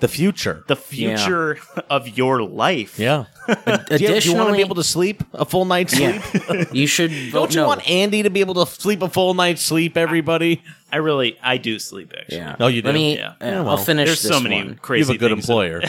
The 0.00 0.08
future. 0.08 0.64
the 0.68 0.76
future 0.76 1.58
of 1.90 2.16
your 2.16 2.42
life. 2.42 2.98
yeah. 2.98 3.24
Do 3.46 3.96
you, 3.98 4.20
do 4.20 4.30
you 4.30 4.34
want 4.36 4.48
to 4.48 4.54
be 4.54 4.60
able 4.62 4.76
to 4.76 4.84
sleep 4.84 5.22
a 5.34 5.44
full 5.44 5.66
night's 5.66 5.92
sleep? 5.94 6.22
yeah, 6.48 6.64
you 6.72 6.86
should 6.86 7.10
vote 7.30 7.40
Don't 7.50 7.54
you 7.54 7.60
no. 7.60 7.66
want 7.66 7.90
Andy 7.90 8.22
to 8.22 8.30
be 8.30 8.40
able 8.40 8.54
to 8.64 8.72
sleep 8.72 9.02
a 9.02 9.08
full 9.10 9.34
night's 9.34 9.60
sleep? 9.60 9.98
Everybody. 9.98 10.62
I 10.83 10.83
really, 10.96 11.38
I 11.42 11.56
do 11.58 11.78
sleep 11.78 12.12
actually. 12.16 12.38
yeah. 12.38 12.56
Oh, 12.60 12.66
you 12.66 12.82
do? 12.82 12.86
Let 12.86 12.94
me. 12.94 13.16
Yeah. 13.16 13.30
uh, 13.30 13.34
Yeah, 13.40 13.64
I'll 13.64 13.76
finish 13.76 14.08
There's 14.08 14.22
this 14.22 14.32
so 14.32 14.40
many 14.40 14.56
one. 14.56 14.68
You 14.68 14.74
crazy 14.76 15.12
have 15.12 15.16
a 15.16 15.18
good 15.18 15.30
things. 15.32 15.48
employer. 15.48 15.82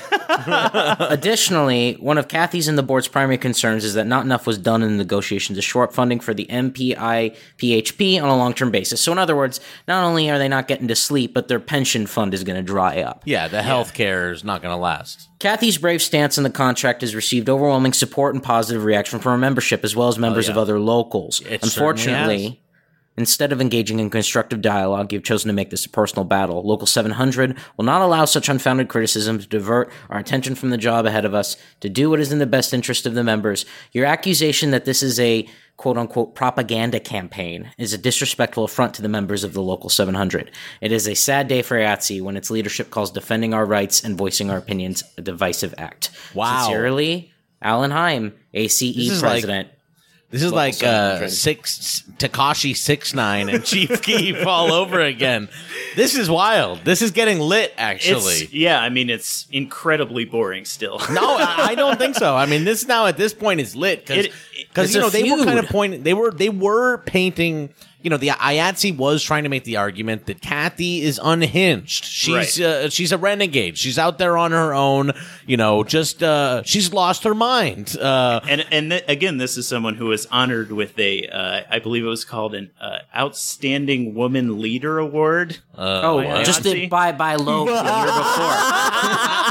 Additionally, 1.09 1.93
one 1.99 2.17
of 2.17 2.27
Cathy's 2.27 2.67
and 2.67 2.77
the 2.77 2.83
board's 2.83 3.07
primary 3.07 3.37
concerns 3.37 3.83
is 3.83 3.93
that 3.95 4.07
not 4.07 4.25
enough 4.25 4.47
was 4.47 4.57
done 4.57 4.83
in 4.83 4.91
the 4.91 4.97
negotiations 4.97 5.57
to 5.57 5.61
shore 5.61 5.83
up 5.83 5.93
funding 5.93 6.19
for 6.19 6.33
the 6.33 6.45
MPI 6.45 7.35
PHP 7.57 8.21
on 8.21 8.29
a 8.29 8.37
long 8.37 8.53
term 8.53 8.71
basis. 8.71 9.01
So, 9.01 9.11
in 9.11 9.17
other 9.17 9.35
words, 9.35 9.59
not 9.87 10.03
only 10.03 10.29
are 10.29 10.37
they 10.37 10.47
not 10.47 10.67
getting 10.67 10.87
to 10.87 10.95
sleep, 10.95 11.33
but 11.33 11.47
their 11.47 11.59
pension 11.59 12.07
fund 12.07 12.33
is 12.33 12.43
going 12.43 12.57
to 12.57 12.63
dry 12.63 13.01
up. 13.01 13.23
yeah, 13.25 13.47
the 13.47 13.61
health 13.61 13.93
care 13.93 14.31
is 14.31 14.43
not 14.43 14.61
going 14.61 14.73
to 14.73 14.81
last. 14.81 15.29
Cathy's 15.39 15.77
brave 15.77 16.01
stance 16.01 16.37
on 16.37 16.43
the 16.43 16.49
contract 16.49 17.01
has 17.01 17.13
received 17.13 17.49
overwhelming 17.49 17.93
support 17.93 18.33
and 18.33 18.43
positive 18.43 18.83
reaction 18.83 19.19
from 19.19 19.33
her 19.33 19.37
membership, 19.37 19.83
as 19.83 19.95
well 19.95 20.07
as 20.07 20.17
members 20.17 20.47
yeah. 20.47 20.53
of 20.53 20.57
other 20.57 20.79
locals. 20.79 21.41
It 21.41 21.63
certainly 21.63 21.63
Unfortunately, 21.63 22.43
has. 22.43 22.57
Instead 23.17 23.51
of 23.51 23.61
engaging 23.61 23.99
in 23.99 24.09
constructive 24.09 24.61
dialogue, 24.61 25.11
you've 25.13 25.23
chosen 25.23 25.47
to 25.47 25.53
make 25.53 25.69
this 25.69 25.85
a 25.85 25.89
personal 25.89 26.25
battle. 26.25 26.63
Local 26.63 26.87
700 26.87 27.57
will 27.77 27.85
not 27.85 28.01
allow 28.01 28.25
such 28.25 28.49
unfounded 28.49 28.89
criticism 28.89 29.39
to 29.39 29.47
divert 29.47 29.91
our 30.09 30.19
attention 30.19 30.55
from 30.55 30.69
the 30.69 30.77
job 30.77 31.05
ahead 31.05 31.25
of 31.25 31.33
us 31.33 31.57
to 31.79 31.89
do 31.89 32.09
what 32.09 32.19
is 32.19 32.31
in 32.31 32.39
the 32.39 32.45
best 32.45 32.73
interest 32.73 33.05
of 33.05 33.13
the 33.13 33.23
members. 33.23 33.65
Your 33.91 34.05
accusation 34.05 34.71
that 34.71 34.85
this 34.85 35.01
is 35.01 35.19
a 35.19 35.47
quote 35.77 35.97
unquote 35.97 36.35
propaganda 36.35 36.99
campaign 36.99 37.71
is 37.77 37.93
a 37.93 37.97
disrespectful 37.97 38.63
affront 38.63 38.93
to 38.93 39.01
the 39.01 39.09
members 39.09 39.43
of 39.43 39.53
the 39.53 39.61
local 39.61 39.89
700. 39.89 40.51
It 40.81 40.91
is 40.91 41.07
a 41.07 41.15
sad 41.15 41.47
day 41.47 41.61
for 41.61 41.77
IATSE 41.77 42.21
when 42.21 42.37
its 42.37 42.49
leadership 42.49 42.89
calls 42.91 43.11
defending 43.11 43.53
our 43.53 43.65
rights 43.65 44.03
and 44.03 44.17
voicing 44.17 44.49
our 44.49 44.57
opinions 44.57 45.03
a 45.17 45.21
divisive 45.21 45.73
act. 45.77 46.11
Wow. 46.33 46.63
Sincerely, 46.63 47.33
Alan 47.61 47.91
Heim, 47.91 48.33
ACE 48.53 48.81
is 48.81 49.21
like- 49.21 49.31
president. 49.31 49.69
This 50.35 50.43
is 50.43 50.51
like 50.51 50.83
uh, 50.83 51.29
six 51.29 52.03
Tekashi 52.17 52.75
six 52.75 53.13
nine 53.13 53.47
and 53.47 53.63
Chief 53.63 54.01
Keef 54.01 54.45
all 54.45 54.73
over 54.73 54.99
again. 54.99 55.47
This 55.95 56.13
is 56.17 56.29
wild. 56.29 56.83
This 56.83 57.01
is 57.01 57.11
getting 57.11 57.39
lit. 57.39 57.73
Actually, 57.77 58.33
It's, 58.35 58.53
yeah, 58.53 58.81
I 58.81 58.89
mean, 58.89 59.09
it's 59.09 59.47
incredibly 59.49 60.25
boring 60.25 60.65
still. 60.65 60.99
no, 61.09 61.37
I, 61.37 61.67
I 61.69 61.75
don't 61.75 61.97
think 61.97 62.15
so. 62.25 62.35
I 62.35 62.47
mean, 62.47 62.65
this 62.65 62.85
now 62.85 63.05
at 63.05 63.15
this 63.15 63.33
point 63.33 63.61
is 63.61 63.77
lit 63.77 64.05
because 64.05 64.25
It- 64.25 64.33
it's 64.83 64.93
you 64.93 64.99
know 65.01 65.07
a 65.07 65.09
they 65.11 65.23
were 65.31 65.43
kind 65.43 65.59
of 65.59 65.67
pointing. 65.67 66.03
They 66.03 66.13
were 66.13 66.31
they 66.31 66.49
were 66.49 66.99
painting. 66.99 67.69
You 68.01 68.11
know, 68.11 68.17
the 68.17 68.27
IATSE 68.27 68.95
was 68.97 69.23
trying 69.23 69.45
to 69.45 69.49
make 69.49 69.63
the 69.63 69.77
argument 69.77 70.27
that 70.27 70.39
Cathy 70.39 71.01
is 71.01 71.19
unhinged. 71.23 72.05
She's 72.05 72.59
Right. 72.59 72.61
uh, 72.67 72.89
she's 72.91 73.11
a 73.11 73.17
renegade. 73.17 73.79
She's 73.79 73.97
out 73.97 74.19
there 74.19 74.37
on 74.37 74.51
her 74.51 74.75
own. 74.75 75.11
You 75.47 75.57
know, 75.57 75.83
just 75.83 76.21
uh, 76.21 76.61
she's 76.61 76.93
lost 76.93 77.23
her 77.23 77.33
mind. 77.33 77.97
Uh, 77.97 78.41
and 78.47 78.63
and 78.69 78.91
th- 78.91 79.05
again, 79.07 79.37
this 79.39 79.57
is 79.57 79.67
someone 79.67 79.95
who 79.95 80.05
was 80.05 80.27
honored 80.27 80.71
with 80.71 80.99
a, 80.99 81.27
uh, 81.29 81.61
I 81.67 81.79
believe 81.79 82.03
it 82.05 82.07
was 82.07 82.25
called 82.25 82.53
an 82.53 82.69
uh, 82.79 82.99
Outstanding 83.17 84.13
Woman 84.13 84.61
Leader 84.61 84.99
Award. 84.99 85.57
Oh, 85.75 86.17
what? 86.17 86.45
just 86.45 86.61
Beyonce? 86.61 86.73
did 86.81 86.89
buy 86.91 87.11
buy 87.11 87.35
low 87.37 87.65
the 87.65 87.71
year 87.73 87.81
before. 87.81 89.44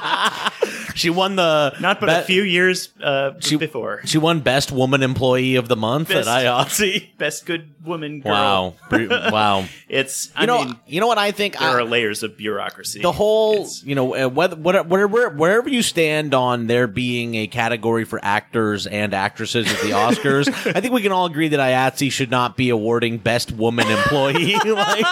She 0.95 1.11
won 1.11 1.37
the 1.37 1.75
Not 1.81 2.01
but 2.01 2.09
a 2.09 2.21
be- 2.21 2.27
few 2.27 2.43
years 2.43 2.91
uh, 3.03 3.31
before. 3.59 4.01
She 4.05 4.19
won 4.19 4.41
Best 4.41 4.73
Woman 4.73 5.03
Employee 5.03 5.57
of 5.57 5.69
the 5.69 5.77
Month 5.77 6.09
Best- 6.09 6.29
at 6.29 6.45
IATSE. 6.45 7.11
Best 7.19 7.47
good 7.47 7.71
woman 7.85 8.21
girl. 8.21 8.33
Wow, 8.33 8.75
wow. 9.31 9.65
It's, 9.89 10.31
I 10.35 10.43
You 10.43 10.47
know, 10.47 10.65
mean, 10.65 10.77
you 10.87 11.01
know 11.01 11.07
what 11.07 11.19
I 11.19 11.31
think. 11.33 11.59
there 11.59 11.69
I- 11.69 11.75
are 11.75 11.85
layers 11.85 12.23
of 12.23 12.37
bureaucracy. 12.37 13.01
the 13.03 13.13
whole, 13.13 13.55
It's- 13.55 13.83
you 13.85 13.95
know, 13.95 14.15
uh, 14.15 14.29
whether, 14.29 14.57
whatever, 14.57 14.89
wherever, 14.89 15.29
wherever 15.37 15.69
you 15.69 15.83
stand 15.83 16.33
on 16.35 16.67
there 16.67 16.87
being 16.87 17.35
a 17.35 17.47
category 17.47 18.05
for 18.05 18.19
actors 18.25 18.87
and 18.87 19.13
actresses 19.15 19.67
at 19.71 19.81
the 19.81 19.91
Oscars, 20.05 20.49
I 20.75 20.81
think 20.81 20.93
we 20.95 21.03
can 21.03 21.13
all 21.13 21.27
agree 21.27 21.49
that 21.49 21.61
IATSE 21.61 22.11
should 22.13 22.31
not 22.31 22.57
be 22.57 22.71
awarding 22.71 23.19
Best 23.19 23.53
Woman 23.53 23.87
Employee. 23.89 24.55
like, 24.65 25.05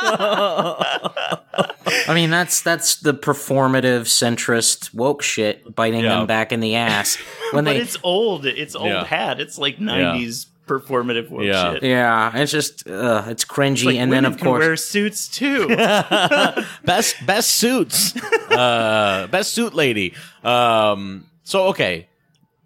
I 2.08 2.14
mean, 2.14 2.30
that's 2.30 2.62
that's 2.62 2.96
the 2.96 3.14
performative 3.14 4.02
centrist 4.06 4.92
woke 4.94 5.22
shit 5.22 5.74
biting 5.74 6.00
Yeah. 6.04 6.16
them 6.18 6.26
back 6.26 6.52
in 6.52 6.60
the 6.60 6.74
ass 6.76 7.16
when 7.52 7.64
but 7.64 7.72
they. 7.74 7.78
it's 7.80 7.96
old. 8.02 8.46
It's 8.46 8.74
old 8.74 8.88
Yeah. 8.88 9.04
hat. 9.04 9.40
It's 9.40 9.58
like 9.58 9.78
90s 9.78 10.46
performative 10.66 11.28
woke 11.30 11.42
Yeah. 11.42 11.74
shit. 11.74 11.82
yeah, 11.82 12.36
it's 12.36 12.52
just 12.52 12.88
uh, 12.88 13.24
it's 13.28 13.44
cringy, 13.44 13.86
Like, 13.86 13.96
and 13.96 14.12
then 14.12 14.24
of 14.24 14.36
can 14.36 14.46
course, 14.46 14.60
wear 14.60 14.76
suits 14.76 15.28
too. 15.28 15.66
best, 16.84 17.16
best 17.26 17.50
suits, 17.56 18.14
uh, 18.50 19.26
best 19.30 19.52
suit 19.54 19.74
lady. 19.74 20.14
Um, 20.44 21.26
so 21.44 21.64
okay, 21.68 22.08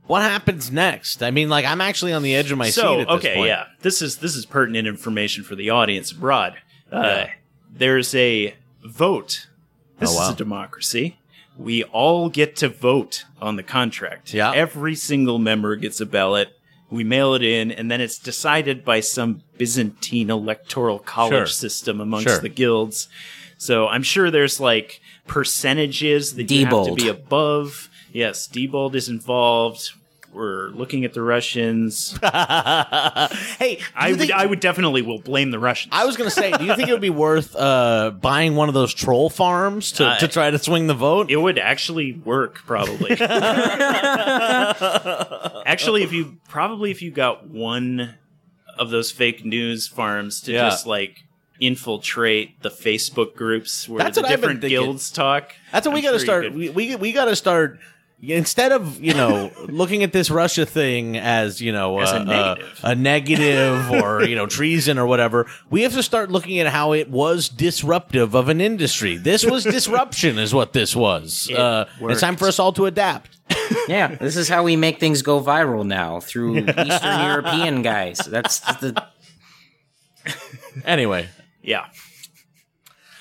what 0.07 0.23
happens 0.23 0.71
next? 0.71 1.23
I 1.23 1.31
mean, 1.31 1.49
like, 1.49 1.65
I'm 1.65 1.81
actually 1.81 2.13
on 2.13 2.23
the 2.23 2.35
edge 2.37 2.53
of 2.53 2.59
my 2.59 2.71
so 2.71 2.83
seat 2.97 3.01
at 3.03 3.09
this 3.09 3.17
okay, 3.19 3.35
point. 3.37 3.49
yeah, 3.49 3.65
this 3.83 4.03
is 4.03 4.19
this 4.19 4.37
is 4.37 4.47
pertinent 4.47 4.87
information 4.87 5.43
for 5.43 5.55
the 5.57 5.71
audience 5.71 6.13
abroad. 6.13 6.55
Uh, 6.93 7.01
Yeah. 7.03 7.31
There's 7.79 8.15
a 8.15 8.55
vote. 8.87 9.47
This 9.99 10.11
Oh, 10.11 10.17
wow. 10.17 10.29
is 10.29 10.35
a 10.35 10.37
democracy. 10.37 11.19
We 11.57 11.85
all 11.85 12.29
get 12.29 12.55
to 12.57 12.69
vote 12.69 13.25
on 13.41 13.57
the 13.57 13.63
contract. 13.63 14.35
Yeah. 14.35 14.53
Every 14.55 14.95
single 14.95 15.39
member 15.39 15.75
gets 15.77 16.01
a 16.01 16.07
ballot. 16.07 16.51
We 16.91 17.03
mail 17.03 17.35
it 17.35 17.43
in, 17.43 17.73
and 17.73 17.91
then 17.91 18.01
it's 18.01 18.19
decided 18.19 18.85
by 18.85 19.01
some 19.01 19.43
Byzantine 19.59 20.31
electoral 20.31 20.99
college 20.99 21.33
Sure. 21.33 21.47
system 21.47 22.01
amongst 22.01 22.29
Sure. 22.29 22.39
the 22.41 22.49
guilds. 22.51 23.09
So 23.59 23.89
I'm 23.89 24.03
sure 24.03 24.31
there's 24.31 24.61
like 24.61 25.01
percentages 25.27 26.35
that 26.35 26.51
you 26.51 26.67
have 26.67 26.87
to 26.87 26.95
be 26.95 27.09
above. 27.09 27.89
Yes, 28.13 28.47
Diebold 28.47 28.95
is 28.95 29.09
involved. 29.09 29.91
We're 30.37 30.69
looking 30.69 31.07
at 31.07 31.15
the 31.15 31.23
Russians. 31.23 32.11
hey, 32.23 32.29
I 32.29 34.11
would, 34.11 34.19
think- 34.19 34.33
I 34.33 34.45
would 34.45 34.61
definitely 34.61 35.01
will 35.01 35.19
blame 35.19 35.51
the 35.51 35.59
Russians. 35.59 35.95
I 35.97 36.05
was 36.05 36.19
going 36.19 36.29
to 36.29 36.35
say, 36.35 36.53
do 36.53 36.65
you 36.67 36.77
think 36.77 36.91
it 36.91 36.93
would 36.93 37.01
be 37.01 37.09
worth 37.09 37.57
uh, 37.57 38.11
buying 38.11 38.55
one 38.55 38.69
of 38.69 38.75
those 38.75 38.93
troll 38.93 39.31
farms 39.31 39.93
to, 39.93 40.09
Uh, 40.09 40.19
to 40.19 40.29
try 40.29 40.51
to 40.51 40.59
swing 40.59 40.89
the 40.89 40.95
vote? 40.95 41.31
it 41.31 41.37
would 41.37 41.59
actually 41.59 42.13
work 42.13 42.57
probably. 42.67 43.13
actually, 45.67 46.03
if 46.03 46.13
you 46.13 46.37
probably 46.49 46.91
if 46.91 47.01
you 47.03 47.11
got 47.11 47.47
one 47.49 48.15
of 48.79 48.91
those 48.91 49.11
fake 49.11 49.43
news 49.45 49.89
farms 49.89 50.41
to 50.43 50.53
Yeah. 50.53 50.69
just 50.69 50.87
like 50.87 51.25
infiltrate 51.61 52.61
the 52.63 52.69
Facebook 52.71 53.35
groups 53.35 53.89
where 53.89 53.99
That's 54.05 54.17
the 54.17 54.21
what 54.23 54.31
I've 54.31 54.41
been 54.41 54.41
different 54.41 54.61
thinking. 54.61 54.83
guilds 54.85 55.11
talk. 55.11 55.55
That's 55.73 55.87
what 55.87 55.95
we 55.95 56.01
I'm 56.01 56.05
got 56.05 56.13
to 56.13 56.19
sure 56.19 56.21
you 56.21 56.27
start. 56.27 56.45
could- 56.45 56.55
We, 56.55 56.69
we, 56.71 56.97
we 56.97 57.13
got 57.13 57.25
to 57.27 57.37
start. 57.37 57.79
Instead 58.23 58.73
of 58.73 59.01
you 59.01 59.13
know 59.13 59.51
looking 59.69 60.03
at 60.03 60.13
this 60.13 60.31
Russia 60.31 60.65
thing 60.65 61.19
as 61.19 61.61
you 61.61 61.71
know 61.71 62.01
As 62.01 62.13
a 62.13 62.17
uh, 62.17 62.25
negative. 62.25 62.81
uh, 62.85 62.89
a 62.89 62.95
negative 62.95 63.91
or 63.91 64.25
you 64.25 64.35
know 64.35 64.47
treason 64.47 64.99
or 64.99 65.07
whatever, 65.07 65.47
we 65.71 65.83
have 65.83 65.93
to 65.93 66.03
start 66.03 66.31
looking 66.31 66.59
at 66.59 66.67
how 66.67 66.93
it 66.93 67.11
was 67.11 67.49
disruptive 67.49 68.35
of 68.35 68.49
an 68.49 68.61
industry. 68.61 69.17
This 69.17 69.45
was 69.45 69.65
disruption, 69.79 70.39
is 70.39 70.55
what 70.55 70.73
this 70.73 70.97
was. 70.97 71.49
It 71.51 71.59
Uh, 71.59 71.85
it's 72.03 72.21
time 72.23 72.37
for 72.37 72.49
us 72.49 72.59
all 72.59 72.73
to 72.73 72.87
adapt. 72.87 73.37
yeah, 73.89 74.09
this 74.17 74.37
is 74.37 74.49
how 74.49 74.63
we 74.65 74.77
make 74.77 74.99
things 74.99 75.23
go 75.23 75.41
viral 75.41 75.87
now 75.87 76.19
through 76.21 76.59
Eastern 76.59 77.21
European 77.21 77.83
guys. 77.83 78.19
That's 78.19 78.61
the 78.81 79.07
Anyway, 80.85 81.29
yeah. 81.63 81.87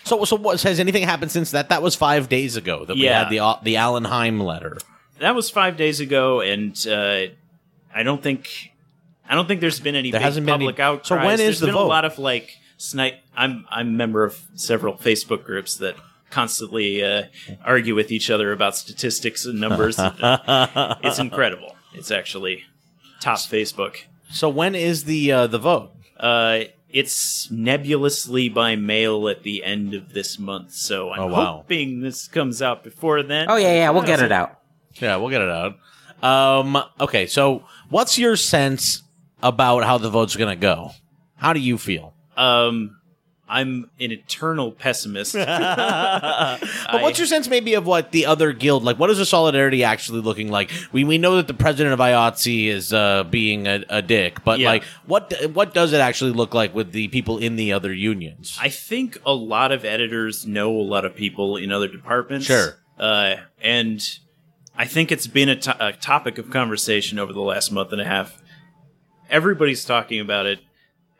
So 0.05 0.23
so 0.23 0.35
what 0.37 0.61
has 0.61 0.79
anything 0.79 1.03
happened 1.03 1.31
since 1.31 1.51
that? 1.51 1.69
That 1.69 1.81
was 1.81 1.95
five 1.95 2.29
days 2.29 2.55
ago 2.55 2.85
that 2.85 2.95
we 2.95 3.03
had 3.03 3.29
the 3.29 3.57
the 3.63 3.75
Alan 3.77 4.05
Heim 4.05 4.39
letter. 4.39 4.77
that 5.19 5.35
was 5.35 5.49
five 5.49 5.75
days 5.75 5.99
ago, 5.99 6.39
and 6.41 6.73
uh, 6.87 7.25
I 7.93 8.03
don't 8.03 8.23
think 8.23 8.71
I 9.27 9.35
don't 9.35 9.47
think 9.47 9.59
there's 9.61 9.79
been 9.79 9.95
any 9.95 10.11
There 10.11 10.21
hasn't 10.21 10.45
been 10.45 10.55
any- 10.55 10.65
public 10.65 10.79
outcries. 10.79 11.07
So 11.07 11.17
when 11.17 11.33
is 11.33 11.39
There's 11.39 11.59
the 11.59 11.65
been 11.67 11.75
vote? 11.75 11.85
a 11.85 11.87
lot 11.87 12.05
of 12.05 12.17
like 12.19 12.57
snipe. 12.77 13.19
I'm 13.35 13.65
I'm 13.69 13.87
a 13.89 13.91
member 13.91 14.23
of 14.23 14.39
several 14.55 14.93
Facebook 14.95 15.43
groups 15.43 15.75
that 15.77 15.95
constantly 16.29 17.03
uh, 17.03 17.23
argue 17.63 17.95
with 17.95 18.11
each 18.11 18.29
other 18.29 18.51
about 18.51 18.75
statistics 18.75 19.45
and 19.45 19.59
numbers. 19.59 19.97
Uh, 19.97 20.95
it's 21.03 21.19
incredible. 21.19 21.75
It's 21.93 22.11
actually 22.11 22.63
top 23.21 23.39
Facebook. 23.39 23.95
So 24.31 24.49
when 24.49 24.75
is 24.75 25.05
the 25.05 25.31
uh, 25.31 25.47
the 25.47 25.59
vote? 25.59 25.91
Uh, 26.19 26.65
it's 26.95 27.51
nebulously 27.51 28.47
by 28.47 28.75
mail 28.77 29.27
at 29.27 29.43
the 29.43 29.63
end 29.65 29.93
of 29.93 30.13
this 30.13 30.39
month, 30.39 30.71
so 30.71 31.11
I'm 31.11 31.19
Oh, 31.23 31.27
wow. 31.27 31.57
hoping 31.57 31.99
this 31.99 32.27
comes 32.29 32.61
out 32.61 32.83
before 32.85 33.21
then. 33.21 33.47
Oh 33.49 33.57
yeah, 33.57 33.73
yeah, 33.75 33.89
we'll 33.89 34.03
get 34.03 34.21
it 34.21 34.31
out. 34.31 34.59
Yeah, 35.01 35.17
we'll 35.17 35.29
get 35.29 35.41
it 35.41 35.49
out. 35.49 35.75
Um, 36.23 36.81
okay, 37.01 37.25
so 37.27 37.63
what's 37.89 38.17
your 38.17 38.37
sense 38.37 39.03
about 39.43 39.83
how 39.83 39.97
the 39.97 40.09
vote's 40.09 40.37
going 40.37 40.55
to 40.55 40.59
go? 40.59 40.91
How 41.35 41.51
do 41.51 41.59
you 41.59 41.77
feel? 41.77 42.13
Um, 42.37 42.95
I'm 43.47 43.89
an 43.99 44.11
eternal 44.11 44.71
pessimist. 44.71 45.35
But 46.91 47.01
what's 47.01 47.19
your 47.19 47.27
sense 47.27 47.47
maybe 47.47 47.73
of 47.73 47.85
what 47.85 48.11
the 48.11 48.25
other 48.25 48.53
guild 48.53 48.83
like? 48.83 48.97
What 48.97 49.09
is 49.09 49.17
the 49.17 49.25
solidarity 49.25 49.83
actually 49.83 50.21
looking 50.21 50.49
like? 50.49 50.71
We 50.91 51.03
we 51.03 51.17
know 51.17 51.35
that 51.37 51.47
the 51.47 51.53
president 51.53 51.93
of 51.93 51.99
IATSE 51.99 52.67
is 52.67 52.93
uh, 52.93 53.23
being 53.25 53.67
a, 53.67 53.83
a 53.89 54.01
dick, 54.01 54.43
but 54.43 54.59
Yeah. 54.59 54.69
like 54.69 54.83
what 55.05 55.33
what 55.53 55.73
does 55.73 55.93
it 55.93 55.99
actually 56.01 56.31
look 56.31 56.53
like 56.53 56.73
with 56.73 56.91
the 56.91 57.07
people 57.09 57.37
in 57.37 57.55
the 57.55 57.73
other 57.73 57.93
unions? 57.93 58.57
I 58.61 58.69
think 58.69 59.19
a 59.25 59.33
lot 59.33 59.71
of 59.71 59.83
editors 59.85 60.45
know 60.45 60.71
a 60.75 60.81
lot 60.81 61.05
of 61.05 61.15
people 61.15 61.57
in 61.57 61.71
other 61.71 61.87
departments. 61.87 62.45
Sure. 62.45 62.77
Uh, 62.97 63.35
and 63.61 64.01
I 64.77 64.85
think 64.85 65.11
it's 65.11 65.27
been 65.27 65.49
a 65.49 65.55
to- 65.57 65.87
a 65.87 65.93
topic 65.93 66.37
of 66.37 66.49
conversation 66.49 67.19
over 67.19 67.33
the 67.33 67.41
last 67.41 67.71
month 67.71 67.91
and 67.91 68.01
a 68.01 68.05
half. 68.05 68.41
Everybody's 69.29 69.83
talking 69.85 70.19
about 70.19 70.45
it. 70.45 70.59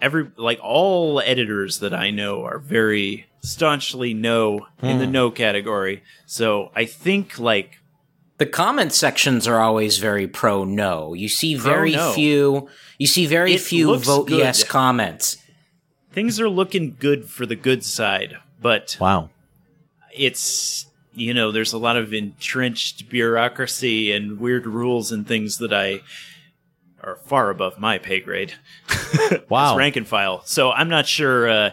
Every 0.01 0.29
like 0.37 0.59
all 0.61 1.21
editors 1.21 1.79
that 1.79 1.93
I 1.93 2.09
know 2.11 2.43
are 2.43 2.59
very 2.59 3.27
staunchly 3.41 4.13
no 4.13 4.67
in 4.81 4.93
Hmm. 4.93 4.99
the 4.99 5.07
no 5.07 5.31
category. 5.31 6.03
So 6.25 6.71
I 6.75 6.85
think 6.85 7.39
like 7.39 7.79
The 8.37 8.45
comment 8.45 8.91
sections 8.91 9.47
are 9.47 9.59
always 9.61 9.97
very 9.99 10.27
pro 10.27 10.63
no. 10.65 11.13
You 11.13 11.29
see 11.29 11.55
very 11.55 11.93
no. 11.93 12.11
few. 12.11 12.67
You 12.99 13.07
see 13.07 13.25
very 13.25 13.53
It 13.53 13.61
few 13.61 13.95
vote 13.97 14.27
good. 14.27 14.39
yes 14.39 14.63
comments. 14.63 15.37
things 16.11 16.39
are 16.39 16.49
looking 16.49 16.95
good 16.99 17.29
for 17.29 17.45
the 17.45 17.55
good 17.55 17.83
side, 17.83 18.37
but 18.61 18.97
wow. 18.99 19.29
it's 20.13 20.85
you 21.13 21.33
know 21.33 21.51
there's 21.51 21.73
a 21.73 21.77
lot 21.77 21.95
of 21.97 22.13
entrenched 22.13 23.09
bureaucracy 23.09 24.11
and 24.11 24.39
weird 24.39 24.65
rules 24.65 25.11
and 25.11 25.25
things 25.27 25.57
that 25.59 25.73
I 25.73 26.01
are 27.05 27.15
far 27.17 27.49
above 27.49 27.79
my 27.79 27.97
pay 27.97 28.19
grade 28.19 28.53
Wow. 29.49 29.73
as 29.73 29.77
rank 29.77 29.95
and 29.95 30.07
file. 30.07 30.41
So 30.45 30.71
I'm 30.71 30.89
not 30.89 31.07
sure. 31.07 31.47
Uh, 31.49 31.69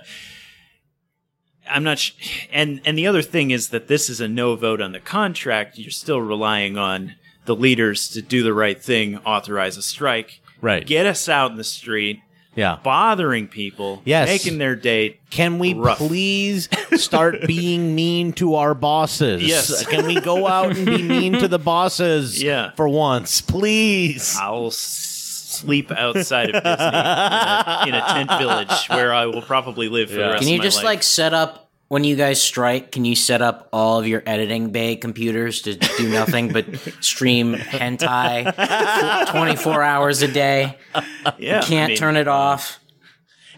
I'm 1.68 1.84
not. 1.84 1.98
Sh- 1.98 2.46
and 2.52 2.80
and 2.84 2.98
the 2.98 3.06
other 3.06 3.22
thing 3.22 3.50
is 3.50 3.68
that 3.70 3.88
this 3.88 4.10
is 4.10 4.20
a 4.20 4.28
no 4.28 4.56
vote 4.56 4.80
on 4.80 4.92
the 4.92 5.00
contract. 5.00 5.78
You're 5.78 5.90
still 5.90 6.20
relying 6.20 6.76
on 6.76 7.14
the 7.44 7.54
leaders 7.56 8.08
to 8.10 8.22
do 8.22 8.42
the 8.42 8.54
right 8.54 8.80
thing, 8.80 9.18
authorize 9.18 9.76
a 9.76 9.82
strike, 9.82 10.40
Right. 10.60 10.86
get 10.86 11.06
us 11.06 11.28
out 11.28 11.50
in 11.50 11.56
the 11.56 11.64
street, 11.64 12.20
yeah. 12.54 12.78
bothering 12.84 13.48
people, 13.48 14.00
Yes. 14.04 14.28
making 14.28 14.58
their 14.58 14.76
date. 14.76 15.18
Can 15.30 15.58
we 15.58 15.74
Rough. 15.74 15.98
please 15.98 16.68
start 17.02 17.46
being 17.48 17.96
mean 17.96 18.32
to 18.34 18.54
our 18.54 18.74
bosses? 18.74 19.42
Yes. 19.42 19.84
Can 19.86 20.06
we 20.06 20.20
go 20.20 20.46
out 20.46 20.76
and 20.76 20.86
be 20.86 21.02
mean 21.02 21.32
to 21.34 21.48
the 21.48 21.58
bosses 21.58 22.40
Yeah. 22.44 22.70
for 22.76 22.88
once, 22.88 23.40
please? 23.40 24.36
I'll 24.40 24.70
sleep 25.52 25.90
outside 25.90 26.50
of 26.54 26.62
Disney 26.62 26.86
in 26.86 26.92
a, 26.94 27.84
in 27.88 27.94
a 27.94 28.04
tent 28.06 28.30
village 28.38 28.86
where 28.88 29.12
I 29.12 29.26
will 29.26 29.42
probably 29.42 29.88
live 29.88 30.08
for 30.10 30.16
the 30.16 30.20
rest 30.22 30.42
Can 30.42 30.48
you 30.48 30.60
just 30.60 30.78
life. 30.78 30.84
like 30.84 31.02
set 31.02 31.34
up 31.34 31.70
when 31.88 32.04
you 32.04 32.16
guys 32.16 32.40
strike? 32.42 32.90
Can 32.90 33.04
you 33.04 33.14
set 33.14 33.42
up 33.42 33.68
all 33.72 33.98
of 33.98 34.06
your 34.06 34.22
editing 34.26 34.70
bay 34.70 34.96
computers 34.96 35.62
to 35.62 35.74
do 35.74 36.08
nothing 36.08 36.52
but 36.52 36.64
stream 37.00 37.54
hentai 37.54 39.30
twenty 39.30 39.56
four 39.56 39.82
hours 39.82 40.22
a 40.22 40.28
day? 40.28 40.78
yeah, 41.38 41.58
I 41.58 41.62
Can't 41.62 41.90
mean, 41.90 41.98
turn 41.98 42.16
it 42.16 42.28
uh, 42.28 42.32
off. 42.34 42.78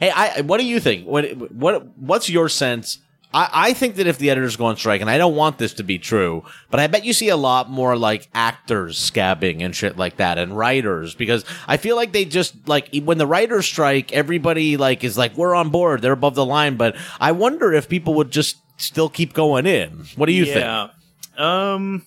Hey, 0.00 0.10
I, 0.10 0.40
what 0.40 0.58
do 0.58 0.66
you 0.66 0.80
think? 0.80 1.06
What 1.06 1.52
what 1.52 1.96
what's 1.96 2.28
your 2.28 2.48
sense? 2.48 2.98
I, 3.34 3.48
I 3.52 3.72
think 3.72 3.96
that 3.96 4.06
if 4.06 4.16
the 4.18 4.30
editors 4.30 4.56
go 4.56 4.66
on 4.66 4.76
strike, 4.76 5.00
and 5.00 5.10
I 5.10 5.18
don't 5.18 5.34
want 5.34 5.58
this 5.58 5.74
to 5.74 5.82
be 5.82 5.98
true, 5.98 6.44
but 6.70 6.78
I 6.78 6.86
bet 6.86 7.04
you 7.04 7.12
see 7.12 7.28
a 7.28 7.36
lot 7.36 7.68
more 7.68 7.96
like 7.96 8.28
actors 8.32 8.98
scabbing 8.98 9.60
and 9.62 9.74
shit 9.74 9.96
like 9.98 10.16
that, 10.18 10.38
and 10.38 10.56
writers 10.56 11.14
because 11.14 11.44
I 11.66 11.76
feel 11.76 11.96
like 11.96 12.12
they 12.12 12.24
just 12.24 12.68
like 12.68 12.94
when 13.02 13.18
the 13.18 13.26
writers 13.26 13.66
strike, 13.66 14.12
everybody 14.12 14.76
like 14.76 15.02
is 15.02 15.18
like 15.18 15.36
we're 15.36 15.54
on 15.54 15.70
board, 15.70 16.00
they're 16.00 16.12
above 16.12 16.36
the 16.36 16.46
line. 16.46 16.76
But 16.76 16.96
I 17.20 17.32
wonder 17.32 17.72
if 17.72 17.88
people 17.88 18.14
would 18.14 18.30
just 18.30 18.56
still 18.76 19.08
keep 19.08 19.32
going 19.34 19.66
in. 19.66 20.06
What 20.16 20.26
do 20.26 20.32
you 20.32 20.44
think? 20.44 20.60
Yeah. 20.60 20.88
Um, 21.36 22.06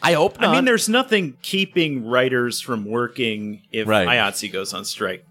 I 0.00 0.12
hope 0.14 0.40
not. 0.40 0.50
I 0.50 0.54
mean, 0.54 0.64
there's 0.64 0.88
nothing 0.88 1.36
keeping 1.42 2.06
writers 2.06 2.60
from 2.60 2.84
working 2.84 3.62
if 3.72 3.86
Right. 3.88 4.06
IATSE 4.08 4.52
goes 4.52 4.72
on 4.74 4.84
strike. 4.84 5.24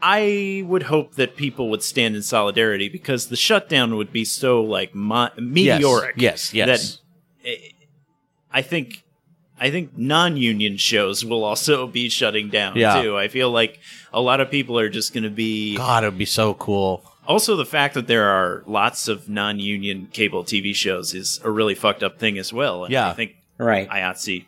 I 0.00 0.62
would 0.66 0.84
hope 0.84 1.14
that 1.16 1.36
people 1.36 1.70
would 1.70 1.82
stand 1.82 2.14
in 2.14 2.22
solidarity 2.22 2.88
because 2.88 3.28
the 3.28 3.36
shutdown 3.36 3.96
would 3.96 4.12
be 4.12 4.24
so 4.24 4.62
like 4.62 4.94
mo- 4.94 5.30
yes, 5.36 5.38
meteoric. 5.38 6.14
Yes, 6.18 6.54
yes. 6.54 7.00
Eh, 7.44 7.56
I 8.52 8.62
think 8.62 9.02
I 9.60 9.70
think 9.70 9.96
non-union 9.98 10.76
shows 10.76 11.24
will 11.24 11.42
also 11.42 11.86
be 11.98 12.08
shutting 12.08 12.48
down 12.48 12.76
Yeah. 12.76 13.02
too. 13.02 13.16
I 13.18 13.26
feel 13.28 13.50
like 13.50 13.80
a 14.12 14.20
lot 14.20 14.40
of 14.40 14.50
people 14.50 14.78
are 14.78 14.88
just 14.88 15.12
going 15.12 15.24
to 15.24 15.30
be 15.30 15.76
God, 15.76 16.04
it 16.04 16.06
would 16.08 16.18
be 16.18 16.24
so 16.24 16.54
cool. 16.54 17.02
also 17.26 17.56
the 17.56 17.66
fact 17.66 17.94
that 17.94 18.06
there 18.06 18.28
are 18.28 18.62
lots 18.66 19.08
of 19.08 19.28
non-union 19.28 20.08
cable 20.12 20.44
TV 20.44 20.72
shows 20.74 21.12
is 21.12 21.40
a 21.42 21.50
really 21.50 21.74
fucked 21.74 22.04
up 22.04 22.18
thing 22.20 22.38
as 22.38 22.52
well. 22.52 22.84
And 22.84 22.92
Yeah. 22.92 23.08
I 23.10 23.14
think 23.14 23.34
Right. 23.58 23.88
IATSE 23.90 24.46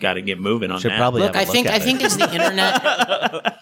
got 0.00 0.14
to 0.14 0.22
get 0.22 0.40
moving 0.40 0.70
on 0.70 0.80
Should 0.80 0.92
that. 0.92 0.96
probably 0.98 1.20
Look, 1.20 1.34
have 1.34 1.46
a 1.46 1.50
I 1.50 1.52
think 1.52 1.66
at 1.66 1.74
I 1.74 1.76
it. 1.76 1.82
think 1.82 2.02
it's 2.02 2.16
the 2.16 2.32
internet 2.32 3.58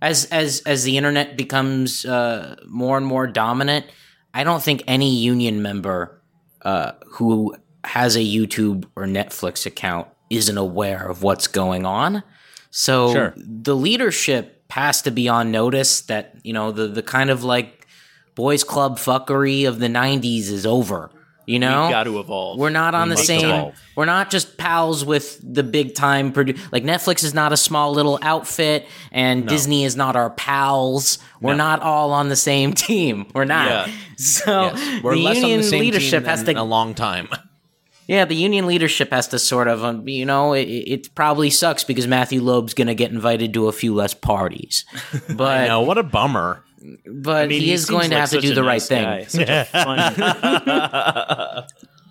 as 0.00 0.26
as 0.26 0.60
as 0.66 0.84
the 0.84 0.96
internet 0.96 1.36
becomes 1.36 2.04
uh, 2.04 2.56
more 2.66 2.96
and 2.96 3.06
more 3.06 3.26
dominant, 3.26 3.86
I 4.34 4.44
don't 4.44 4.62
think 4.62 4.82
any 4.86 5.14
union 5.16 5.62
member 5.62 6.20
uh, 6.62 6.92
who 7.12 7.54
has 7.84 8.16
a 8.16 8.20
YouTube 8.20 8.84
or 8.96 9.04
Netflix 9.04 9.66
account 9.66 10.08
isn't 10.30 10.58
aware 10.58 11.08
of 11.08 11.22
what's 11.22 11.46
going 11.46 11.86
on. 11.86 12.22
So 12.70 13.12
Sure. 13.12 13.34
the 13.36 13.74
leadership 13.74 14.62
has 14.70 15.00
to 15.02 15.10
be 15.10 15.28
on 15.28 15.50
notice 15.50 16.02
that 16.02 16.34
you 16.42 16.52
know 16.52 16.70
the 16.72 16.86
the 16.88 17.02
kind 17.02 17.30
of 17.30 17.42
like 17.44 17.86
boys 18.34 18.62
club 18.62 18.98
fuckery 18.98 19.66
of 19.66 19.78
the 19.80 19.88
'90s 19.88 20.50
is 20.50 20.66
over. 20.66 21.10
You 21.48 21.58
know, 21.58 21.84
We've 21.84 21.90
got 21.92 22.04
to 22.04 22.18
evolve. 22.20 22.58
we're 22.58 22.68
not 22.68 22.94
on 22.94 23.08
the 23.08 23.16
same. 23.16 23.46
evolve. 23.46 23.74
We're 23.96 24.04
not 24.04 24.28
just 24.30 24.58
pals 24.58 25.02
with 25.02 25.40
the 25.42 25.62
big 25.62 25.94
time. 25.94 26.30
Produ- 26.30 26.58
like 26.72 26.84
Netflix 26.84 27.24
is 27.24 27.32
not 27.32 27.54
a 27.54 27.56
small 27.56 27.92
little 27.92 28.18
outfit, 28.20 28.86
and 29.12 29.48
Disney 29.48 29.84
is 29.84 29.96
not 29.96 30.14
our 30.14 30.28
pals. 30.28 31.18
We're 31.40 31.54
not 31.54 31.80
all 31.80 32.12
on 32.12 32.28
the 32.28 32.36
same 32.36 32.72
team. 32.86 33.26
We're 33.34 33.46
not. 33.46 33.68
Yeah. 33.88 33.94
So 34.18 34.64
Yes. 34.74 35.02
We're 35.02 35.14
the 35.14 35.22
less 35.22 35.36
union 35.36 35.52
on 35.52 35.58
the 35.62 35.68
same 35.68 35.80
leadership 35.80 36.24
team 36.24 36.28
has 36.28 36.42
to. 36.44 36.52
a 36.52 36.62
long 36.62 36.94
time. 36.94 37.28
yeah, 38.06 38.26
the 38.26 38.34
union 38.36 38.66
leadership 38.66 39.10
has 39.10 39.28
to 39.28 39.38
sort 39.38 39.68
of. 39.68 39.82
Um, 39.82 40.06
you 40.06 40.26
know, 40.26 40.52
it, 40.52 40.64
it 40.68 41.14
probably 41.14 41.48
sucks 41.48 41.82
because 41.82 42.06
Matthew 42.06 42.42
Loeb's 42.42 42.74
going 42.74 42.88
to 42.88 42.94
get 42.94 43.10
invited 43.10 43.54
to 43.54 43.68
a 43.68 43.72
few 43.72 43.94
less 43.94 44.12
parties, 44.12 44.84
but 45.30 45.66
No, 45.68 45.80
what 45.80 45.96
a 45.96 46.02
bummer. 46.02 46.62
But 47.06 47.44
I 47.44 47.46
mean, 47.46 47.60
he 47.60 47.72
is 47.72 47.86
going 47.86 48.10
to 48.10 48.16
like 48.16 48.20
have 48.20 48.30
to 48.30 48.40
do 48.40 48.52
a 48.52 48.54
the 48.54 48.62
right 48.62 48.74
nice 48.74 48.88
thing. 48.88 49.04
guy, 49.04 49.24
such 49.24 49.48
a 49.48 49.64
fun- 49.64 49.98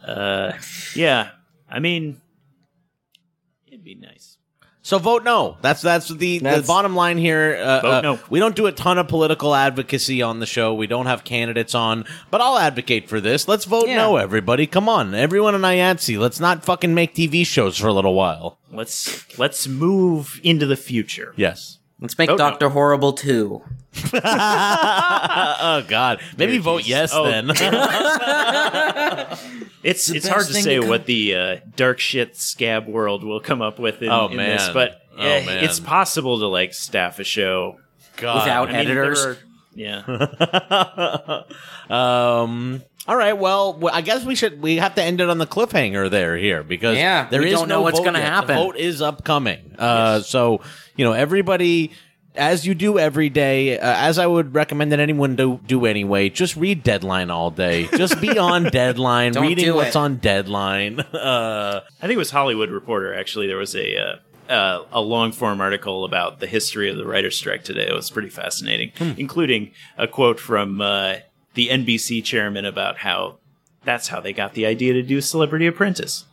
uh, 0.07 0.53
yeah, 0.95 1.29
I 1.69 1.79
mean, 1.79 2.21
it'd 3.67 3.83
be 3.83 3.95
nice. 3.95 4.37
So 4.81 4.99
vote 4.99 5.25
no. 5.25 5.57
That's 5.61 5.81
that's 5.81 6.07
the 6.07 6.39
the 6.39 6.63
bottom 6.65 6.95
line 6.95 7.17
here. 7.17 7.57
Uh, 7.61 7.81
Vote 7.81 7.89
uh, 7.91 8.01
no. 8.01 8.19
We 8.29 8.39
don't 8.39 8.55
do 8.55 8.67
a 8.67 8.71
ton 8.71 8.97
of 8.97 9.09
political 9.09 9.53
advocacy 9.53 10.21
on 10.21 10.39
the 10.39 10.45
show. 10.45 10.73
We 10.73 10.87
don't 10.87 11.07
have 11.07 11.25
candidates 11.25 11.75
on, 11.75 12.05
but 12.31 12.39
I'll 12.39 12.57
advocate 12.57 13.09
for 13.09 13.19
this. 13.19 13.49
Let's 13.49 13.65
vote 13.65 13.89
Yeah. 13.89 13.97
no, 13.97 14.15
everybody. 14.15 14.65
Come 14.65 14.87
on, 14.87 15.13
everyone 15.13 15.55
in 15.55 15.61
IATSE. 15.61 16.17
Let's 16.17 16.39
not 16.39 16.63
fucking 16.63 16.93
make 16.93 17.13
TV 17.15 17.45
shows 17.45 17.77
for 17.77 17.87
a 17.87 17.93
little 17.93 18.13
while. 18.13 18.59
Let's 18.71 19.37
let's 19.37 19.67
move 19.67 20.39
into 20.41 20.65
the 20.65 20.77
future. 20.77 21.33
Yes. 21.35 21.76
Let's 21.99 22.17
make 22.17 22.29
Vote 22.29 22.33
no. 22.33 22.49
Doctor 22.49 22.69
Horrible 22.69 23.13
too. 23.13 23.63
oh 24.13 25.83
God. 25.87 26.19
Maybe 26.37 26.53
Dear 26.53 26.61
vote 26.61 26.83
Jesus. 26.83 26.89
yes 26.89 27.11
Oh. 27.13 27.25
then. 27.25 27.47
It's 29.83 30.09
it's 30.09 30.27
hard 30.27 30.45
to 30.47 30.53
say 30.53 30.79
to 30.79 30.87
what 30.87 31.05
the 31.05 31.35
uh, 31.35 31.55
dark 31.77 31.99
shit 31.99 32.35
scab 32.35 32.87
world 32.87 33.23
will 33.23 33.39
come 33.39 33.61
up 33.61 33.79
with 33.79 34.01
in, 34.01 34.09
Oh, 34.09 34.27
in 34.27 34.35
this, 34.35 34.65
man. 34.65 34.73
but 34.73 35.01
Oh, 35.15 35.21
man. 35.21 35.63
it's 35.63 35.79
possible 35.79 36.39
to 36.39 36.47
like 36.47 36.73
staff 36.73 37.19
a 37.19 37.23
show. 37.23 37.77
God. 38.17 38.43
Without 38.43 38.67
I 38.69 38.71
mean, 38.71 38.81
editors. 38.81 39.37
There 39.77 40.03
are- 40.07 41.45
Yeah. 41.89 42.39
um. 42.41 42.81
All 43.07 43.15
right. 43.15 43.37
Well, 43.37 43.79
I 43.93 44.01
guess 44.01 44.25
we 44.25 44.35
should. 44.35 44.61
We 44.61 44.77
have 44.77 44.95
to 44.95 45.03
end 45.03 45.21
it 45.21 45.29
on 45.29 45.37
the 45.37 45.47
cliffhanger 45.47 46.09
there 46.09 46.35
here 46.37 46.61
because 46.63 46.97
Yeah, 46.97 47.29
there 47.29 47.39
we 47.41 47.47
is 47.47 47.53
don't 47.53 47.69
know 47.69 47.75
no 47.75 47.81
what's 47.83 47.99
gonna 48.01 48.19
happen. 48.21 48.49
The 48.55 48.61
vote 48.63 48.75
is 48.77 49.01
upcoming. 49.01 49.75
Uh. 49.77 50.19
So 50.21 50.61
you 50.95 51.05
know, 51.05 51.13
everybody. 51.13 51.91
As 52.35 52.67
you 52.67 52.75
do 52.75 52.99
every 52.99 53.29
day, 53.29 53.79
uh, 53.79 53.95
as 53.97 54.19
I 54.19 54.27
would 54.27 54.53
recommend 54.53 54.91
that 54.91 54.99
anyone 54.99 55.35
do 55.35 55.59
do 55.65 55.87
anyway, 55.87 56.29
just 56.29 56.55
read 56.55 56.83
Deadline 56.83 57.31
all 57.31 57.49
day. 57.49 57.87
Just 57.97 58.21
be 58.21 58.37
on 58.51 58.65
Deadline, 58.65 59.31
Don't 59.31 59.47
reading 59.47 59.65
do 59.65 59.73
what's 59.73 59.95
it. 59.95 59.99
on 59.99 60.17
Deadline. 60.17 60.99
Uh, 61.15 61.79
I 61.99 62.01
think 62.01 62.13
it 62.13 62.17
was 62.19 62.29
Hollywood 62.29 62.69
Reporter. 62.69 63.11
Actually, 63.15 63.47
there 63.47 63.57
was 63.57 63.75
a 63.75 63.97
uh, 63.97 64.15
uh, 64.49 64.83
a 64.91 65.01
long 65.01 65.31
form 65.31 65.61
article 65.61 66.05
about 66.05 66.39
the 66.39 66.47
history 66.47 66.89
of 66.89 66.97
the 66.97 67.05
writer's 67.05 67.37
strike 67.37 67.63
today. 67.63 67.87
It 67.87 67.93
was 67.93 68.09
pretty 68.09 68.29
fascinating, 68.29 68.91
including 69.17 69.71
a 69.97 70.07
quote 70.07 70.39
from 70.39 70.81
uh, 70.81 71.15
the 71.53 71.69
NBC 71.69 72.23
chairman 72.23 72.65
about 72.65 72.97
how 72.97 73.37
that's 73.83 74.07
how 74.09 74.19
they 74.19 74.33
got 74.33 74.53
the 74.53 74.65
idea 74.65 74.93
to 74.93 75.01
do 75.03 75.21
Celebrity 75.21 75.65
Apprentice. 75.67 76.25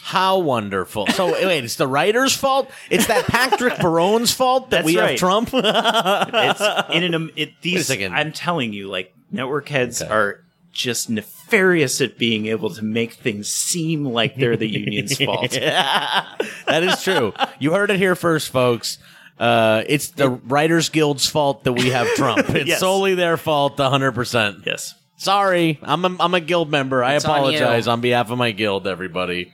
How 0.00 0.38
wonderful! 0.38 1.06
So 1.08 1.32
wait, 1.46 1.64
it's 1.64 1.74
the 1.76 1.86
writer's 1.88 2.34
fault. 2.34 2.70
It's 2.90 3.06
that 3.08 3.26
Patrick 3.26 3.78
Barone's 3.80 4.32
fault 4.32 4.70
that 4.70 4.84
That's 4.84 4.86
we 4.86 4.94
have 4.94 5.04
right. 5.04 5.18
Trump. 5.18 5.50
It's 5.52 6.90
in 6.94 7.02
an 7.14 7.30
it, 7.36 7.50
these. 7.62 7.86
second. 7.86 8.14
I'm 8.14 8.32
telling 8.32 8.72
you, 8.72 8.88
like 8.88 9.14
network 9.30 9.68
heads 9.68 10.00
Okay. 10.02 10.10
are 10.12 10.44
just 10.72 11.10
nefarious 11.10 11.37
at 11.52 12.18
being 12.18 12.46
able 12.46 12.70
to 12.70 12.84
make 12.84 13.14
things 13.14 13.48
seem 13.48 14.04
like 14.04 14.36
they're 14.36 14.56
the 14.56 14.68
union's 14.84 15.16
fault. 15.16 15.50
that 15.52 16.82
is 16.82 17.02
true. 17.02 17.32
You 17.58 17.72
heard 17.72 17.90
it 17.90 17.98
here 17.98 18.14
first, 18.14 18.50
folks. 18.50 18.98
Uh, 19.38 19.84
it's 19.86 20.08
the 20.08 20.30
Writers 20.30 20.88
Guild's 20.88 21.28
fault 21.28 21.64
that 21.64 21.72
we 21.72 21.90
have 21.90 22.08
Trump. 22.14 22.48
It's 22.54 22.68
Yes. 22.68 22.80
solely 22.80 23.14
their 23.14 23.36
fault, 23.36 23.76
100%. 23.76 24.66
Yes. 24.66 24.94
Sorry, 25.16 25.78
I'm 25.82 26.04
a, 26.04 26.16
I'm 26.20 26.34
a 26.34 26.40
guild 26.40 26.70
member. 26.70 27.02
I 27.02 27.14
It's 27.16 27.24
on 27.24 27.30
apologize 27.32 27.86
you. 27.86 27.92
on, 27.92 28.00
behalf 28.00 28.30
of 28.30 28.38
my 28.38 28.52
guild, 28.52 28.86
everybody. 28.86 29.52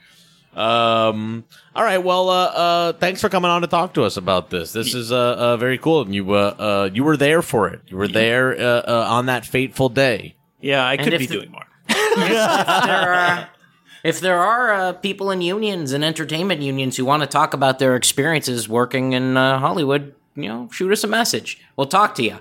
Um, 0.55 1.43
all 1.75 1.83
right. 1.83 1.97
Well, 1.97 2.29
uh, 2.29 2.45
uh, 2.45 2.93
thanks 2.93 3.19
for 3.19 3.29
coming 3.29 3.51
on 3.51 3.61
to 3.61 3.67
talk 3.67 3.93
to 3.95 4.03
us 4.03 4.15
about 4.15 4.49
this. 4.49 4.71
This 4.71 4.93
is 4.93 5.11
uh, 5.11 5.17
uh 5.17 5.57
very 5.57 5.77
cool. 5.77 6.01
And 6.01 6.15
you 6.15 6.31
uh, 6.31 6.55
uh 6.57 6.89
you 6.93 7.03
were 7.03 7.17
there 7.17 7.41
for 7.41 7.67
it. 7.67 7.81
You 7.87 7.97
were 7.97 8.07
there 8.07 8.55
uh, 8.55 8.81
uh, 8.87 9.05
on 9.09 9.25
that 9.25 9.45
fateful 9.45 9.89
day. 9.89 10.35
Yeah, 10.61 10.85
I 10.87 10.95
could 10.97 11.17
be 11.17 11.25
the- 11.25 11.35
doing 11.35 11.51
more. 11.51 11.65
There 12.15 13.13
are, 13.13 13.49
if 14.03 14.19
there 14.19 14.39
are 14.39 14.73
uh, 14.73 14.93
people 14.93 15.31
in 15.31 15.41
unions 15.41 15.91
and 15.91 16.03
entertainment 16.03 16.61
unions 16.61 16.97
who 16.97 17.05
want 17.05 17.23
to 17.23 17.27
talk 17.27 17.53
about 17.53 17.79
their 17.79 17.95
experiences 17.95 18.69
working 18.69 19.13
in 19.13 19.37
uh, 19.37 19.59
Hollywood, 19.59 20.15
you 20.35 20.47
know, 20.47 20.69
shoot 20.71 20.91
us 20.91 21.03
a 21.03 21.07
message. 21.07 21.59
We'll 21.75 21.87
talk 21.87 22.15
to 22.15 22.23
you. 22.23 22.37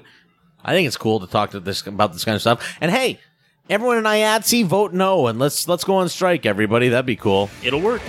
I 0.64 0.72
think 0.72 0.86
it's 0.86 0.96
cool 0.96 1.20
to 1.20 1.26
talk 1.26 1.50
to 1.50 1.60
this 1.60 1.86
about 1.86 2.12
this 2.12 2.24
kind 2.24 2.34
of 2.34 2.40
stuff. 2.40 2.76
And 2.80 2.90
hey, 2.90 3.20
everyone 3.68 3.98
in 3.98 4.04
IATSE, 4.04 4.64
vote 4.64 4.92
no, 4.92 5.26
and 5.26 5.38
let's 5.38 5.68
let's 5.68 5.84
go 5.84 5.96
on 5.96 6.08
strike, 6.08 6.46
everybody. 6.46 6.88
That'd 6.88 7.06
be 7.06 7.16
cool. 7.16 7.50
It'll 7.62 7.80
work. 7.80 8.02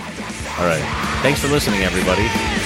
All 0.58 0.66
right. 0.66 0.82
Thanks 1.22 1.40
for 1.40 1.48
listening, 1.48 1.82
everybody. 1.82 2.65